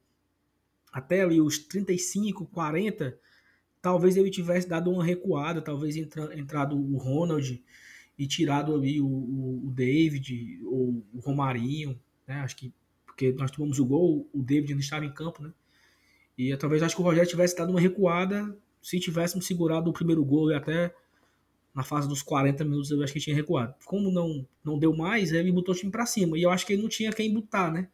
até 0.93 1.23
ali 1.23 1.41
os 1.41 1.59
35, 1.59 2.45
40, 2.47 3.19
talvez 3.81 4.19
ele 4.19 4.31
tivesse 4.31 4.69
dado 4.69 4.91
uma 4.91 5.03
recuada, 5.03 5.63
talvez 5.63 5.97
entra, 5.97 6.39
entrado 6.39 6.77
o 6.77 6.99
Ronald 6.99 7.65
e 8.19 8.27
tirado 8.27 8.75
ali 8.75 9.01
o, 9.01 9.07
o, 9.07 9.67
o 9.67 9.71
David 9.71 10.61
ou 10.67 11.03
o 11.15 11.21
Romarinho, 11.21 11.99
né? 12.29 12.35
Acho 12.41 12.55
que 12.55 12.73
porque 13.07 13.33
nós 13.33 13.51
tomamos 13.51 13.79
o 13.79 13.87
gol, 13.87 14.29
o 14.33 14.43
David 14.43 14.73
ainda 14.73 14.83
estava 14.83 15.07
em 15.07 15.13
campo, 15.13 15.43
né? 15.43 15.53
E 16.37 16.55
talvez 16.59 16.83
acho 16.83 16.95
que 16.95 17.01
o 17.01 17.05
Rogério 17.05 17.29
tivesse 17.29 17.57
dado 17.57 17.71
uma 17.71 17.81
recuada, 17.81 18.57
se 18.83 19.01
tivéssemos 19.01 19.47
segurado 19.47 19.89
o 19.89 19.93
primeiro 19.93 20.23
gol 20.23 20.51
e 20.51 20.55
até 20.55 20.95
na 21.75 21.83
fase 21.83 22.09
dos 22.09 22.23
40 22.23 22.65
minutos 22.65 22.91
eu 22.91 23.03
acho 23.03 23.13
que 23.13 23.21
tinha 23.21 23.37
recuado. 23.37 23.75
Como 23.85 24.11
não 24.11 24.47
não 24.65 24.79
deu 24.79 24.95
mais, 24.95 25.33
ele 25.33 25.51
botou 25.51 25.75
o 25.75 25.77
time 25.79 25.91
para 25.91 26.07
cima. 26.07 26.39
E 26.39 26.43
eu 26.43 26.51
acho 26.51 26.67
que 26.67 26.73
ele 26.73 26.83
não 26.83 26.89
tinha 26.89 27.13
quem 27.13 27.33
botar, 27.33 27.71
né? 27.73 27.89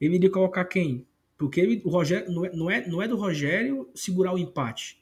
Ele 0.00 0.16
iria 0.16 0.30
colocar 0.30 0.64
quem? 0.64 1.06
Porque 1.36 1.60
ele, 1.60 1.82
o 1.84 1.90
Rogério 1.90 2.30
não 2.32 2.44
é, 2.44 2.56
não 2.56 2.70
é, 2.70 2.88
não 2.88 3.02
é 3.02 3.08
do 3.08 3.16
Rogério 3.16 3.88
segurar 3.94 4.32
o 4.32 4.38
empate 4.38 5.00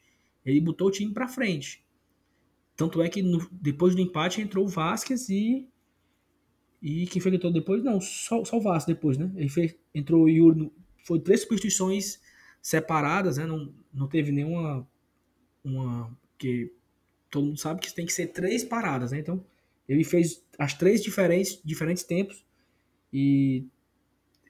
ele 0.51 0.61
botou 0.61 0.89
o 0.89 0.91
time 0.91 1.13
para 1.13 1.29
frente. 1.29 1.85
Tanto 2.77 3.03
é 3.03 3.09
que 3.09 3.23
no, 3.23 3.47
depois 3.51 3.95
do 3.95 4.01
empate 4.01 4.41
entrou 4.41 4.65
o 4.65 4.69
Vasquez 4.69 5.29
e. 5.29 5.69
E 6.81 7.07
quem 7.09 7.21
foi 7.21 7.33
que 7.33 7.37
entrou 7.37 7.53
depois? 7.53 7.83
Não, 7.83 8.01
só, 8.01 8.45
só 8.45 8.57
o 8.57 8.61
Vasquez 8.61 8.97
depois, 8.97 9.19
né? 9.19 9.31
Ele 9.35 9.49
fez, 9.49 9.77
entrou 9.95 10.25
o 10.25 10.29
Yuri. 10.29 10.71
Foi 11.05 11.19
três 11.19 11.43
substituições 11.43 12.21
separadas, 12.63 13.37
né? 13.37 13.47
Não, 13.47 13.75
não 13.93 14.07
teve 14.07 14.31
nenhuma. 14.33 14.89
Uma. 15.65 16.17
Que 16.39 16.73
todo 17.31 17.47
mundo 17.47 17.59
sabe 17.59 17.81
que 17.81 17.95
tem 17.95 18.07
que 18.07 18.13
ser 18.13 18.29
três 18.29 18.65
paradas, 18.65 19.13
né? 19.13 19.19
Então, 19.19 19.45
ele 19.89 20.05
fez 20.05 20.45
as 20.59 20.75
três 20.75 21.03
diferentes, 21.03 21.61
diferentes 21.65 22.03
tempos. 22.03 22.45
E 23.13 23.67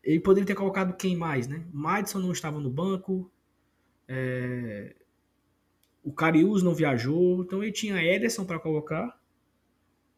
ele 0.02 0.20
poderia 0.20 0.46
ter 0.46 0.54
colocado 0.54 0.96
quem 0.96 1.16
mais, 1.16 1.46
né? 1.46 1.64
Madison 1.72 2.18
não 2.18 2.32
estava 2.32 2.60
no 2.60 2.70
banco. 2.70 3.30
É, 4.08 4.96
o 6.02 6.12
Carius 6.12 6.62
não 6.62 6.74
viajou, 6.74 7.42
então 7.42 7.62
ele 7.62 7.72
tinha 7.72 8.02
Ederson 8.02 8.44
para 8.44 8.58
colocar, 8.58 9.20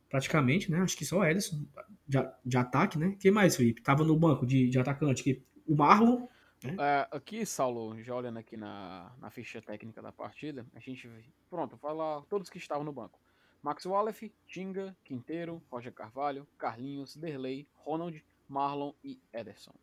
praticamente, 0.09 0.71
né? 0.71 0.79
Acho 0.81 0.97
que 0.97 1.05
só 1.05 1.25
Ederson 1.25 1.65
de, 2.07 2.19
de 2.45 2.57
ataque, 2.57 2.99
né? 2.99 3.17
Quem 3.19 3.31
mais, 3.31 3.57
Felipe? 3.57 3.83
Tava 3.83 4.05
no 4.05 4.17
banco 4.17 4.47
de, 4.47 4.69
de 4.69 4.79
atacante. 4.79 5.23
Que, 5.23 5.43
o 5.67 5.75
Marlon. 5.75 6.27
Né? 6.63 6.77
É, 6.79 7.09
aqui, 7.11 7.45
Saulo, 7.47 8.01
já 8.03 8.15
olhando 8.15 8.39
aqui 8.39 8.57
na, 8.57 9.13
na 9.21 9.31
ficha 9.31 9.63
técnica 9.63 10.03
da 10.03 10.13
partida, 10.13 10.67
a 10.75 10.81
gente. 10.81 11.09
Pronto, 11.49 11.77
falar 11.77 12.23
todos 12.23 12.51
que 12.51 12.59
estavam 12.59 12.85
no 12.85 12.93
banco. 12.93 13.19
Max 13.63 13.85
Wallace, 13.85 14.33
Tinga, 14.47 14.97
Quinteiro, 15.05 15.63
Roger 15.71 15.93
Carvalho, 15.93 16.47
Carlinhos, 16.59 17.17
Derley, 17.17 17.67
Ronald, 17.77 18.25
Marlon 18.49 18.93
e 19.05 19.19
Ederson. 19.33 19.75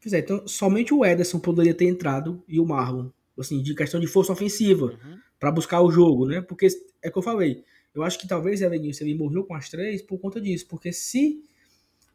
Pois 0.00 0.12
é, 0.12 0.18
então 0.18 0.46
somente 0.46 0.92
o 0.92 1.04
Ederson 1.04 1.38
poderia 1.38 1.74
ter 1.74 1.86
entrado 1.86 2.42
e 2.46 2.60
o 2.60 2.66
Marlon 2.66 3.10
assim, 3.40 3.62
de 3.62 3.74
questão 3.74 4.00
de 4.00 4.06
força 4.06 4.32
ofensiva 4.32 4.86
uhum. 4.86 5.18
para 5.38 5.50
buscar 5.50 5.80
o 5.80 5.90
jogo, 5.90 6.26
né? 6.26 6.40
Porque 6.40 6.66
é 7.02 7.10
que 7.10 7.16
eu 7.16 7.22
falei, 7.22 7.64
eu 7.94 8.02
acho 8.02 8.18
que 8.18 8.28
talvez 8.28 8.60
Elenilson 8.60 9.04
ele 9.04 9.14
morreu 9.14 9.44
com 9.44 9.54
as 9.54 9.68
três 9.68 10.02
por 10.02 10.18
conta 10.18 10.40
disso, 10.40 10.66
porque 10.68 10.92
se 10.92 11.42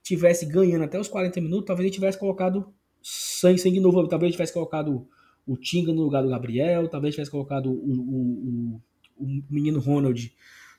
tivesse 0.03 0.45
ganhando 0.45 0.83
até 0.83 0.99
os 0.99 1.07
40 1.07 1.39
minutos, 1.41 1.65
talvez 1.65 1.87
ele 1.87 1.93
tivesse 1.93 2.19
colocado 2.19 2.73
sangue, 3.01 3.57
sangue 3.57 3.79
novo, 3.79 4.07
talvez 4.07 4.29
ele 4.29 4.33
tivesse 4.33 4.53
colocado 4.53 5.07
o 5.45 5.57
Tinga 5.57 5.91
no 5.93 6.03
lugar 6.03 6.21
do 6.21 6.29
Gabriel, 6.29 6.87
talvez 6.87 7.15
tivesse 7.15 7.31
colocado 7.31 7.71
o, 7.71 7.91
o, 7.91 8.81
o, 9.17 9.25
o 9.25 9.43
menino 9.49 9.79
Ronald, 9.79 10.33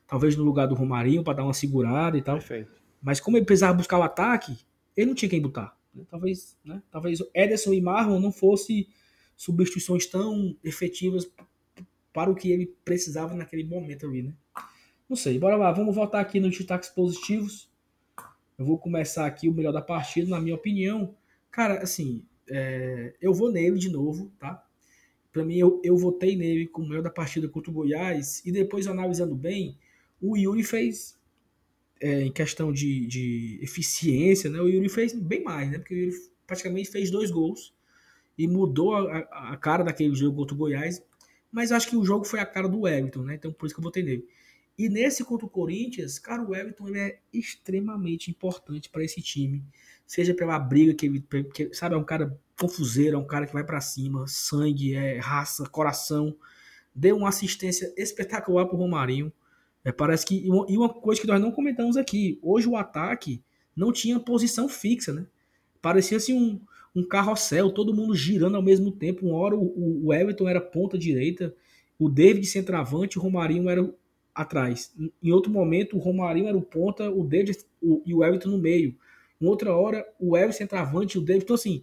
talvez 0.06 0.36
no 0.36 0.44
lugar 0.44 0.66
do 0.66 0.74
Romarinho 0.74 1.24
para 1.24 1.34
dar 1.34 1.44
uma 1.44 1.54
segurada 1.54 2.16
e 2.16 2.22
tal. 2.22 2.38
Perfeito. 2.38 2.72
Mas 3.02 3.20
como 3.20 3.36
ele 3.36 3.44
precisava 3.44 3.74
buscar 3.74 3.98
o 3.98 4.02
ataque, 4.02 4.56
ele 4.96 5.06
não 5.06 5.14
tinha 5.14 5.28
quem 5.28 5.40
botar. 5.40 5.76
Né? 5.94 6.04
Talvez, 6.10 6.56
né? 6.64 6.82
Talvez 6.90 7.18
Ederson 7.34 7.72
e 7.72 7.80
Marlon 7.80 8.18
não 8.18 8.32
fosse 8.32 8.88
substituições 9.36 10.06
tão 10.06 10.56
efetivas 10.64 11.30
para 12.12 12.30
o 12.30 12.34
que 12.34 12.50
ele 12.50 12.66
precisava 12.84 13.34
naquele 13.34 13.64
momento 13.64 14.06
ali, 14.06 14.22
né? 14.22 14.34
Não 15.08 15.16
sei, 15.16 15.38
bora 15.38 15.56
lá, 15.56 15.70
vamos 15.70 15.94
voltar 15.94 16.20
aqui 16.20 16.40
nos 16.40 16.56
destaques 16.56 16.88
positivos. 16.88 17.68
Eu 18.58 18.64
vou 18.64 18.78
começar 18.78 19.26
aqui 19.26 19.48
o 19.48 19.52
melhor 19.52 19.72
da 19.72 19.82
partida, 19.82 20.30
na 20.30 20.40
minha 20.40 20.54
opinião. 20.54 21.14
Cara, 21.50 21.82
assim, 21.82 22.24
é, 22.48 23.14
eu 23.20 23.32
vou 23.32 23.50
nele 23.50 23.78
de 23.78 23.90
novo, 23.90 24.32
tá? 24.38 24.64
Para 25.32 25.44
mim, 25.44 25.56
eu, 25.56 25.80
eu 25.82 25.96
votei 25.96 26.36
nele 26.36 26.66
como 26.68 26.86
o 26.86 26.88
melhor 26.88 27.02
da 27.02 27.10
partida 27.10 27.48
contra 27.48 27.70
o 27.70 27.74
Goiás. 27.74 28.40
E 28.44 28.52
depois, 28.52 28.86
analisando 28.86 29.34
bem, 29.34 29.76
o 30.20 30.36
Yuri 30.36 30.62
fez, 30.62 31.18
é, 32.00 32.22
em 32.22 32.32
questão 32.32 32.72
de, 32.72 33.06
de 33.06 33.58
eficiência, 33.60 34.48
né? 34.48 34.60
O 34.60 34.68
Yuri 34.68 34.88
fez 34.88 35.12
bem 35.12 35.42
mais, 35.42 35.70
né? 35.70 35.78
Porque 35.78 35.94
o 35.94 35.98
Yuri 35.98 36.16
praticamente 36.46 36.90
fez 36.90 37.10
dois 37.10 37.30
gols 37.30 37.74
e 38.38 38.46
mudou 38.46 38.94
a, 38.94 39.18
a, 39.52 39.56
cara 39.56 39.82
daquele 39.82 40.14
jogo 40.14 40.36
contra 40.36 40.54
o 40.54 40.58
Goiás. 40.58 41.02
Mas 41.50 41.72
acho 41.72 41.88
que 41.88 41.96
o 41.96 42.04
jogo 42.04 42.24
foi 42.24 42.40
a 42.40 42.46
cara 42.46 42.68
do 42.68 42.86
Everton, 42.86 43.22
né? 43.22 43.34
Então 43.34 43.52
por 43.52 43.66
isso 43.66 43.74
que 43.74 43.80
eu 43.80 43.84
votei 43.84 44.02
nele. 44.02 44.26
E 44.76 44.88
nesse 44.88 45.24
contra 45.24 45.46
o 45.46 45.50
Corinthians, 45.50 46.18
cara, 46.18 46.42
o 46.42 46.54
Everton 46.54 46.88
ele 46.88 46.98
é 46.98 47.18
extremamente 47.32 48.30
importante 48.30 48.90
para 48.90 49.04
esse 49.04 49.22
time. 49.22 49.64
Seja 50.06 50.34
pela 50.34 50.58
briga 50.58 50.94
que 50.94 51.06
ele. 51.06 51.24
Que, 51.52 51.72
sabe, 51.72 51.94
é 51.94 51.98
um 51.98 52.04
cara 52.04 52.38
confuseiro, 52.58 53.16
é 53.16 53.18
um 53.18 53.26
cara 53.26 53.46
que 53.46 53.52
vai 53.52 53.64
para 53.64 53.80
cima, 53.80 54.26
sangue, 54.26 54.94
é 54.94 55.18
raça, 55.18 55.68
coração. 55.68 56.36
Deu 56.94 57.16
uma 57.16 57.28
assistência 57.28 57.92
espetacular 57.96 58.66
pro 58.66 58.76
Romarinho. 58.76 59.32
É, 59.84 59.92
parece 59.92 60.26
que. 60.26 60.46
E 60.46 60.76
uma 60.76 60.88
coisa 60.88 61.20
que 61.20 61.26
nós 61.26 61.40
não 61.40 61.52
comentamos 61.52 61.96
aqui: 61.96 62.38
hoje 62.42 62.68
o 62.68 62.76
ataque 62.76 63.42
não 63.76 63.92
tinha 63.92 64.18
posição 64.18 64.68
fixa, 64.68 65.12
né? 65.12 65.26
Parecia 65.80 66.16
assim 66.16 66.34
um 66.34 66.60
um 66.94 67.02
carrossel, 67.02 67.70
todo 67.72 67.94
mundo 67.94 68.14
girando 68.14 68.56
ao 68.56 68.62
mesmo 68.62 68.92
tempo. 68.92 69.26
Uma 69.26 69.38
hora 69.38 69.56
o, 69.56 70.06
o 70.06 70.14
Everton 70.14 70.48
era 70.48 70.60
ponta 70.60 70.96
direita, 70.96 71.54
o 71.98 72.08
David 72.08 72.46
centroavante, 72.46 73.18
o 73.18 73.22
Romarinho 73.22 73.68
era 73.68 73.82
atrás. 74.34 74.92
Em 75.22 75.30
outro 75.30 75.52
momento, 75.52 75.96
o 75.96 76.00
Romarinho 76.00 76.48
era 76.48 76.56
o 76.56 76.62
ponta, 76.62 77.10
o 77.10 77.24
David 77.24 77.58
o, 77.80 78.02
e 78.04 78.14
o 78.14 78.24
Everton 78.24 78.50
no 78.50 78.58
meio. 78.58 78.96
Em 79.40 79.46
outra 79.46 79.74
hora, 79.74 80.04
o 80.18 80.36
Everton 80.36 80.58
centroavante 80.58 81.16
e 81.16 81.20
o 81.20 81.22
David. 81.22 81.44
Então, 81.44 81.54
assim, 81.54 81.82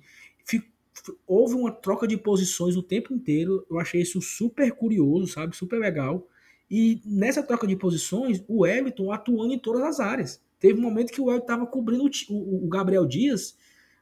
houve 1.26 1.56
uma 1.56 1.72
troca 1.72 2.08
de 2.08 2.18
posições 2.18 2.76
o 2.76 2.84
tempo 2.84 3.14
inteiro. 3.14 3.66
Eu 3.70 3.80
achei 3.80 4.02
isso 4.02 4.22
super 4.22 4.72
curioso, 4.74 5.28
sabe? 5.28 5.56
Super 5.56 5.80
legal. 5.80 6.28
E 6.70 7.02
nessa 7.06 7.44
troca 7.44 7.68
de 7.68 7.76
posições, 7.76 8.44
o 8.48 8.66
Everton 8.66 9.12
atuando 9.12 9.54
em 9.54 9.60
todas 9.60 9.84
as 9.84 10.00
áreas. 10.00 10.42
Teve 10.60 10.80
um 10.80 10.84
momento 10.84 11.12
que 11.12 11.22
o 11.22 11.30
Everton 11.30 11.44
estava 11.44 11.66
cobrindo 11.66 12.10
o, 12.30 12.66
o 12.66 12.68
Gabriel 12.68 13.06
Dias 13.06 13.58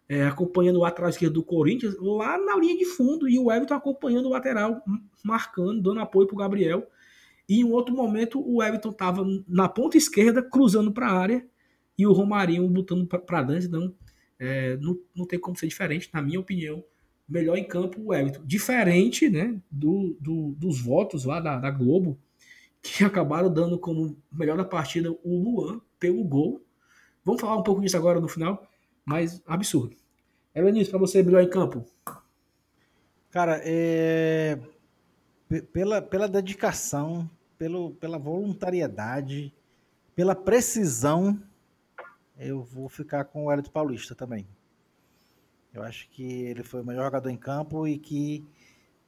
é, 0.09 0.25
acompanhando 0.25 0.79
o 0.79 0.85
atrás 0.85 1.13
esquerdo 1.13 1.35
do 1.35 1.43
Corinthians, 1.43 1.95
lá 1.99 2.35
na 2.39 2.55
linha 2.57 2.75
de 2.75 2.85
fundo, 2.85 3.29
e 3.29 3.37
o 3.37 3.51
Everton 3.51 3.75
acompanhando 3.75 4.25
o 4.25 4.29
lateral, 4.29 4.83
marcando, 5.23 5.81
dando 5.83 5.99
apoio 5.99 6.25
para 6.25 6.33
o 6.33 6.39
Gabriel. 6.39 6.87
E 7.49 7.61
em 7.61 7.63
um 7.63 7.71
outro 7.71 7.95
momento, 7.95 8.39
o 8.39 8.61
Everton 8.61 8.91
estava 8.91 9.25
na 9.47 9.67
ponta 9.67 9.97
esquerda, 9.97 10.39
cruzando 10.39 10.91
para 10.91 11.07
a 11.07 11.19
área, 11.19 11.45
e 11.97 12.05
o 12.05 12.13
Romarinho 12.13 12.69
botando 12.69 13.07
para 13.07 13.41
dentro. 13.41 13.67
Então, 13.67 13.95
é, 14.37 14.77
não, 14.77 14.97
não 15.15 15.25
tem 15.25 15.39
como 15.39 15.57
ser 15.57 15.67
diferente, 15.67 16.11
na 16.13 16.21
minha 16.21 16.39
opinião. 16.39 16.83
Melhor 17.27 17.57
em 17.57 17.67
campo 17.67 17.99
o 18.01 18.13
Everton. 18.13 18.43
Diferente 18.45 19.29
né, 19.29 19.59
do, 19.69 20.15
do 20.19 20.55
dos 20.57 20.79
votos 20.79 21.25
lá 21.25 21.39
da, 21.39 21.57
da 21.57 21.71
Globo, 21.71 22.19
que 22.83 23.03
acabaram 23.03 23.51
dando 23.51 23.79
como 23.79 24.15
melhor 24.31 24.55
da 24.55 24.63
partida 24.63 25.11
o 25.11 25.43
Luan 25.43 25.81
pelo 25.99 26.23
gol. 26.23 26.63
Vamos 27.25 27.41
falar 27.41 27.57
um 27.57 27.63
pouco 27.63 27.81
disso 27.81 27.97
agora 27.97 28.19
no 28.19 28.27
final, 28.27 28.67
mas 29.03 29.41
absurdo. 29.45 29.95
Elenilson, 30.53 30.91
para 30.91 30.99
você, 30.99 31.23
melhor 31.23 31.41
em 31.41 31.49
campo? 31.49 31.85
Cara, 33.31 33.59
é... 33.63 34.59
pela, 35.71 36.01
pela 36.01 36.27
dedicação, 36.27 37.29
pelo, 37.59 37.91
pela 37.91 38.17
voluntariedade, 38.17 39.53
pela 40.15 40.33
precisão, 40.33 41.39
eu 42.35 42.63
vou 42.63 42.89
ficar 42.89 43.25
com 43.25 43.45
o 43.45 43.51
Hélio 43.51 43.69
Paulista 43.69 44.15
também. 44.15 44.47
Eu 45.71 45.83
acho 45.83 46.09
que 46.09 46.23
ele 46.23 46.63
foi 46.63 46.81
o 46.81 46.85
melhor 46.85 47.05
jogador 47.05 47.29
em 47.29 47.37
campo 47.37 47.87
e 47.87 47.99
que 47.99 48.43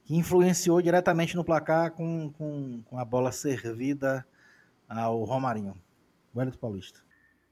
que 0.03 0.15
influenciou 0.15 0.81
diretamente 0.81 1.35
no 1.35 1.43
placar 1.43 1.91
com, 1.91 2.31
com, 2.31 2.81
com 2.83 2.97
a 2.97 3.05
bola 3.05 3.31
servida 3.31 4.25
ao 4.89 5.23
Romarinho, 5.23 5.75
o 6.33 6.39
Wellington 6.39 6.59
Paulista. 6.59 6.99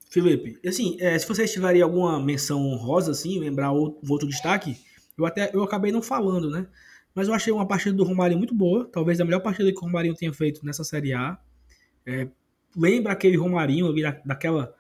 Felipe, 0.10 0.60
assim, 0.68 0.98
é, 1.00 1.18
se 1.18 1.28
vocês 1.28 1.54
tiverem 1.54 1.82
alguma 1.82 2.20
menção 2.20 2.60
honrosa, 2.66 3.12
assim, 3.12 3.40
lembrar 3.40 3.72
outro, 3.72 4.12
outro 4.12 4.28
destaque, 4.28 4.78
eu 5.18 5.26
até 5.26 5.52
eu 5.54 5.64
acabei 5.64 5.92
não 5.92 6.02
falando, 6.02 6.50
né? 6.50 6.68
Mas 7.20 7.28
eu 7.28 7.34
achei 7.34 7.52
uma 7.52 7.68
partida 7.68 7.94
do 7.94 8.06
Romarinho 8.06 8.38
muito 8.38 8.56
boa, 8.56 8.90
talvez 8.90 9.20
a 9.20 9.26
melhor 9.26 9.42
partida 9.42 9.70
que 9.74 9.78
o 9.78 9.82
Romarinho 9.82 10.16
tenha 10.16 10.32
feito 10.32 10.66
nessa 10.66 10.86
Série 10.86 11.12
A. 11.12 11.38
É, 12.06 12.30
lembra 12.74 13.12
aquele 13.12 13.36
Romarinho 13.36 13.88
ali 13.88 14.04
daquela 14.24 14.74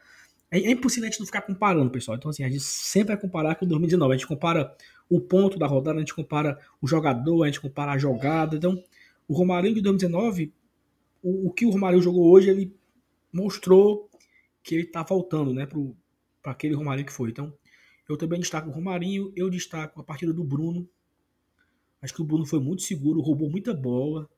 é, 0.50 0.58
é, 0.58 0.72
impossível 0.72 1.10
a 1.10 1.12
gente 1.12 1.20
não 1.20 1.26
ficar 1.26 1.42
comparando, 1.42 1.92
pessoal. 1.92 2.16
Então, 2.16 2.32
assim, 2.32 2.46
a 2.46 2.48
gente 2.48 2.62
sempre 2.62 3.14
vai 3.14 3.22
comparar 3.22 3.56
com 3.56 3.66
2019. 3.66 4.14
A 4.14 4.18
gente 4.18 4.26
compara 4.26 4.74
o 5.10 5.20
ponto 5.20 5.60
da 5.60 5.68
rodada, 5.68 5.98
a 5.98 6.00
gente 6.00 6.14
compara 6.14 6.58
o 6.82 6.88
jogador, 6.88 7.44
a 7.44 7.48
gente 7.48 7.60
compara 7.60 7.92
a 7.92 7.98
jogada. 7.98 8.56
Então, 8.56 8.82
o 9.28 9.34
Romarinho 9.34 9.76
de 9.76 9.82
2019, 9.82 10.54
o, 11.22 11.50
o 11.50 11.52
que 11.52 11.66
o 11.66 11.70
Romarinho 11.72 12.02
jogou 12.02 12.26
hoje, 12.32 12.50
ele 12.50 12.74
mostrou 13.34 14.10
que 14.64 14.76
ele 14.76 14.86
tá 14.86 15.04
voltando, 15.04 15.54
né, 15.54 15.68
para 16.42 16.54
aquele 16.54 16.74
Romarinho 16.74 17.06
que 17.06 17.12
foi. 17.12 17.32
Então, 17.32 17.54
eu 18.08 18.16
também 18.16 18.40
destaco 18.40 18.70
o 18.70 18.72
Romarinho, 18.72 19.30
eu 19.36 19.50
destaco 19.50 20.00
a 20.00 20.04
partida 20.06 20.32
do 20.32 20.46
Bruno. 20.46 20.88
Acho 22.02 22.14
que 22.14 22.22
o 22.22 22.26
Bruno 22.26 22.45
foi 22.45 22.60
muito 22.60 22.82
seguro, 22.84 23.22
roubou 23.22 23.50
muita 23.50 23.74
bola. 23.74 24.30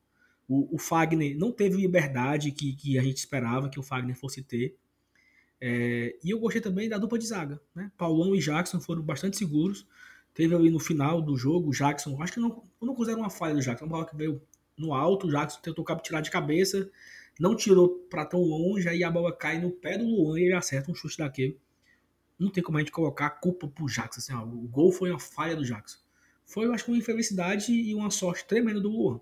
O, 0.48 0.74
o 0.74 0.78
Fagner 0.78 1.36
não 1.38 1.52
teve 1.52 1.76
liberdade 1.76 2.50
que, 2.50 2.74
que 2.74 2.98
a 2.98 3.02
gente 3.02 3.18
esperava 3.18 3.68
que 3.68 3.78
o 3.78 3.82
Fagner 3.82 4.16
fosse 4.16 4.42
ter. 4.42 4.76
É, 5.60 6.16
e 6.24 6.30
eu 6.30 6.40
gostei 6.40 6.60
também 6.60 6.88
da 6.88 6.98
dupla 6.98 7.18
de 7.18 7.26
zaga. 7.26 7.60
Né? 7.74 7.90
Paulão 7.96 8.34
e 8.34 8.40
Jackson 8.40 8.80
foram 8.80 9.02
bastante 9.02 9.36
seguros. 9.36 9.86
Teve 10.34 10.54
ali 10.54 10.70
no 10.70 10.80
final 10.80 11.22
do 11.22 11.36
jogo, 11.36 11.68
o 11.68 11.72
Jackson, 11.72 12.20
acho 12.20 12.32
que 12.32 12.40
não, 12.40 12.64
não 12.80 12.94
considero 12.94 13.20
uma 13.20 13.30
falha 13.30 13.54
do 13.54 13.60
Jackson, 13.60 13.84
uma 13.84 13.92
bola 13.92 14.06
que 14.06 14.16
veio 14.16 14.42
no 14.76 14.94
alto, 14.94 15.26
o 15.26 15.30
Jackson 15.30 15.60
tentou 15.60 15.84
tirar 16.00 16.22
de 16.22 16.30
cabeça, 16.30 16.90
não 17.38 17.54
tirou 17.54 17.90
para 18.10 18.24
tão 18.24 18.40
longe, 18.40 18.88
aí 18.88 19.04
a 19.04 19.10
bola 19.10 19.30
cai 19.30 19.60
no 19.60 19.70
pé 19.70 19.98
do 19.98 20.04
Luan 20.04 20.40
e 20.40 20.44
ele 20.44 20.54
acerta 20.54 20.90
um 20.90 20.94
chute 20.94 21.18
daquele. 21.18 21.60
Não 22.38 22.50
tem 22.50 22.62
como 22.62 22.78
a 22.78 22.80
gente 22.80 22.90
colocar 22.90 23.26
a 23.26 23.30
culpa 23.30 23.68
pro 23.68 23.86
Jackson. 23.86 24.20
Assim, 24.20 24.34
ó, 24.34 24.42
o 24.42 24.68
gol 24.68 24.90
foi 24.90 25.10
uma 25.10 25.20
falha 25.20 25.54
do 25.54 25.64
Jackson. 25.64 25.98
Foi, 26.52 26.66
eu 26.66 26.72
acho, 26.72 26.90
uma 26.90 26.98
infelicidade 26.98 27.72
e 27.72 27.94
uma 27.94 28.10
sorte 28.10 28.44
tremenda 28.44 28.80
do 28.80 28.90
Luan. 28.90 29.20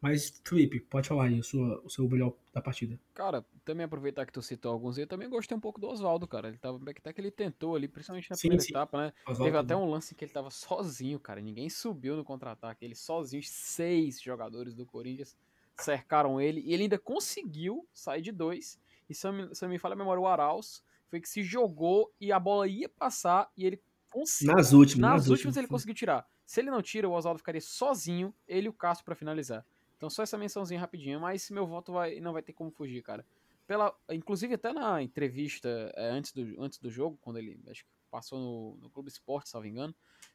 Mas, 0.00 0.40
Felipe, 0.44 0.80
pode 0.80 1.08
falar 1.08 1.24
aí 1.24 1.40
o 1.40 1.42
seu, 1.42 1.60
o 1.84 1.88
seu 1.88 2.08
melhor 2.08 2.34
da 2.52 2.60
partida. 2.60 2.98
Cara, 3.14 3.44
também 3.64 3.84
aproveitar 3.84 4.26
que 4.26 4.32
tu 4.32 4.42
citou 4.42 4.70
alguns, 4.72 4.98
eu 4.98 5.06
também 5.06 5.28
gostei 5.28 5.56
um 5.56 5.60
pouco 5.60 5.80
do 5.80 5.86
Oswaldo, 5.86 6.26
cara. 6.26 6.48
Ele 6.48 6.58
tava 6.58 6.78
até 6.90 7.12
que 7.12 7.20
ele 7.20 7.30
tentou 7.30 7.74
ali, 7.76 7.88
principalmente 7.88 8.28
na 8.28 8.36
sim, 8.36 8.48
primeira 8.48 8.62
sim. 8.62 8.72
etapa, 8.72 8.98
né? 8.98 9.12
Osvaldo 9.26 9.44
Teve 9.44 9.56
até 9.56 9.76
um 9.76 9.88
lance 9.88 10.14
que 10.14 10.24
ele 10.24 10.32
tava 10.32 10.50
sozinho, 10.50 11.18
cara. 11.18 11.40
Ninguém 11.40 11.70
subiu 11.70 12.16
no 12.16 12.24
contra-ataque. 12.24 12.84
Ele 12.84 12.94
sozinho, 12.94 13.42
seis 13.42 14.20
jogadores 14.20 14.74
do 14.74 14.84
Corinthians 14.84 15.36
cercaram 15.78 16.40
ele 16.40 16.60
e 16.60 16.72
ele 16.72 16.84
ainda 16.84 16.98
conseguiu 16.98 17.86
sair 17.92 18.22
de 18.22 18.30
dois. 18.30 18.78
E 19.08 19.14
se 19.14 19.26
eu 19.26 19.32
me, 19.32 19.54
se 19.54 19.64
eu 19.64 19.68
me 19.68 19.78
fala 19.78 19.94
a 19.94 19.98
memória, 19.98 20.20
o 20.20 20.26
Arauz 20.26 20.82
foi 21.08 21.20
que 21.20 21.28
se 21.28 21.42
jogou 21.42 22.12
e 22.20 22.30
a 22.30 22.38
bola 22.38 22.68
ia 22.68 22.88
passar 22.88 23.50
e 23.56 23.66
ele 23.66 23.82
conseguiu. 24.10 24.54
Nas 24.54 24.72
últimas. 24.72 25.00
Nas, 25.00 25.22
nas 25.22 25.28
últimas, 25.28 25.56
ele 25.56 25.66
conseguiu 25.66 25.94
tirar. 25.94 26.26
Se 26.46 26.60
ele 26.60 26.70
não 26.70 26.82
tira, 26.82 27.08
o 27.08 27.12
Oswaldo 27.12 27.38
ficaria 27.38 27.60
sozinho, 27.60 28.34
ele 28.46 28.66
e 28.66 28.68
o 28.68 28.72
Cássio 28.72 29.04
para 29.04 29.14
finalizar. 29.14 29.64
Então 29.96 30.10
só 30.10 30.22
essa 30.22 30.36
mençãozinha 30.36 30.80
rapidinho, 30.80 31.20
mas 31.20 31.50
meu 31.50 31.66
voto 31.66 31.92
vai, 31.92 32.20
não 32.20 32.32
vai 32.32 32.42
ter 32.42 32.52
como 32.52 32.70
fugir, 32.70 33.02
cara. 33.02 33.24
Pela, 33.66 33.94
inclusive 34.10 34.54
até 34.54 34.72
na 34.72 35.02
entrevista 35.02 35.90
é, 35.96 36.10
antes, 36.10 36.32
do, 36.32 36.62
antes 36.62 36.78
do 36.78 36.90
jogo, 36.90 37.18
quando 37.22 37.38
ele 37.38 37.58
acho 37.70 37.84
que 37.84 37.90
passou 38.10 38.38
no, 38.38 38.76
no 38.82 38.90
Clube 38.90 39.08
Esporte, 39.08 39.48
se 39.48 39.54
não 39.54 39.62
me 39.62 39.70
engano, 39.70 39.94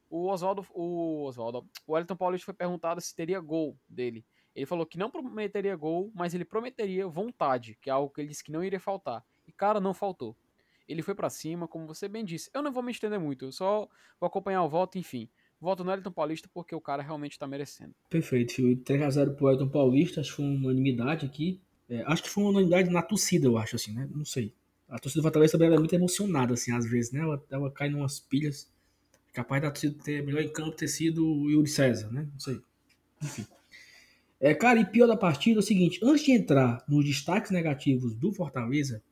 o 0.10 0.28
Oswaldo, 0.28 0.66
o 0.74 1.24
Oswaldo, 1.26 1.68
o 1.86 1.94
Wellington 1.94 2.16
Paulista 2.16 2.46
foi 2.46 2.54
perguntado 2.54 3.00
se 3.00 3.16
teria 3.16 3.40
gol 3.40 3.78
dele. 3.88 4.26
Ele 4.56 4.66
falou 4.66 4.86
que 4.86 4.98
não 4.98 5.12
prometeria 5.12 5.76
gol, 5.76 6.12
mas 6.16 6.34
ele 6.34 6.44
prometeria 6.44 7.08
vontade, 7.08 7.78
que 7.80 7.90
é 7.90 7.94
algo 7.94 8.12
que 8.12 8.20
ele 8.20 8.30
disse 8.30 8.44
que 8.44 8.52
não 8.52 8.64
iria 8.64 8.80
faltar. 8.80 9.24
E 9.48 9.52
cara, 9.52 9.80
não 9.80 9.94
faltou. 9.94 10.36
Ele 10.88 11.04
foi 11.04 11.14
para 11.14 11.30
cima, 11.30 11.68
como 11.68 11.86
você 11.86 12.08
bem 12.08 12.26
disse. 12.26 12.50
Eu 12.52 12.64
não 12.64 12.72
vou 12.72 12.82
me 12.82 12.92
estender 12.92 13.20
muito, 13.20 13.46
eu 13.46 13.52
só 13.52 13.88
vou 14.20 14.28
acompanhar 14.28 14.64
o 14.64 14.70
voto, 14.70 14.98
enfim. 14.98 15.30
Voto 15.60 15.84
no 15.84 15.92
Elton 15.92 16.12
Paulista 16.12 16.50
porque 16.54 16.74
o 16.74 16.80
cara 16.80 17.04
realmente 17.04 17.38
tá 17.38 17.46
merecendo. 17.46 17.94
Perfeito, 18.10 18.62
3x0 18.62 19.36
pro 19.36 19.50
Elton 19.50 19.68
Paulista, 19.68 20.22
acho 20.22 20.30
que 20.30 20.36
foi 20.38 20.46
uma 20.46 20.70
unanimidade 20.70 21.26
aqui. 21.26 21.60
É, 21.90 22.04
acho 22.06 22.24
que 22.24 22.30
foi 22.30 22.44
uma 22.44 22.52
unanimidade 22.52 22.90
na 22.90 23.02
torcida, 23.02 23.48
eu 23.48 23.58
acho, 23.58 23.76
assim, 23.76 23.94
né? 23.94 24.08
Não 24.14 24.24
sei. 24.24 24.54
A 24.88 24.98
torcida 24.98 25.22
do 25.22 25.24
Fortaleza 25.24 25.54
também 25.54 25.74
é 25.74 25.78
muito 25.78 25.94
emocionada, 25.94 26.54
assim, 26.54 26.72
às 26.72 26.90
vezes, 26.90 27.12
né? 27.12 27.20
Ela, 27.20 27.44
ela 27.50 27.72
cai 27.72 27.94
umas 27.94 28.20
pilhas. 28.20 28.72
Capaz 29.34 29.62
da 29.62 29.70
torcida 29.70 29.96
ter 30.04 30.24
melhor 30.24 30.42
em 30.42 30.52
campo 30.52 30.72
ter 30.72 30.88
sido 30.88 31.26
o 31.26 31.50
Yuri 31.50 31.70
César, 31.70 32.10
né? 32.12 32.28
Não 32.32 32.40
sei. 32.40 32.62
Enfim. 33.22 33.46
É, 34.40 34.54
cara, 34.56 34.80
e 34.80 34.86
pior 34.86 35.06
da 35.06 35.18
partida 35.18 35.60
é 35.60 35.62
o 35.62 35.64
seguinte: 35.64 36.00
antes 36.02 36.24
de 36.24 36.32
entrar 36.32 36.84
nos 36.88 37.06
destaques 37.06 37.52
negativos 37.52 38.16
do 38.16 38.32
Fortaleza, 38.32 39.04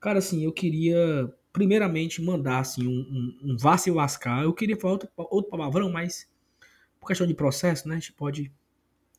cara, 0.00 0.18
assim, 0.18 0.44
eu 0.44 0.52
queria 0.52 1.32
primeiramente 1.56 2.20
mandar 2.20 2.58
assim, 2.58 2.86
um, 2.86 3.00
um, 3.00 3.52
um 3.52 3.56
vá 3.56 3.78
se 3.78 3.90
lascar. 3.90 4.44
Eu 4.44 4.52
queria 4.52 4.76
falar 4.76 4.92
outro, 4.92 5.08
outro 5.16 5.50
palavrão, 5.50 5.90
mas 5.90 6.30
por 7.00 7.06
questão 7.06 7.26
de 7.26 7.32
processo, 7.32 7.88
né, 7.88 7.94
a 7.94 7.98
gente 7.98 8.12
pode 8.12 8.52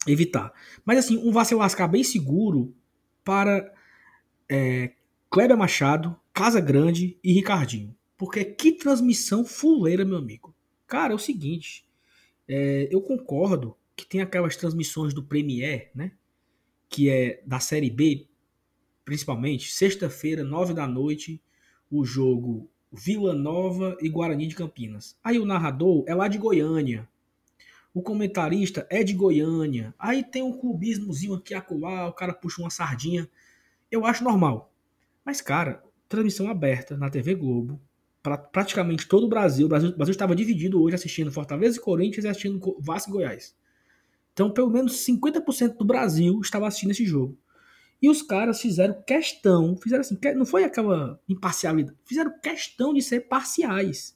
evitar. 0.05 0.53
Mas 0.85 0.99
assim, 0.99 1.17
um 1.17 1.31
vá 1.31 1.43
se 1.43 1.55
lascar 1.55 1.87
bem 1.87 2.03
seguro 2.03 2.75
para 3.23 3.73
é, 4.47 4.93
Kleber 5.31 5.57
Machado, 5.57 6.15
Casa 6.31 6.61
Grande 6.61 7.17
e 7.23 7.33
Ricardinho. 7.33 7.95
Porque 8.15 8.45
que 8.45 8.73
transmissão 8.73 9.43
fuleira, 9.43 10.05
meu 10.05 10.17
amigo. 10.17 10.55
Cara, 10.85 11.13
é 11.13 11.15
o 11.15 11.19
seguinte, 11.19 11.89
é, 12.47 12.87
eu 12.91 13.01
concordo 13.01 13.75
que 13.95 14.05
tem 14.05 14.21
aquelas 14.21 14.55
transmissões 14.55 15.11
do 15.11 15.23
Premier, 15.23 15.89
né? 15.95 16.11
Que 16.87 17.09
é 17.09 17.41
da 17.47 17.59
Série 17.59 17.89
B, 17.89 18.27
principalmente, 19.03 19.71
sexta-feira, 19.71 20.43
nove 20.43 20.75
da 20.75 20.87
noite, 20.87 21.41
o 21.91 22.05
jogo 22.05 22.69
Vila 22.91 23.33
Nova 23.33 23.97
e 24.01 24.09
Guarani 24.09 24.47
de 24.47 24.55
Campinas. 24.55 25.17
Aí 25.23 25.39
o 25.39 25.45
narrador 25.45 26.03
é 26.07 26.15
lá 26.15 26.27
de 26.27 26.37
Goiânia. 26.37 27.07
O 27.93 28.01
comentarista 28.01 28.85
é 28.89 29.03
de 29.03 29.13
Goiânia. 29.13 29.93
Aí 29.97 30.23
tem 30.23 30.43
um 30.43 30.57
clubismozinho 30.57 31.33
aqui 31.33 31.53
acolá, 31.53 32.07
o 32.07 32.13
cara 32.13 32.33
puxa 32.33 32.61
uma 32.61 32.69
sardinha. 32.69 33.27
Eu 33.91 34.05
acho 34.05 34.23
normal. 34.23 34.71
Mas, 35.25 35.41
cara, 35.41 35.83
transmissão 36.07 36.49
aberta 36.49 36.95
na 36.95 37.09
TV 37.09 37.35
Globo, 37.35 37.79
para 38.21 38.37
praticamente 38.37 39.07
todo 39.07 39.25
o 39.25 39.29
Brasil. 39.29 39.65
O 39.65 39.69
Brasil, 39.69 39.89
o 39.89 39.95
Brasil 39.95 40.11
estava 40.11 40.35
dividido 40.35 40.81
hoje 40.81 40.95
assistindo 40.95 41.31
Fortaleza 41.31 41.77
e 41.77 41.81
Corinthians 41.81 42.25
e 42.25 42.27
assistindo 42.27 42.77
Vasco 42.79 43.09
e 43.09 43.13
Goiás. 43.13 43.55
Então, 44.33 44.51
pelo 44.51 44.69
menos 44.69 45.05
50% 45.05 45.77
do 45.77 45.85
Brasil 45.85 46.39
estava 46.41 46.67
assistindo 46.67 46.91
esse 46.91 47.05
jogo. 47.05 47.37
E 48.01 48.09
os 48.09 48.21
caras 48.21 48.61
fizeram 48.61 49.01
questão, 49.01 49.75
fizeram 49.77 50.01
assim, 50.01 50.17
não 50.35 50.45
foi 50.45 50.63
aquela 50.63 51.19
imparcialidade, 51.27 51.97
fizeram 52.05 52.39
questão 52.39 52.93
de 52.93 53.01
ser 53.01 53.21
parciais. 53.21 54.15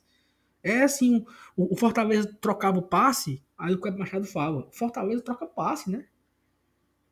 É 0.63 0.83
assim, 0.83 1.25
o, 1.57 1.73
o 1.73 1.75
Fortaleza 1.75 2.31
trocava 2.39 2.77
o 2.77 2.83
passe, 2.83 3.41
aí 3.57 3.73
o 3.73 3.79
Cleber 3.79 3.99
Machado 3.99 4.25
fala, 4.25 4.67
Fortaleza 4.71 5.23
troca 5.23 5.47
passe, 5.47 5.89
né? 5.89 6.05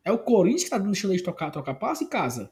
É 0.03 0.11
o 0.11 0.19
Corinthians 0.19 0.61
que 0.61 0.67
está 0.67 0.77
deixando 0.77 1.11
eles 1.11 1.23
trocar, 1.23 1.51
trocar 1.51 1.75
passe, 1.75 2.07
casa. 2.07 2.51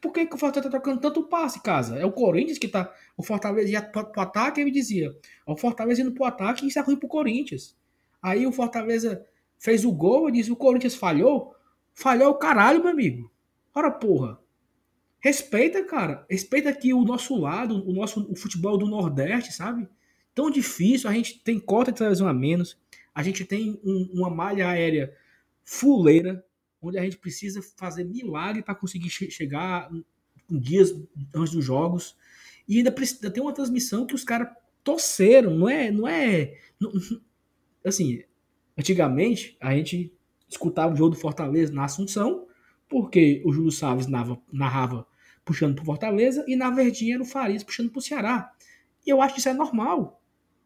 Por 0.00 0.12
que, 0.12 0.26
que 0.26 0.34
o 0.34 0.38
Fortaleza 0.38 0.68
está 0.68 0.70
trocando 0.70 1.00
tanto 1.00 1.22
passe, 1.22 1.62
casa? 1.62 1.96
É 1.96 2.04
o 2.04 2.12
Corinthians 2.12 2.58
que 2.58 2.66
está. 2.66 2.92
O 3.16 3.22
Fortaleza 3.22 3.70
ia 3.70 3.82
para 3.82 4.12
o 4.14 4.20
ataque, 4.20 4.60
ele 4.60 4.70
dizia. 4.70 5.16
O 5.46 5.56
Fortaleza 5.56 6.02
indo 6.02 6.12
para 6.12 6.22
o 6.22 6.26
ataque 6.26 6.64
e 6.64 6.68
isso 6.68 6.78
é 6.78 6.82
ruim 6.82 6.96
para 6.96 7.06
o 7.06 7.08
Corinthians. 7.08 7.76
Aí 8.22 8.46
o 8.46 8.52
Fortaleza 8.52 9.24
fez 9.58 9.84
o 9.84 9.92
gol 9.92 10.28
e 10.28 10.32
disse: 10.32 10.52
o 10.52 10.56
Corinthians 10.56 10.94
falhou. 10.94 11.54
Falhou 11.94 12.30
o 12.30 12.34
caralho, 12.34 12.80
meu 12.80 12.90
amigo. 12.92 13.29
Ora, 13.74 13.90
porra. 13.90 14.38
Respeita, 15.20 15.84
cara. 15.84 16.26
Respeita 16.28 16.70
aqui 16.70 16.94
o 16.94 17.04
nosso 17.04 17.36
lado, 17.36 17.86
o 17.86 17.92
nosso 17.92 18.30
o 18.30 18.34
futebol 18.34 18.78
do 18.78 18.86
Nordeste, 18.86 19.52
sabe? 19.52 19.88
Tão 20.34 20.50
difícil, 20.50 21.10
a 21.10 21.12
gente 21.12 21.40
tem 21.40 21.60
cota 21.60 21.92
de 21.92 21.98
televisão 21.98 22.26
a 22.26 22.32
menos, 22.32 22.78
a 23.14 23.22
gente 23.22 23.44
tem 23.44 23.78
um, 23.84 24.10
uma 24.14 24.30
malha 24.30 24.68
aérea 24.68 25.14
fuleira, 25.62 26.44
onde 26.80 26.98
a 26.98 27.02
gente 27.02 27.18
precisa 27.18 27.60
fazer 27.76 28.04
milagre 28.04 28.62
para 28.62 28.74
conseguir 28.74 29.10
che 29.10 29.30
chegar 29.30 29.90
dias 30.48 30.94
antes 31.34 31.52
dos 31.52 31.64
jogos. 31.64 32.16
E 32.66 32.78
ainda 32.78 32.90
precisa 32.90 33.30
ter 33.30 33.40
uma 33.40 33.52
transmissão 33.52 34.06
que 34.06 34.14
os 34.14 34.24
caras 34.24 34.48
torceram, 34.82 35.54
não 35.56 35.68
é, 35.68 35.90
não 35.90 36.08
é, 36.08 36.56
não, 36.80 36.90
assim, 37.84 38.22
antigamente 38.78 39.56
a 39.60 39.74
gente 39.74 40.12
escutava 40.48 40.94
o 40.94 40.96
jogo 40.96 41.10
do 41.10 41.20
Fortaleza 41.20 41.72
na 41.72 41.84
Assunção, 41.84 42.46
porque 42.90 43.40
o 43.46 43.52
Júlio 43.52 43.70
Salles 43.70 44.08
narrava, 44.08 44.42
narrava 44.52 45.06
puxando 45.44 45.76
pro 45.76 45.84
Fortaleza 45.84 46.44
e 46.46 46.56
na 46.56 46.70
Verdinha 46.70 47.14
era 47.14 47.22
o 47.22 47.26
Farias 47.26 47.62
puxando 47.62 47.90
pro 47.90 48.02
Ceará. 48.02 48.52
E 49.06 49.10
eu 49.10 49.22
acho 49.22 49.32
que 49.32 49.40
isso 49.40 49.48
é 49.48 49.54
normal. 49.54 50.20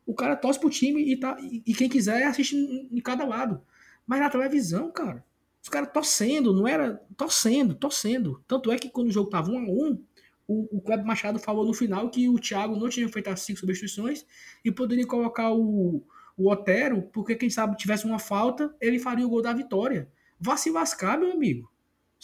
O 0.06 0.14
cara 0.14 0.34
torce 0.34 0.58
pro 0.58 0.70
time 0.70 1.02
e, 1.02 1.16
tá, 1.16 1.36
e, 1.40 1.62
e 1.64 1.74
quem 1.74 1.88
quiser 1.88 2.24
assiste 2.24 2.56
em, 2.56 2.88
em, 2.90 3.00
cada 3.00 3.24
lado. 3.24 3.62
Mas 4.06 4.20
na 4.20 4.30
televisão, 4.30 4.90
cara, 4.90 5.24
os 5.62 5.68
caras 5.68 5.90
torcendo, 5.92 6.52
não 6.52 6.66
era 6.66 7.00
torcendo, 7.16 7.74
torcendo. 7.74 8.42
Tanto 8.48 8.72
é 8.72 8.78
que 8.78 8.90
quando 8.90 9.08
o 9.08 9.12
jogo 9.12 9.30
tava 9.30 9.50
1 9.50 9.58
a 9.58 9.62
1 9.62 10.04
o, 10.46 10.76
o 10.78 10.80
Kleber 10.80 11.06
Machado 11.06 11.38
falou 11.38 11.64
no 11.64 11.72
final 11.72 12.10
que 12.10 12.28
o 12.28 12.38
Thiago 12.38 12.76
não 12.76 12.88
tinha 12.88 13.08
feito 13.08 13.28
as 13.28 13.40
cinco 13.40 13.60
substituições 13.60 14.26
e 14.62 14.70
poderia 14.70 15.06
colocar 15.06 15.52
o, 15.52 16.02
o 16.36 16.50
Otero, 16.50 17.02
porque 17.12 17.34
quem 17.34 17.48
sabe 17.48 17.76
tivesse 17.76 18.04
uma 18.04 18.18
falta, 18.18 18.74
ele 18.80 18.98
faria 18.98 19.26
o 19.26 19.30
gol 19.30 19.40
da 19.40 19.54
vitória. 19.54 20.10
Vá 20.38 20.56
se 20.56 20.70
lascar, 20.70 21.18
meu 21.18 21.32
amigo. 21.32 21.70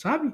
Sabe? 0.01 0.33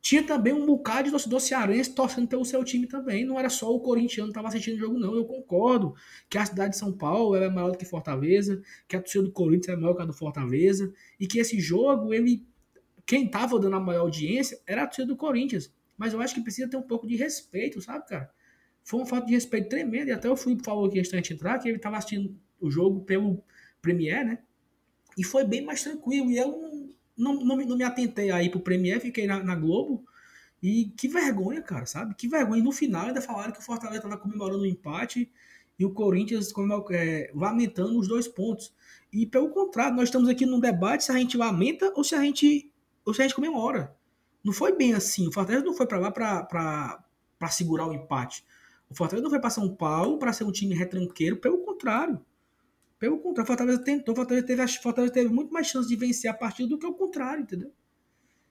Tinha 0.00 0.20
também 0.24 0.52
um 0.52 0.66
bocado 0.66 1.04
de 1.04 1.10
torcedor 1.12 1.40
cearense 1.40 1.94
torcendo 1.94 2.26
pelo 2.26 2.44
seu 2.44 2.64
time 2.64 2.88
também. 2.88 3.24
Não 3.24 3.38
era 3.38 3.48
só 3.48 3.72
o 3.72 3.78
corintiano 3.78 4.28
que 4.28 4.32
estava 4.32 4.48
assistindo 4.48 4.74
o 4.74 4.78
jogo, 4.80 4.98
não. 4.98 5.14
Eu 5.14 5.24
concordo 5.24 5.94
que 6.28 6.36
a 6.36 6.44
cidade 6.44 6.70
de 6.70 6.76
São 6.76 6.92
Paulo 6.92 7.36
é 7.36 7.48
maior 7.48 7.70
do 7.70 7.78
que 7.78 7.84
Fortaleza, 7.84 8.60
que 8.88 8.96
a 8.96 9.00
torcida 9.00 9.22
do 9.22 9.30
Corinthians 9.30 9.76
é 9.76 9.80
maior 9.80 9.94
que 9.94 10.02
a 10.02 10.04
do 10.04 10.12
Fortaleza, 10.12 10.92
e 11.20 11.26
que 11.28 11.38
esse 11.38 11.60
jogo, 11.60 12.12
ele. 12.12 12.44
Quem 13.06 13.26
estava 13.26 13.60
dando 13.60 13.76
a 13.76 13.80
maior 13.80 14.00
audiência 14.00 14.60
era 14.66 14.82
a 14.82 14.86
torcida 14.86 15.06
do 15.06 15.16
Corinthians. 15.16 15.72
Mas 15.96 16.12
eu 16.12 16.20
acho 16.20 16.34
que 16.34 16.40
precisa 16.40 16.68
ter 16.68 16.76
um 16.76 16.82
pouco 16.82 17.06
de 17.06 17.14
respeito, 17.14 17.80
sabe, 17.80 18.08
cara? 18.08 18.28
Foi 18.82 18.98
uma 18.98 19.06
falta 19.06 19.26
de 19.26 19.34
respeito 19.34 19.68
tremenda. 19.68 20.10
E 20.10 20.12
até 20.12 20.28
o 20.28 20.36
Felipe 20.36 20.64
falou 20.64 20.86
aqui 20.86 20.98
antes 20.98 21.12
de 21.12 21.32
entrar 21.32 21.60
que 21.60 21.68
ele 21.68 21.76
estava 21.76 21.96
assistindo 21.96 22.36
o 22.60 22.68
jogo 22.68 23.02
pelo 23.02 23.40
Premiere, 23.80 24.24
né? 24.24 24.38
E 25.16 25.22
foi 25.22 25.44
bem 25.44 25.64
mais 25.64 25.82
tranquilo. 25.82 26.28
E 26.28 26.36
eu 26.36 26.65
não, 27.16 27.34
não, 27.34 27.56
não 27.56 27.76
me 27.76 27.84
atentei 27.84 28.30
aí 28.30 28.50
pro 28.50 28.60
Premier, 28.60 29.00
fiquei 29.00 29.26
na, 29.26 29.42
na, 29.42 29.54
Globo. 29.54 30.04
E 30.62 30.92
que 30.96 31.08
vergonha, 31.08 31.62
cara, 31.62 31.86
sabe? 31.86 32.14
Que 32.14 32.28
vergonha. 32.28 32.60
E 32.60 32.64
no 32.64 32.72
final 32.72 33.06
ainda 33.06 33.20
falaram 33.20 33.52
que 33.52 33.60
o 33.60 33.62
Fortaleza 33.62 34.02
tava 34.02 34.16
comemorando 34.16 34.60
o 34.60 34.62
um 34.62 34.66
empate 34.66 35.30
e 35.78 35.84
o 35.84 35.92
Corinthians 35.92 36.52
é, 36.90 37.30
lamentando 37.34 37.98
os 37.98 38.08
dois 38.08 38.26
pontos. 38.26 38.72
E 39.12 39.26
pelo 39.26 39.50
contrário, 39.50 39.96
nós 39.96 40.04
estamos 40.04 40.28
aqui 40.28 40.46
num 40.46 40.60
debate 40.60 41.04
se 41.04 41.12
a 41.12 41.16
gente 41.16 41.36
lamenta 41.36 41.92
ou 41.94 42.02
se 42.02 42.14
a 42.14 42.20
gente, 42.20 42.70
ou 43.04 43.14
se 43.14 43.22
a 43.22 43.24
gente 43.24 43.34
comemora. 43.34 43.94
Não 44.42 44.52
foi 44.52 44.74
bem 44.76 44.94
assim. 44.94 45.28
O 45.28 45.32
Fortaleza 45.32 45.64
não 45.64 45.74
foi 45.74 45.86
para 45.86 45.98
lá 45.98 46.10
para 46.10 47.48
segurar 47.50 47.86
o 47.86 47.92
empate. 47.92 48.44
O 48.88 48.94
Fortaleza 48.94 49.22
não 49.22 49.30
foi 49.30 49.40
para 49.40 49.50
São 49.50 49.74
Paulo 49.74 50.18
para 50.18 50.32
ser 50.32 50.44
um 50.44 50.52
time 50.52 50.74
retranqueiro, 50.74 51.36
pelo 51.36 51.58
contrário. 51.58 52.20
Pelo 53.06 53.20
contrário, 53.20 53.46
Fortaleza 53.46 53.78
tentou, 53.84 54.16
Fortaleza 54.16 54.44
teve, 54.44 54.66
Fortaleza 54.82 55.12
teve 55.12 55.32
muito 55.32 55.52
mais 55.52 55.68
chance 55.68 55.88
de 55.88 55.94
vencer 55.94 56.28
a 56.28 56.34
partida 56.34 56.68
do 56.68 56.76
que 56.76 56.84
o 56.84 56.92
contrário, 56.92 57.44
entendeu? 57.44 57.70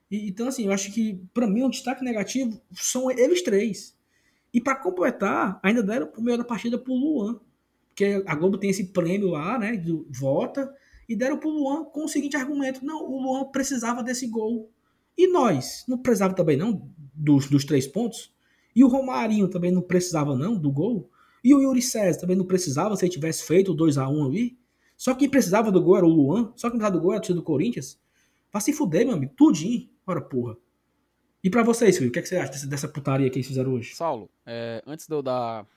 E, 0.09 0.29
então, 0.29 0.47
assim, 0.47 0.67
eu 0.67 0.71
acho 0.71 0.93
que, 0.93 1.21
para 1.33 1.45
mim, 1.45 1.63
um 1.63 1.69
destaque 1.69 2.01
negativo 2.01 2.61
são 2.71 3.11
eles 3.11 3.41
três. 3.41 3.97
E 4.53 4.61
para 4.61 4.77
completar, 4.77 5.59
ainda 5.61 5.83
deram 5.83 6.09
o 6.17 6.21
meio 6.21 6.37
da 6.37 6.45
partida 6.45 6.77
pro 6.77 6.93
Luan. 6.93 7.37
Porque 7.89 8.23
a 8.25 8.33
Globo 8.33 8.57
tem 8.57 8.69
esse 8.69 8.93
prêmio 8.93 9.27
lá, 9.27 9.59
né? 9.59 9.75
Do 9.75 10.07
vota. 10.09 10.73
E 11.09 11.17
deram 11.17 11.37
pro 11.37 11.49
Luan 11.49 11.83
com 11.83 12.05
o 12.05 12.07
seguinte 12.07 12.37
argumento: 12.37 12.85
não, 12.85 13.03
o 13.03 13.21
Luan 13.21 13.51
precisava 13.51 14.01
desse 14.01 14.25
gol. 14.25 14.71
E 15.17 15.27
nós? 15.27 15.83
Não 15.85 15.97
precisava 15.97 16.33
também, 16.33 16.55
não, 16.55 16.89
dos, 17.13 17.49
dos 17.49 17.65
três 17.65 17.85
pontos? 17.85 18.33
E 18.73 18.85
o 18.85 18.87
Romarinho 18.87 19.49
também 19.49 19.71
não 19.71 19.81
precisava, 19.81 20.33
não, 20.33 20.57
do 20.57 20.71
gol? 20.71 21.09
E 21.45 21.53
o 21.53 21.61
Yuri 21.61 21.79
César 21.79 22.21
também 22.21 22.35
não 22.35 22.43
precisava 22.43 22.95
se 22.95 23.05
ele 23.05 23.11
tivesse 23.11 23.43
feito 23.43 23.71
o 23.71 23.77
2x1 23.77 24.25
ali. 24.25 24.57
Só 24.97 25.13
quem 25.13 25.29
precisava 25.29 25.71
do 25.71 25.79
gol 25.79 25.97
era 25.97 26.05
o 26.07 26.09
Luan. 26.09 26.51
Só 26.55 26.71
quem 26.71 26.79
precisava 26.79 26.97
do 26.97 26.99
gol 26.99 27.13
era 27.13 27.23
o 27.23 27.35
do 27.35 27.43
Corinthians. 27.43 28.01
Pra 28.49 28.59
se 28.59 28.73
fuder, 28.73 29.05
meu 29.05 29.13
amigo. 29.13 29.31
Tudinho. 29.35 29.87
Ora, 30.07 30.19
porra. 30.19 30.57
E 31.43 31.49
pra 31.51 31.61
vocês, 31.61 31.99
Felipe, 31.99 32.09
o 32.09 32.13
que, 32.13 32.17
é 32.17 32.21
que 32.23 32.29
você 32.29 32.37
acha 32.37 32.51
dessa, 32.51 32.65
dessa, 32.65 32.87
putaria 32.87 33.29
que 33.29 33.37
eles 33.37 33.45
fizeram 33.45 33.75
hoje? 33.75 33.93
Saulo, 33.93 34.27
é, 34.43 34.81
antes 34.87 35.07
de 35.07 35.13
eu 35.13 35.21
dar. 35.21 35.67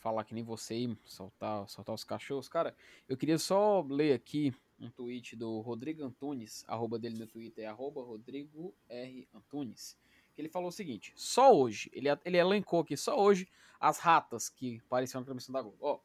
Falar 0.00 0.22
que 0.24 0.34
nem 0.34 0.44
você 0.44 0.74
e 0.74 0.98
soltar, 1.06 1.66
soltar 1.66 1.94
os 1.94 2.04
cachorros, 2.04 2.46
cara, 2.46 2.76
eu 3.08 3.16
queria 3.16 3.38
só 3.38 3.80
ler 3.88 4.12
aqui 4.12 4.52
um 4.78 4.90
tweet 4.90 5.34
do 5.34 5.60
Rodrigo 5.60 6.04
Antunes, 6.04 6.62
arroba 6.68 6.98
dele 6.98 7.16
no 7.16 7.26
Twitter 7.26 7.64
é 7.64 7.68
arroba 7.68 8.02
Rodrigo 8.02 8.74
R. 8.86 9.26
Antunes 9.32 9.96
ele 10.36 10.48
falou 10.48 10.68
o 10.68 10.72
seguinte: 10.72 11.12
só 11.16 11.54
hoje, 11.54 11.90
ele, 11.92 12.08
ele 12.24 12.36
elencou 12.36 12.80
aqui 12.80 12.96
só 12.96 13.18
hoje 13.18 13.48
as 13.80 13.98
ratas 13.98 14.48
que 14.48 14.80
apareceram 14.86 15.20
na 15.20 15.26
transmissão 15.26 15.52
da 15.52 15.62
Globo. 15.62 15.76
Ó, 15.80 16.00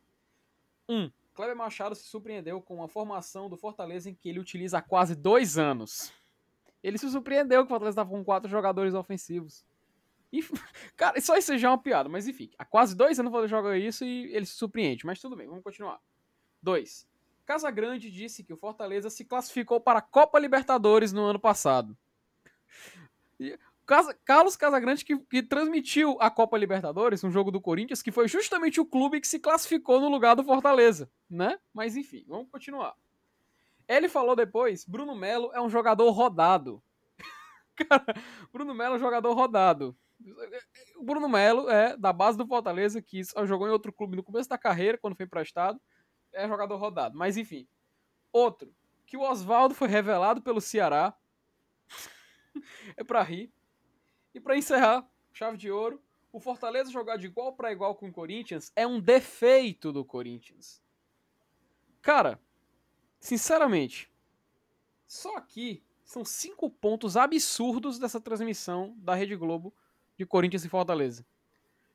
um, 0.88 1.11
Kleber 1.34 1.55
Machado 1.55 1.95
se 1.95 2.03
surpreendeu 2.03 2.61
com 2.61 2.84
a 2.84 2.88
formação 2.88 3.49
do 3.49 3.55
Fortaleza 3.55 4.09
em 4.09 4.13
que 4.13 4.27
ele 4.27 4.39
utiliza 4.39 4.80
há 4.80 4.82
quase 4.82 5.15
dois 5.15 5.57
anos. 5.57 6.11
Ele 6.84 6.97
se 6.97 7.09
surpreendeu 7.09 7.61
que 7.61 7.67
o 7.67 7.69
Fortaleza 7.69 7.93
estava 7.93 8.09
com 8.09 8.23
quatro 8.23 8.49
jogadores 8.49 8.93
ofensivos. 8.93 9.65
E, 10.34 10.41
cara, 10.97 11.19
só 11.21 11.38
isso 11.38 11.57
já 11.57 11.69
é 11.69 11.71
uma 11.71 11.77
piada, 11.77 12.09
mas 12.09 12.27
enfim. 12.27 12.51
Há 12.57 12.65
quase 12.65 12.95
dois 12.95 13.19
anos 13.19 13.30
o 13.30 13.32
Fortaleza 13.32 13.55
joga 13.55 13.77
isso 13.77 14.03
e 14.03 14.34
ele 14.36 14.45
se 14.45 14.53
surpreende. 14.53 15.05
Mas 15.05 15.21
tudo 15.21 15.36
bem, 15.36 15.47
vamos 15.47 15.63
continuar. 15.63 16.01
Dois. 16.61 17.07
Casa 17.45 17.71
Grande 17.71 18.11
disse 18.11 18.43
que 18.43 18.53
o 18.53 18.57
Fortaleza 18.57 19.09
se 19.09 19.23
classificou 19.23 19.80
para 19.80 19.99
a 19.99 20.03
Copa 20.03 20.38
Libertadores 20.39 21.13
no 21.13 21.23
ano 21.23 21.39
passado. 21.39 21.97
Carlos 24.23 24.55
Casagrande 24.55 25.03
que, 25.03 25.17
que, 25.17 25.41
transmitiu 25.41 26.15
a 26.19 26.29
Copa 26.29 26.57
Libertadores, 26.57 27.23
um 27.23 27.31
jogo 27.31 27.49
do 27.49 27.59
Corinthians, 27.59 28.03
que 28.03 28.11
foi 28.11 28.27
justamente 28.27 28.79
o 28.79 28.85
clube 28.85 29.19
que 29.19 29.27
se 29.27 29.39
classificou 29.39 29.99
no 29.99 30.09
lugar 30.09 30.35
do 30.35 30.43
Fortaleza, 30.43 31.09
né? 31.27 31.59
Mas 31.73 31.97
enfim, 31.97 32.23
vamos 32.27 32.49
continuar. 32.51 32.95
Ele 33.87 34.07
falou 34.07 34.35
depois, 34.35 34.85
Bruno 34.85 35.15
Melo 35.15 35.49
é 35.53 35.59
um 35.59 35.69
jogador 35.69 36.11
rodado. 36.11 36.83
Cara, 37.75 38.05
Bruno 38.53 38.75
Melo 38.75 38.93
é 38.93 38.97
um 38.97 39.01
jogador 39.01 39.33
rodado. 39.33 39.97
O 40.95 41.03
Bruno 41.03 41.27
Melo 41.27 41.67
é 41.67 41.97
da 41.97 42.13
base 42.13 42.37
do 42.37 42.45
Fortaleza, 42.45 43.01
que 43.01 43.23
jogou 43.45 43.67
em 43.67 43.71
outro 43.71 43.91
clube 43.91 44.15
no 44.15 44.23
começo 44.23 44.47
da 44.47 44.57
carreira, 44.57 44.99
quando 44.99 45.15
foi 45.15 45.25
emprestado. 45.25 45.81
É 46.31 46.47
jogador 46.47 46.77
rodado. 46.77 47.17
Mas 47.17 47.37
enfim. 47.37 47.67
Outro, 48.31 48.71
que 49.07 49.17
o 49.17 49.21
Oswaldo 49.21 49.73
foi 49.73 49.87
revelado 49.87 50.43
pelo 50.43 50.61
Ceará. 50.61 51.15
é 52.95 53.03
pra 53.03 53.23
rir. 53.23 53.51
E 54.34 54.39
para 54.39 54.57
encerrar, 54.57 55.09
chave 55.34 55.57
de 55.57 55.71
ouro, 55.71 56.01
o 56.32 56.39
Fortaleza 56.39 56.91
jogar 56.91 57.17
de 57.17 57.25
igual 57.25 57.53
para 57.53 57.71
igual 57.71 57.95
com 57.95 58.07
o 58.07 58.11
Corinthians 58.11 58.71
é 58.75 58.86
um 58.86 58.99
defeito 58.99 59.91
do 59.91 60.05
Corinthians. 60.05 60.82
Cara, 62.01 62.39
sinceramente, 63.19 64.11
só 65.07 65.36
aqui 65.36 65.84
são 66.03 66.23
cinco 66.23 66.69
pontos 66.69 67.17
absurdos 67.17 67.99
dessa 67.99 68.21
transmissão 68.21 68.95
da 68.97 69.15
Rede 69.15 69.36
Globo 69.36 69.73
de 70.17 70.25
Corinthians 70.25 70.65
e 70.65 70.69
Fortaleza. 70.69 71.25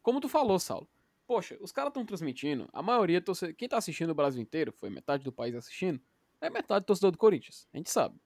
Como 0.02 0.20
tu 0.20 0.28
falou, 0.28 0.58
Saulo. 0.58 0.88
Poxa, 1.26 1.56
os 1.60 1.72
caras 1.72 1.90
estão 1.90 2.04
transmitindo, 2.04 2.68
a 2.72 2.82
maioria, 2.82 3.22
quem 3.56 3.68
tá 3.68 3.78
assistindo 3.78 4.10
o 4.10 4.14
Brasil 4.14 4.42
inteiro, 4.42 4.72
foi 4.72 4.90
metade 4.90 5.24
do 5.24 5.32
país 5.32 5.54
assistindo, 5.54 5.98
é 6.38 6.50
metade 6.50 6.84
do 6.84 6.86
torcedor 6.86 7.12
do 7.12 7.18
Corinthians, 7.18 7.66
a 7.72 7.78
gente 7.78 7.90
sabe. 7.90 8.20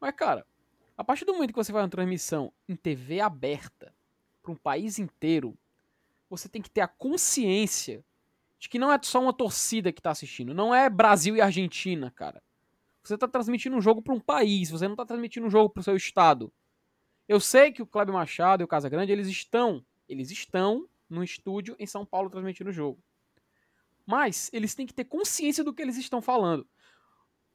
Mas, 0.00 0.14
cara, 0.14 0.46
a 1.00 1.04
partir 1.04 1.24
do 1.24 1.32
momento 1.32 1.48
que 1.48 1.56
você 1.56 1.72
faz 1.72 1.82
uma 1.82 1.88
transmissão 1.88 2.52
em 2.68 2.76
TV 2.76 3.20
aberta 3.22 3.90
para 4.42 4.52
um 4.52 4.54
país 4.54 4.98
inteiro, 4.98 5.56
você 6.28 6.46
tem 6.46 6.60
que 6.60 6.68
ter 6.68 6.82
a 6.82 6.86
consciência 6.86 8.04
de 8.58 8.68
que 8.68 8.78
não 8.78 8.92
é 8.92 9.00
só 9.02 9.18
uma 9.18 9.32
torcida 9.32 9.90
que 9.92 10.00
está 10.00 10.10
assistindo, 10.10 10.52
não 10.52 10.74
é 10.74 10.90
Brasil 10.90 11.34
e 11.34 11.40
Argentina, 11.40 12.10
cara. 12.10 12.42
Você 13.02 13.14
está 13.14 13.26
transmitindo 13.26 13.74
um 13.74 13.80
jogo 13.80 14.02
para 14.02 14.12
um 14.12 14.20
país, 14.20 14.68
você 14.68 14.84
não 14.84 14.92
está 14.92 15.06
transmitindo 15.06 15.46
um 15.46 15.50
jogo 15.50 15.70
para 15.70 15.80
o 15.80 15.84
seu 15.84 15.96
estado. 15.96 16.52
Eu 17.26 17.40
sei 17.40 17.72
que 17.72 17.80
o 17.80 17.86
Kleber 17.86 18.12
Machado 18.12 18.62
e 18.62 18.64
o 18.64 18.68
Casagrande, 18.68 19.10
eles 19.10 19.26
estão, 19.26 19.82
eles 20.06 20.30
estão 20.30 20.86
no 21.08 21.24
estúdio 21.24 21.74
em 21.78 21.86
São 21.86 22.04
Paulo 22.04 22.28
transmitindo 22.28 22.68
o 22.68 22.74
jogo. 22.74 23.02
Mas 24.04 24.50
eles 24.52 24.74
têm 24.74 24.86
que 24.86 24.92
ter 24.92 25.04
consciência 25.04 25.64
do 25.64 25.72
que 25.72 25.80
eles 25.80 25.96
estão 25.96 26.20
falando. 26.20 26.68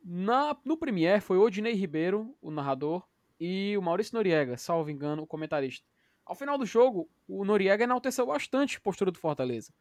Na, 0.04 0.58
no 0.66 0.76
Premiere 0.76 1.22
foi 1.22 1.38
Odinei 1.38 1.74
Ribeiro, 1.74 2.36
o 2.42 2.50
narrador, 2.50 3.08
e 3.40 3.78
o 3.78 3.82
Maurício 3.82 4.16
Noriega, 4.16 4.58
salvo 4.58 4.90
engano, 4.90 5.24
o 5.24 5.28
comentarista. 5.28 5.86
Ao 6.26 6.36
final 6.36 6.58
do 6.58 6.66
jogo, 6.66 7.10
o 7.28 7.46
Noriega 7.46 7.84
enalteceu 7.84 8.26
bastante 8.26 8.78
a 8.78 8.82
postura 8.82 9.12
do 9.12 9.20
Fortaleza. 9.20 9.72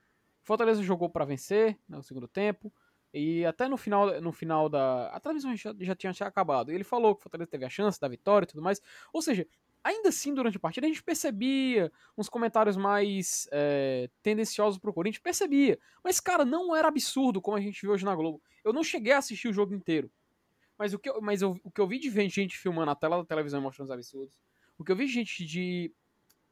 O 0.43 0.47
Fortaleza 0.47 0.83
jogou 0.83 1.09
para 1.09 1.25
vencer 1.25 1.79
no 1.89 2.03
segundo 2.03 2.29
tempo, 2.29 2.73
e 3.15 3.47
até 3.47 3.69
no 3.69 3.77
final, 3.77 4.21
no 4.21 4.33
final 4.33 4.69
da. 4.69 5.07
A 5.07 5.21
transmissão 5.21 5.55
já, 5.55 5.73
já 5.79 5.95
tinha 5.95 6.13
acabado. 6.23 6.73
E 6.73 6.75
ele 6.75 6.83
falou 6.83 7.15
que 7.15 7.21
o 7.21 7.23
Fortaleza 7.23 7.49
teve 7.49 7.65
a 7.65 7.71
chance 7.71 7.99
da 7.99 8.09
vitória 8.09 8.45
e 8.45 8.49
tudo 8.49 8.61
mais. 8.61 8.83
Ou 9.13 9.23
seja, 9.23 9.47
ainda 9.85 10.09
assim, 10.09 10.35
durante 10.35 10.57
a 10.57 10.61
partida, 10.61 10.85
a 10.85 10.91
gente 10.91 11.03
percebia 11.03 11.93
uns 12.19 12.29
comentários 12.29 12.77
mais 12.77 13.49
é, 13.53 14.11
tendenciosos 14.21 14.81
pro 14.81 14.93
Corinthians. 14.93 15.23
Percebia. 15.23 15.79
Mas, 16.03 16.19
cara, 16.19 16.45
não 16.45 16.75
era 16.75 16.89
absurdo 16.89 17.41
como 17.41 17.57
a 17.57 17.61
gente 17.61 17.81
viu 17.83 17.93
hoje 17.93 18.05
na 18.05 18.17
Globo. 18.17 18.43
Eu 18.65 18.73
não 18.73 18.83
cheguei 18.83 19.13
a 19.13 19.19
assistir 19.19 19.47
o 19.47 19.53
jogo 19.53 19.73
inteiro. 19.73 20.11
Mas 20.79 20.93
o 20.93 20.99
que 20.99 21.09
eu, 21.09 21.21
mas 21.21 21.43
eu, 21.43 21.59
o 21.63 21.71
que 21.71 21.81
eu 21.81 21.87
vi 21.87 21.99
de 21.99 22.11
gente 22.29 22.59
filmando 22.59 22.91
a 22.91 22.95
tela 22.95 23.19
da 23.19 23.25
televisão 23.25 23.61
e 23.61 23.63
mostrando 23.63 23.89
os 23.89 23.93
absurdos, 23.93 24.41
o 24.79 24.85
que 24.85 24.91
eu 24.91 24.97
vi 24.97 25.07
de 25.07 25.13
gente 25.13 25.45
de 25.45 25.93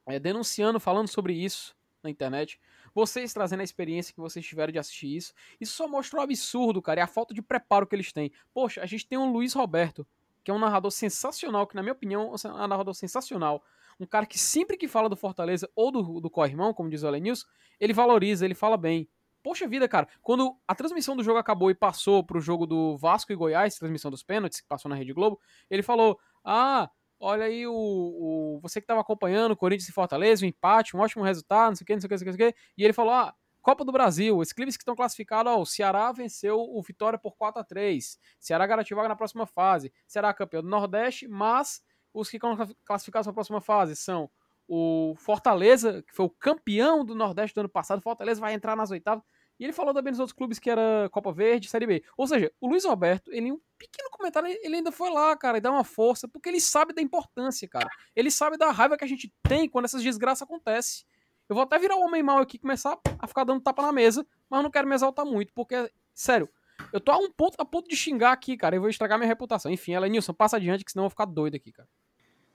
é, 0.07 0.19
denunciando, 0.19 0.79
falando 0.79 1.09
sobre 1.09 1.35
isso 1.35 1.77
na 2.03 2.11
internet, 2.11 2.61
vocês 2.95 3.33
trazendo 3.33 3.61
a 3.61 3.65
experiência 3.65 4.13
que 4.13 4.21
vocês 4.21 4.45
tiveram 4.45 4.73
de 4.73 4.79
assistir 4.79 5.17
isso, 5.17 5.33
isso 5.61 5.73
só 5.73 5.89
mostra 5.89 6.19
o 6.19 6.23
absurdo, 6.23 6.83
cara, 6.83 7.01
e 7.01 7.03
a 7.03 7.07
falta 7.07 7.33
de 7.33 7.41
preparo 7.41 7.87
que 7.87 7.95
eles 7.95 8.13
têm. 8.13 8.33
Poxa, 8.53 8.83
a 8.83 8.87
gente 8.87 9.07
tem 9.07 9.19
um 9.19 9.33
Luiz 9.33 9.55
Roberto, 9.55 10.07
que 10.45 10.51
é 10.51 10.55
um 10.55 10.59
narrador 10.59 10.91
sensacional, 10.91 11.67
que 11.67 11.77
na 11.77 11.83
minha 11.83 11.93
opinião 11.93 12.35
é 12.45 12.49
um 12.49 12.67
narrador 12.67 12.95
sensacional. 12.95 13.63
Um 13.99 14.07
cara 14.07 14.27
que 14.27 14.39
sempre 14.39 14.77
que 14.77 14.89
fala 14.89 15.09
do 15.09 15.17
Fortaleza 15.17 15.71
ou 15.77 15.93
do, 15.93 16.21
do 16.21 16.31
Corrimão, 16.31 16.75
como 16.75 16.91
diz 16.91 17.03
o 17.03 17.07
Elenils, 17.07 17.47
ele 17.79 17.93
valoriza, 17.93 18.45
ele 18.45 18.55
fala 18.55 18.77
bem. 18.77 19.09
Poxa 19.43 19.67
vida, 19.67 19.89
cara, 19.89 20.07
quando 20.21 20.57
a 20.69 20.75
transmissão 20.75 21.17
do 21.17 21.23
jogo 21.23 21.39
acabou 21.39 21.71
e 21.71 21.75
passou 21.75 22.23
pro 22.25 22.41
jogo 22.41 22.67
do 22.67 22.97
Vasco 22.97 23.33
e 23.33 23.37
Goiás, 23.37 23.77
transmissão 23.77 24.11
dos 24.11 24.23
pênaltis, 24.23 24.61
que 24.61 24.69
passou 24.69 24.89
na 24.89 24.95
Rede 24.95 25.13
Globo, 25.13 25.41
ele 25.69 25.83
falou: 25.83 26.19
Ah, 26.45 26.89
olha 27.19 27.47
aí 27.47 27.67
o, 27.67 27.73
o 27.73 28.61
você 28.63 28.81
que 28.81 28.85
estava 28.85 29.01
acompanhando 29.01 29.57
Corinthians 29.57 29.89
e 29.89 29.93
Fortaleza, 29.93 30.43
o 30.43 30.47
um 30.47 30.49
empate, 30.49 30.97
um 30.97 31.01
ótimo 31.01 31.25
resultado, 31.25 31.71
não 31.71 31.77
sei 31.77 31.85
o 31.85 31.87
que, 31.87 31.95
não 31.95 32.01
sei 32.01 32.07
o 32.07 32.09
que, 32.09 32.15
não 32.15 32.23
sei 32.23 32.49
o 32.49 32.53
que, 32.53 32.59
e 32.79 32.85
ele 32.85 32.93
falou: 32.93 33.13
Ah, 33.13 33.35
Copa 33.63 33.85
do 33.85 33.93
Brasil, 33.93 34.37
os 34.37 34.53
clubes 34.53 34.77
que 34.77 34.83
estão 34.83 34.97
classificados, 34.97 35.53
ó, 35.53 35.61
o 35.61 35.65
Ceará 35.65 36.11
venceu 36.11 36.59
o 36.59 36.83
Vitória 36.83 37.17
por 37.17 37.37
4 37.37 37.61
a 37.61 37.65
3 37.65 38.19
Ceará 38.41 38.67
garantiu 38.67 38.97
vaga 38.97 39.09
na 39.09 39.17
próxima 39.17 39.47
fase. 39.47 39.93
Ceará 40.05 40.35
campeão 40.35 40.63
do 40.63 40.69
Nordeste, 40.69 41.29
mas 41.29 41.81
os 42.13 42.29
que 42.29 42.39
estão 42.39 42.57
classificados 42.85 43.27
para 43.27 43.31
a 43.31 43.35
próxima 43.35 43.61
fase 43.61 43.95
são 43.95 44.29
o 44.75 45.15
Fortaleza, 45.17 46.03
que 46.03 46.15
foi 46.15 46.25
o 46.25 46.31
campeão 46.31 47.05
do 47.05 47.15
Nordeste 47.15 47.55
do 47.55 47.61
ano 47.61 47.69
passado. 47.69 48.01
Fortaleza 48.01 48.41
vai 48.41 48.55
entrar 48.55 48.75
nas 48.75 48.91
oitavas. 48.91 49.23
E 49.61 49.65
ele 49.65 49.73
falou 49.73 49.93
também 49.93 50.13
nos 50.13 50.19
outros 50.19 50.35
clubes 50.35 50.59
que 50.59 50.71
era 50.71 51.11
Copa 51.11 51.31
Verde, 51.31 51.69
Série 51.69 51.87
B. 51.87 52.03
Ou 52.17 52.27
seja, 52.27 52.51
o 52.59 52.67
Luiz 52.67 52.87
Roberto, 52.87 53.31
ele 53.31 53.49
em 53.49 53.53
um 53.53 53.61
pequeno 53.77 54.09
comentário, 54.11 54.49
ele 54.63 54.77
ainda 54.77 54.91
foi 54.91 55.11
lá, 55.11 55.37
cara, 55.37 55.59
e 55.59 55.61
dá 55.61 55.71
uma 55.71 55.85
força, 55.85 56.27
porque 56.27 56.49
ele 56.49 56.59
sabe 56.59 56.95
da 56.95 57.03
importância, 57.03 57.69
cara. 57.69 57.87
Ele 58.17 58.31
sabe 58.31 58.57
da 58.57 58.71
raiva 58.71 58.97
que 58.97 59.05
a 59.05 59.07
gente 59.07 59.31
tem 59.43 59.69
quando 59.69 59.85
essas 59.85 60.03
desgraças 60.03 60.41
acontecem. 60.41 61.05
Eu 61.51 61.55
vou 61.55 61.65
até 61.65 61.79
virar 61.79 61.97
o 61.97 62.01
homem 62.01 62.23
mal 62.23 62.39
aqui 62.39 62.57
e 62.57 62.61
começar 62.61 62.99
a 63.19 63.27
ficar 63.27 63.45
dando 63.45 63.61
tapa 63.61 63.83
na 63.83 63.93
mesa, 63.93 64.27
mas 64.49 64.63
não 64.63 64.71
quero 64.71 64.89
me 64.89 64.95
exaltar 64.95 65.27
muito, 65.27 65.53
porque, 65.53 65.93
sério, 66.15 66.49
eu 66.95 66.99
tô 66.99 67.13
a 67.13 67.19
um 67.19 67.31
ponto, 67.31 67.57
a 67.59 67.65
ponto 67.65 67.91
de 67.91 67.97
xingar 67.97 68.33
aqui, 68.33 68.57
cara, 68.57 68.75
eu 68.75 68.81
vou 68.81 68.89
estragar 68.89 69.19
minha 69.19 69.29
reputação. 69.29 69.71
Enfim, 69.71 69.93
ela, 69.93 70.09
Nilson, 70.09 70.33
passa 70.33 70.57
adiante, 70.57 70.83
que 70.83 70.93
senão 70.93 71.03
eu 71.03 71.09
vou 71.09 71.11
ficar 71.11 71.27
doido 71.27 71.57
aqui, 71.57 71.71
cara. 71.71 71.89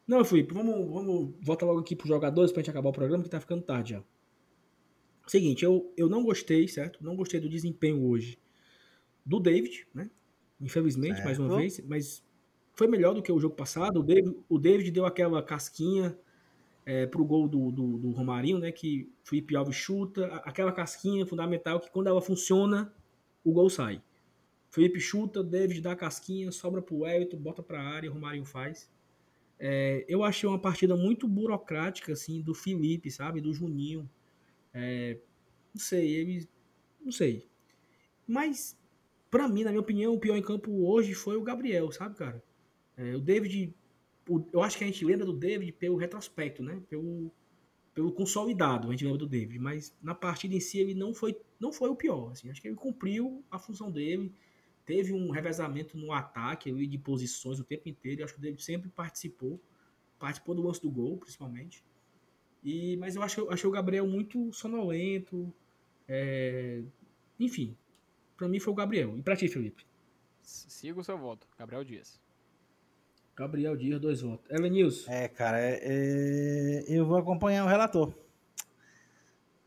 Não, 0.07 0.23
Felipe, 0.23 0.53
vamos, 0.53 0.89
vamos 0.89 1.35
voltar 1.41 1.65
logo 1.65 1.81
aqui 1.81 1.95
pros 1.95 2.07
jogadores 2.07 2.51
pra 2.51 2.61
gente 2.61 2.69
acabar 2.69 2.89
o 2.89 2.93
programa, 2.93 3.23
que 3.23 3.29
tá 3.29 3.39
ficando 3.41 3.61
tarde 3.61 3.91
já. 3.91 4.03
Seguinte, 5.27 5.65
eu, 5.65 5.93
eu 5.97 6.07
não 6.07 6.23
gostei, 6.23 6.67
certo? 6.67 7.03
Não 7.03 7.15
gostei 7.15 7.39
do 7.39 7.49
desempenho 7.49 8.01
hoje 8.07 8.39
do 9.25 9.41
David, 9.41 9.85
né? 9.93 10.09
Infelizmente, 10.61 11.21
mais 11.23 11.37
uma 11.37 11.57
vez, 11.57 11.81
mas 11.85 12.23
foi 12.73 12.87
melhor 12.87 13.13
do 13.13 13.21
que 13.21 13.31
o 13.31 13.39
jogo 13.39 13.55
passado. 13.55 13.99
O 13.99 14.03
David, 14.03 14.35
o 14.47 14.57
David 14.57 14.89
deu 14.91 15.05
aquela 15.05 15.43
casquinha 15.43 16.17
é, 16.85 17.05
pro 17.05 17.25
gol 17.25 17.49
do, 17.49 17.69
do, 17.69 17.97
do, 17.97 18.11
Romarinho, 18.11 18.57
né? 18.57 18.71
Que 18.71 19.11
Felipe 19.25 19.55
Alves 19.57 19.75
chuta, 19.75 20.27
aquela 20.45 20.71
casquinha 20.71 21.25
fundamental 21.25 21.81
que 21.81 21.91
quando 21.91 22.07
ela 22.07 22.21
funciona, 22.21 22.93
o 23.43 23.51
gol 23.51 23.69
sai. 23.69 24.01
Felipe 24.69 24.99
chuta, 24.99 25.43
David 25.43 25.81
dá 25.81 25.91
a 25.91 25.95
casquinha, 25.95 26.51
sobra 26.51 26.81
pro 26.81 27.05
Everton, 27.05 27.37
bota 27.37 27.61
pra 27.61 27.81
área, 27.81 28.09
o 28.09 28.13
Romarinho 28.13 28.45
faz. 28.45 28.89
É, 29.59 30.05
eu 30.07 30.23
achei 30.23 30.47
uma 30.47 30.59
partida 30.59 30.95
muito 30.95 31.27
burocrática, 31.27 32.13
assim, 32.13 32.41
do 32.41 32.53
Felipe, 32.53 33.09
sabe? 33.09 33.41
Do 33.41 33.53
Juninho. 33.53 34.09
É, 34.73 35.17
não 35.73 35.81
sei, 35.81 36.15
ele. 36.15 36.49
Não 37.03 37.11
sei. 37.11 37.47
Mas, 38.27 38.77
para 39.31 39.47
mim, 39.47 39.63
na 39.63 39.71
minha 39.71 39.81
opinião, 39.81 40.13
o 40.13 40.19
pior 40.19 40.35
em 40.35 40.41
campo 40.41 40.71
hoje 40.85 41.13
foi 41.13 41.37
o 41.37 41.43
Gabriel, 41.43 41.91
sabe, 41.91 42.15
cara? 42.15 42.43
É, 42.95 43.15
o 43.15 43.19
David. 43.19 43.73
O, 44.29 44.43
eu 44.51 44.61
acho 44.61 44.77
que 44.77 44.83
a 44.83 44.87
gente 44.87 45.05
lembra 45.05 45.25
do 45.25 45.33
David 45.33 45.71
pelo 45.73 45.95
retrospecto, 45.95 46.61
né? 46.61 46.81
Pelo, 46.89 47.31
pelo 47.93 48.11
consolidado, 48.11 48.89
a 48.89 48.91
gente 48.91 49.05
lembra 49.05 49.19
do 49.19 49.27
David. 49.27 49.57
Mas 49.57 49.95
na 50.01 50.13
partida 50.13 50.53
em 50.53 50.59
si, 50.59 50.79
ele 50.79 50.93
não 50.93 51.13
foi, 51.13 51.35
não 51.59 51.71
foi 51.71 51.89
o 51.89 51.95
pior. 51.95 52.31
Assim, 52.31 52.49
acho 52.49 52.61
que 52.61 52.67
ele 52.67 52.75
cumpriu 52.75 53.43
a 53.49 53.57
função 53.57 53.89
dele 53.89 54.31
teve 54.87 55.13
um 55.13 55.29
revezamento 55.29 55.97
no 55.97 56.13
ataque 56.13 56.71
ali, 56.71 56.87
de 56.87 56.97
posições 56.97 57.59
o 57.59 57.63
tempo 57.63 57.87
inteiro. 57.87 58.21
Eu 58.21 58.25
acho 58.25 58.33
que 58.33 58.39
o 58.39 58.41
David 58.41 58.63
sempre 58.63 58.89
participou. 58.89 59.59
Participou 60.17 60.55
do 60.55 60.63
lance 60.63 60.81
do 60.81 60.89
gol, 60.89 61.17
principalmente. 61.17 61.83
E, 62.63 62.95
mas 62.97 63.15
eu 63.15 63.21
acho, 63.21 63.47
achei 63.51 63.69
o 63.69 63.71
Gabriel 63.71 64.07
muito 64.07 64.51
sonolento. 64.53 65.53
É, 66.07 66.81
enfim, 67.37 67.75
para 68.35 68.47
mim 68.47 68.59
foi 68.59 68.73
o 68.73 68.75
Gabriel. 68.75 69.15
E 69.17 69.21
pra 69.21 69.35
ti, 69.35 69.47
Felipe? 69.49 69.85
Siga 70.41 70.99
o 70.99 71.03
seu 71.03 71.17
voto, 71.17 71.45
Gabriel 71.59 71.83
Dias. 71.83 72.19
Gabriel 73.35 73.75
Dias, 73.75 73.99
dois 73.99 74.21
votos. 74.21 74.49
Ellen 74.49 74.71
News. 74.71 75.07
É, 75.07 75.27
cara, 75.27 75.59
é, 75.59 75.79
é, 75.83 76.85
eu 76.87 77.05
vou 77.05 77.17
acompanhar 77.17 77.65
o 77.65 77.67
relator. 77.67 78.13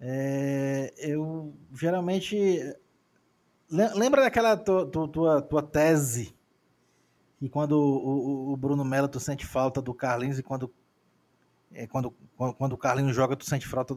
É, 0.00 0.92
eu 0.96 1.54
geralmente 1.74 2.36
Lembra 3.70 4.22
daquela 4.22 4.56
tua, 4.56 4.86
tua, 4.86 5.40
tua 5.40 5.62
tese? 5.62 6.34
E 7.40 7.48
quando 7.48 7.72
o, 7.72 8.52
o, 8.52 8.56
Bruno 8.56 8.84
Melo, 8.84 9.08
tu 9.08 9.20
sente 9.20 9.46
falta 9.46 9.80
do 9.80 9.94
Carlinhos 9.94 10.38
e 10.38 10.42
quando, 10.42 10.72
é, 11.72 11.86
quando, 11.86 12.10
quando 12.36 12.72
o 12.72 12.76
Carlinhos 12.76 13.14
joga, 13.14 13.36
tu 13.36 13.44
sente 13.44 13.66
falta, 13.66 13.96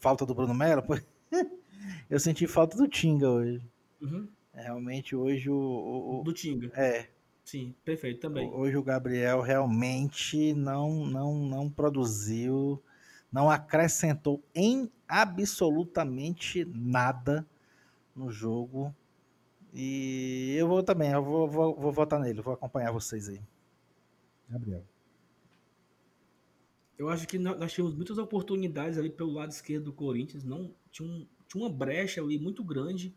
falta 0.00 0.24
do 0.24 0.34
Bruno 0.34 0.54
Melo? 0.54 0.82
Eu 2.08 2.18
senti 2.18 2.46
falta 2.46 2.76
do 2.76 2.88
Tinga 2.88 3.28
hoje. 3.28 3.62
Uhum. 4.00 4.28
É, 4.54 4.62
realmente 4.62 5.14
hoje 5.14 5.48
o, 5.48 6.20
o, 6.20 6.22
Do 6.24 6.32
Tinga. 6.32 6.72
É. 6.74 7.08
Sim, 7.44 7.74
perfeito 7.84 8.20
também. 8.20 8.50
Hoje 8.50 8.76
o 8.76 8.82
Gabriel 8.82 9.40
realmente 9.40 10.54
não, 10.54 11.04
não, 11.06 11.34
não 11.34 11.70
produziu, 11.70 12.82
não 13.32 13.50
acrescentou 13.50 14.42
em 14.54 14.90
absolutamente 15.08 16.64
nada 16.64 17.46
no 18.14 18.30
jogo 18.30 18.94
e 19.72 20.54
eu 20.58 20.68
vou 20.68 20.82
também, 20.82 21.10
eu 21.10 21.24
vou, 21.24 21.48
vou, 21.48 21.74
vou 21.74 21.92
votar 21.92 22.20
nele, 22.20 22.42
vou 22.42 22.52
acompanhar 22.52 22.92
vocês 22.92 23.28
aí. 23.28 23.40
Gabriel. 24.48 24.84
Eu 26.98 27.08
acho 27.08 27.26
que 27.26 27.38
nós 27.38 27.72
tivemos 27.72 27.94
muitas 27.94 28.18
oportunidades 28.18 28.98
ali 28.98 29.10
pelo 29.10 29.32
lado 29.32 29.50
esquerdo 29.50 29.84
do 29.84 29.92
Corinthians, 29.92 30.44
não 30.44 30.74
tinha, 30.90 31.08
um, 31.08 31.26
tinha 31.48 31.64
uma 31.64 31.70
brecha 31.70 32.20
ali 32.20 32.38
muito 32.38 32.62
grande 32.62 33.14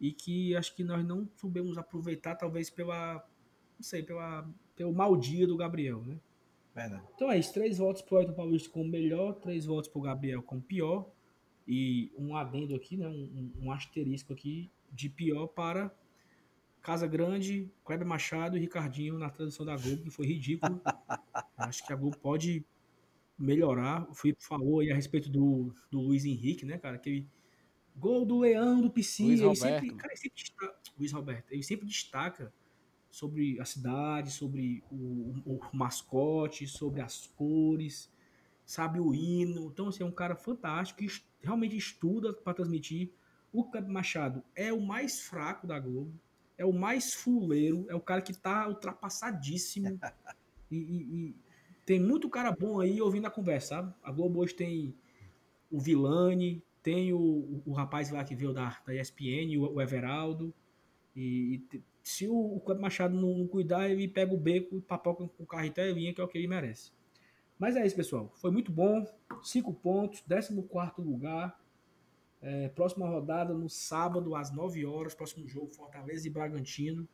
e 0.00 0.12
que 0.12 0.54
acho 0.56 0.74
que 0.74 0.84
nós 0.84 1.04
não 1.04 1.28
soubemos 1.36 1.76
aproveitar, 1.76 2.36
talvez 2.36 2.70
pela, 2.70 3.14
não 3.76 3.82
sei, 3.82 4.02
pela, 4.02 4.48
pelo 4.76 4.92
mau 4.92 5.16
dia 5.16 5.46
do 5.46 5.56
Gabriel, 5.56 6.00
né? 6.02 6.18
Verdade. 6.74 7.04
Então 7.14 7.30
é 7.30 7.38
isso, 7.38 7.52
três 7.52 7.78
votos 7.78 8.02
pro 8.02 8.18
Ayrton 8.18 8.32
Paulista 8.32 8.70
como 8.70 8.88
melhor, 8.88 9.34
três 9.34 9.66
votos 9.66 9.90
pro 9.90 10.00
Gabriel 10.00 10.42
como 10.42 10.62
pior 10.62 11.10
e 11.66 12.10
um 12.16 12.34
adendo 12.34 12.74
aqui, 12.74 12.96
né, 12.96 13.08
um, 13.08 13.52
um 13.60 13.72
asterisco 13.72 14.32
aqui 14.32 14.70
de 14.92 15.08
pior 15.08 15.46
para 15.48 15.94
Casa 16.82 17.06
Grande, 17.06 17.70
Kleber 17.84 18.06
Machado 18.06 18.56
e 18.56 18.60
Ricardinho 18.60 19.18
na 19.18 19.30
tradução 19.30 19.64
da 19.64 19.76
Globo, 19.76 20.02
que 20.02 20.10
foi 20.10 20.26
ridículo. 20.26 20.80
Acho 21.56 21.86
que 21.86 21.92
a 21.92 21.96
Globo 21.96 22.18
pode 22.18 22.64
melhorar. 23.38 24.08
O 24.10 24.14
Felipe 24.14 24.44
falou 24.44 24.80
aí 24.80 24.90
a 24.90 24.94
respeito 24.94 25.30
do, 25.30 25.72
do 25.90 26.00
Luiz 26.00 26.24
Henrique, 26.24 26.66
né, 26.66 26.76
cara? 26.78 26.96
Aquele 26.96 27.26
gol 27.96 28.24
do 28.26 28.40
Leão, 28.40 28.80
do 28.80 28.90
Piscina. 28.90 29.46
Luiz 29.46 29.62
ele 29.62 29.72
sempre, 29.72 29.94
cara, 29.94 30.12
ele 30.12 30.20
sempre 30.20 30.42
destaca, 30.42 30.74
Luiz 30.98 31.12
Roberto, 31.12 31.52
ele 31.52 31.62
sempre 31.62 31.86
destaca 31.86 32.52
sobre 33.10 33.60
a 33.60 33.64
cidade, 33.64 34.30
sobre 34.30 34.82
o, 34.90 35.34
o, 35.44 35.60
o 35.72 35.76
mascote, 35.76 36.66
sobre 36.66 37.00
as 37.00 37.26
cores, 37.26 38.10
sabe 38.64 38.98
o 38.98 39.14
hino. 39.14 39.66
Então, 39.66 39.88
assim, 39.88 40.02
é 40.02 40.06
um 40.06 40.12
cara 40.12 40.34
fantástico 40.34 41.00
que 41.00 41.22
realmente 41.42 41.76
estuda 41.76 42.32
para 42.32 42.54
transmitir 42.54 43.12
o 43.52 43.64
Kleber 43.64 43.90
Machado 43.90 44.42
é 44.54 44.72
o 44.72 44.80
mais 44.80 45.20
fraco 45.20 45.66
da 45.66 45.78
Globo, 45.78 46.12
é 46.56 46.64
o 46.64 46.72
mais 46.72 47.12
fuleiro, 47.12 47.86
é 47.88 47.94
o 47.94 48.00
cara 48.00 48.22
que 48.22 48.32
tá 48.32 48.66
ultrapassadíssimo. 48.68 49.98
e, 50.70 50.76
e, 50.76 51.28
e, 51.28 51.36
tem 51.84 52.00
muito 52.00 52.30
cara 52.30 52.52
bom 52.52 52.80
aí 52.80 53.02
ouvindo 53.02 53.26
a 53.26 53.30
conversa, 53.30 53.68
sabe? 53.68 53.94
A 54.02 54.12
Globo 54.12 54.40
hoje 54.40 54.54
tem 54.54 54.94
o 55.70 55.80
Vilani, 55.80 56.62
tem 56.82 57.12
o, 57.12 57.62
o, 57.66 57.72
rapaz 57.72 58.10
lá 58.10 58.24
que 58.24 58.34
veio 58.34 58.52
da, 58.52 58.78
da 58.86 58.94
ESPN, 58.94 59.56
o, 59.58 59.74
o 59.74 59.82
Everaldo. 59.82 60.54
E, 61.14 61.62
e, 61.72 61.82
se 62.02 62.28
o, 62.28 62.34
o 62.34 62.80
Machado 62.80 63.14
não, 63.14 63.38
não, 63.38 63.46
cuidar, 63.46 63.88
ele 63.88 64.08
pega 64.08 64.32
o 64.32 64.38
beco 64.38 64.76
e 64.76 64.80
papoca 64.80 65.26
com 65.26 65.42
o 65.42 65.46
carro 65.46 65.66
até 65.66 65.90
linha, 65.90 66.12
que 66.14 66.20
é 66.20 66.24
o 66.24 66.28
que 66.28 66.38
ele 66.38 66.48
merece. 66.48 66.92
Mas 67.58 67.76
é 67.76 67.86
isso, 67.86 67.94
pessoal. 67.94 68.32
Foi 68.34 68.50
muito 68.50 68.72
bom. 68.72 69.06
Cinco 69.42 69.72
pontos, 69.72 70.20
14 70.20 70.54
lugar. 70.98 71.58
É, 72.42 72.68
próxima 72.68 73.08
rodada 73.08 73.54
no 73.54 73.68
sábado, 73.68 74.34
às 74.34 74.50
9 74.50 74.84
horas, 74.84 75.14
próximo 75.14 75.48
jogo, 75.48 75.70
Fortaleza 75.70 76.26
e 76.26 76.30
Bragantino. 76.30 77.08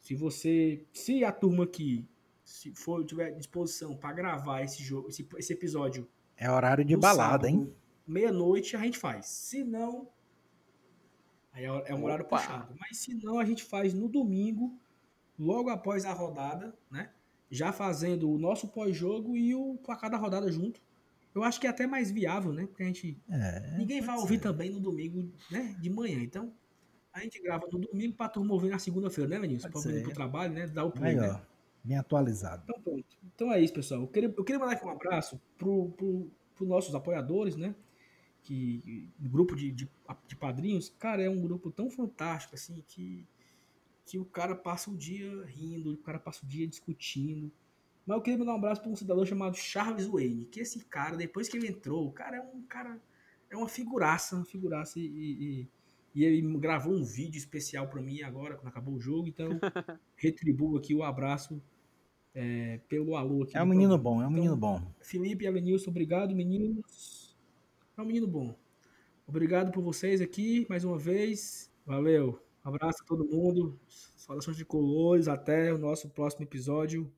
Se 0.00 0.14
você. 0.14 0.84
Se 0.92 1.24
a 1.24 1.32
turma 1.32 1.64
aqui 1.64 2.06
se 2.46 2.72
for 2.72 3.04
tiver 3.04 3.32
disposição 3.32 3.96
para 3.96 4.12
gravar 4.12 4.62
esse 4.62 4.80
jogo, 4.80 5.08
esse, 5.08 5.28
esse 5.36 5.52
episódio. 5.52 6.08
É 6.36 6.48
horário 6.48 6.84
de 6.84 6.96
balada, 6.96 7.32
sábado, 7.32 7.46
hein? 7.48 7.74
Meia-noite 8.06 8.76
a 8.76 8.78
gente 8.78 8.96
faz. 8.96 9.26
Se 9.26 9.64
não. 9.64 10.08
Aí 11.52 11.64
é, 11.64 11.82
é 11.86 11.94
um 11.94 12.04
horário 12.04 12.24
puxado. 12.24 12.72
Mas 12.78 12.98
se 12.98 13.14
não, 13.14 13.40
a 13.40 13.44
gente 13.44 13.64
faz 13.64 13.92
no 13.92 14.08
domingo, 14.08 14.78
logo 15.36 15.70
após 15.70 16.04
a 16.04 16.12
rodada, 16.12 16.72
né? 16.88 17.10
Já 17.50 17.72
fazendo 17.72 18.30
o 18.30 18.38
nosso 18.38 18.68
pós-jogo 18.68 19.36
e 19.36 19.52
o 19.54 19.76
placar 19.78 20.08
da 20.08 20.16
rodada 20.16 20.50
junto. 20.50 20.80
Eu 21.36 21.44
acho 21.44 21.60
que 21.60 21.66
é 21.66 21.70
até 21.70 21.86
mais 21.86 22.10
viável, 22.10 22.50
né? 22.50 22.66
Porque 22.66 22.82
a 22.82 22.86
gente. 22.86 23.20
É, 23.28 23.76
Ninguém 23.76 24.00
vai 24.00 24.16
ouvir 24.16 24.36
ser. 24.36 24.40
também 24.40 24.70
no 24.70 24.80
domingo, 24.80 25.30
né? 25.50 25.76
De 25.78 25.90
manhã. 25.90 26.22
Então, 26.22 26.50
a 27.12 27.20
gente 27.20 27.42
grava 27.42 27.66
no 27.70 27.78
domingo 27.78 28.14
pra 28.14 28.26
turma 28.26 28.54
ouvir 28.54 28.70
na 28.70 28.78
segunda-feira, 28.78 29.38
né, 29.38 29.46
vir 29.46 29.60
ser. 29.60 30.02
pro 30.02 30.14
trabalho, 30.14 30.54
né? 30.54 30.66
Dar 30.66 30.84
o 30.84 30.90
play, 30.90 31.12
Aí, 31.12 31.20
né? 31.20 31.42
bem 31.84 31.98
atualizado. 31.98 32.62
Então 32.64 32.82
pronto. 32.82 33.16
Então 33.34 33.52
é 33.52 33.60
isso, 33.60 33.74
pessoal. 33.74 34.00
Eu 34.00 34.08
queria, 34.08 34.34
eu 34.34 34.44
queria 34.44 34.58
mandar 34.58 34.72
aqui 34.72 34.86
um 34.86 34.90
abraço 34.90 35.38
pro, 35.58 35.90
pro, 35.90 36.30
pro 36.54 36.66
nossos 36.66 36.94
apoiadores, 36.94 37.54
né? 37.54 37.74
Que 38.42 39.12
o 39.22 39.28
grupo 39.28 39.54
de, 39.54 39.70
de, 39.70 39.90
de 40.26 40.36
padrinhos, 40.36 40.88
cara, 40.98 41.22
é 41.22 41.28
um 41.28 41.42
grupo 41.42 41.70
tão 41.70 41.90
fantástico, 41.90 42.54
assim, 42.54 42.82
que, 42.88 43.26
que 44.06 44.18
o 44.18 44.24
cara 44.24 44.54
passa 44.54 44.90
o 44.90 44.96
dia 44.96 45.44
rindo, 45.44 45.92
o 45.92 45.98
cara 45.98 46.18
passa 46.18 46.46
o 46.46 46.48
dia 46.48 46.66
discutindo. 46.66 47.52
Mas 48.06 48.16
eu 48.16 48.22
queria 48.22 48.38
mandar 48.38 48.52
um 48.52 48.56
abraço 48.56 48.80
para 48.80 48.90
um 48.90 48.96
cidadão 48.96 49.26
chamado 49.26 49.56
Charles 49.56 50.06
Wayne, 50.06 50.46
que 50.46 50.60
esse 50.60 50.84
cara, 50.84 51.16
depois 51.16 51.48
que 51.48 51.56
ele 51.56 51.68
entrou, 51.68 52.06
o 52.06 52.12
cara 52.12 52.36
é 52.36 52.40
um 52.40 52.62
cara, 52.62 53.00
é 53.50 53.56
uma 53.56 53.68
figuraça, 53.68 54.36
uma 54.36 54.44
figuraça, 54.44 55.00
e, 55.00 55.04
e, 55.04 55.68
e 56.14 56.24
ele 56.24 56.56
gravou 56.58 56.94
um 56.94 57.02
vídeo 57.02 57.36
especial 57.36 57.88
para 57.88 58.00
mim 58.00 58.22
agora, 58.22 58.54
quando 58.54 58.68
acabou 58.68 58.94
o 58.94 59.00
jogo, 59.00 59.26
então 59.26 59.48
retribuo 60.14 60.78
aqui 60.78 60.94
o 60.94 61.02
abraço 61.02 61.60
é, 62.32 62.78
pelo 62.88 63.16
alô 63.16 63.42
aqui. 63.42 63.56
É 63.56 63.62
um 63.62 63.64
no 63.64 63.70
menino 63.70 63.98
programa. 63.98 64.02
bom, 64.02 64.22
é 64.22 64.26
um 64.26 64.30
Então, 64.30 64.34
menino 64.34 64.56
bom. 64.56 64.80
Felipe 65.00 65.44
e 65.44 65.48
Alenilson, 65.48 65.90
obrigado, 65.90 66.34
meninos. 66.34 67.36
É 67.96 68.02
um 68.02 68.06
menino 68.06 68.28
bom. 68.28 68.54
Obrigado 69.26 69.72
por 69.72 69.82
vocês 69.82 70.20
aqui, 70.20 70.64
mais 70.68 70.84
uma 70.84 70.96
vez. 70.96 71.72
Valeu. 71.84 72.40
Abraço 72.62 73.02
a 73.02 73.06
todo 73.06 73.24
mundo. 73.24 73.78
Saudações 73.88 74.56
de 74.56 74.64
colores. 74.64 75.26
Até 75.26 75.72
o 75.72 75.78
nosso 75.78 76.08
próximo 76.10 76.44
episódio. 76.44 77.10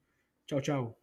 Tchau, 0.48 0.60
tchau. 0.60 0.98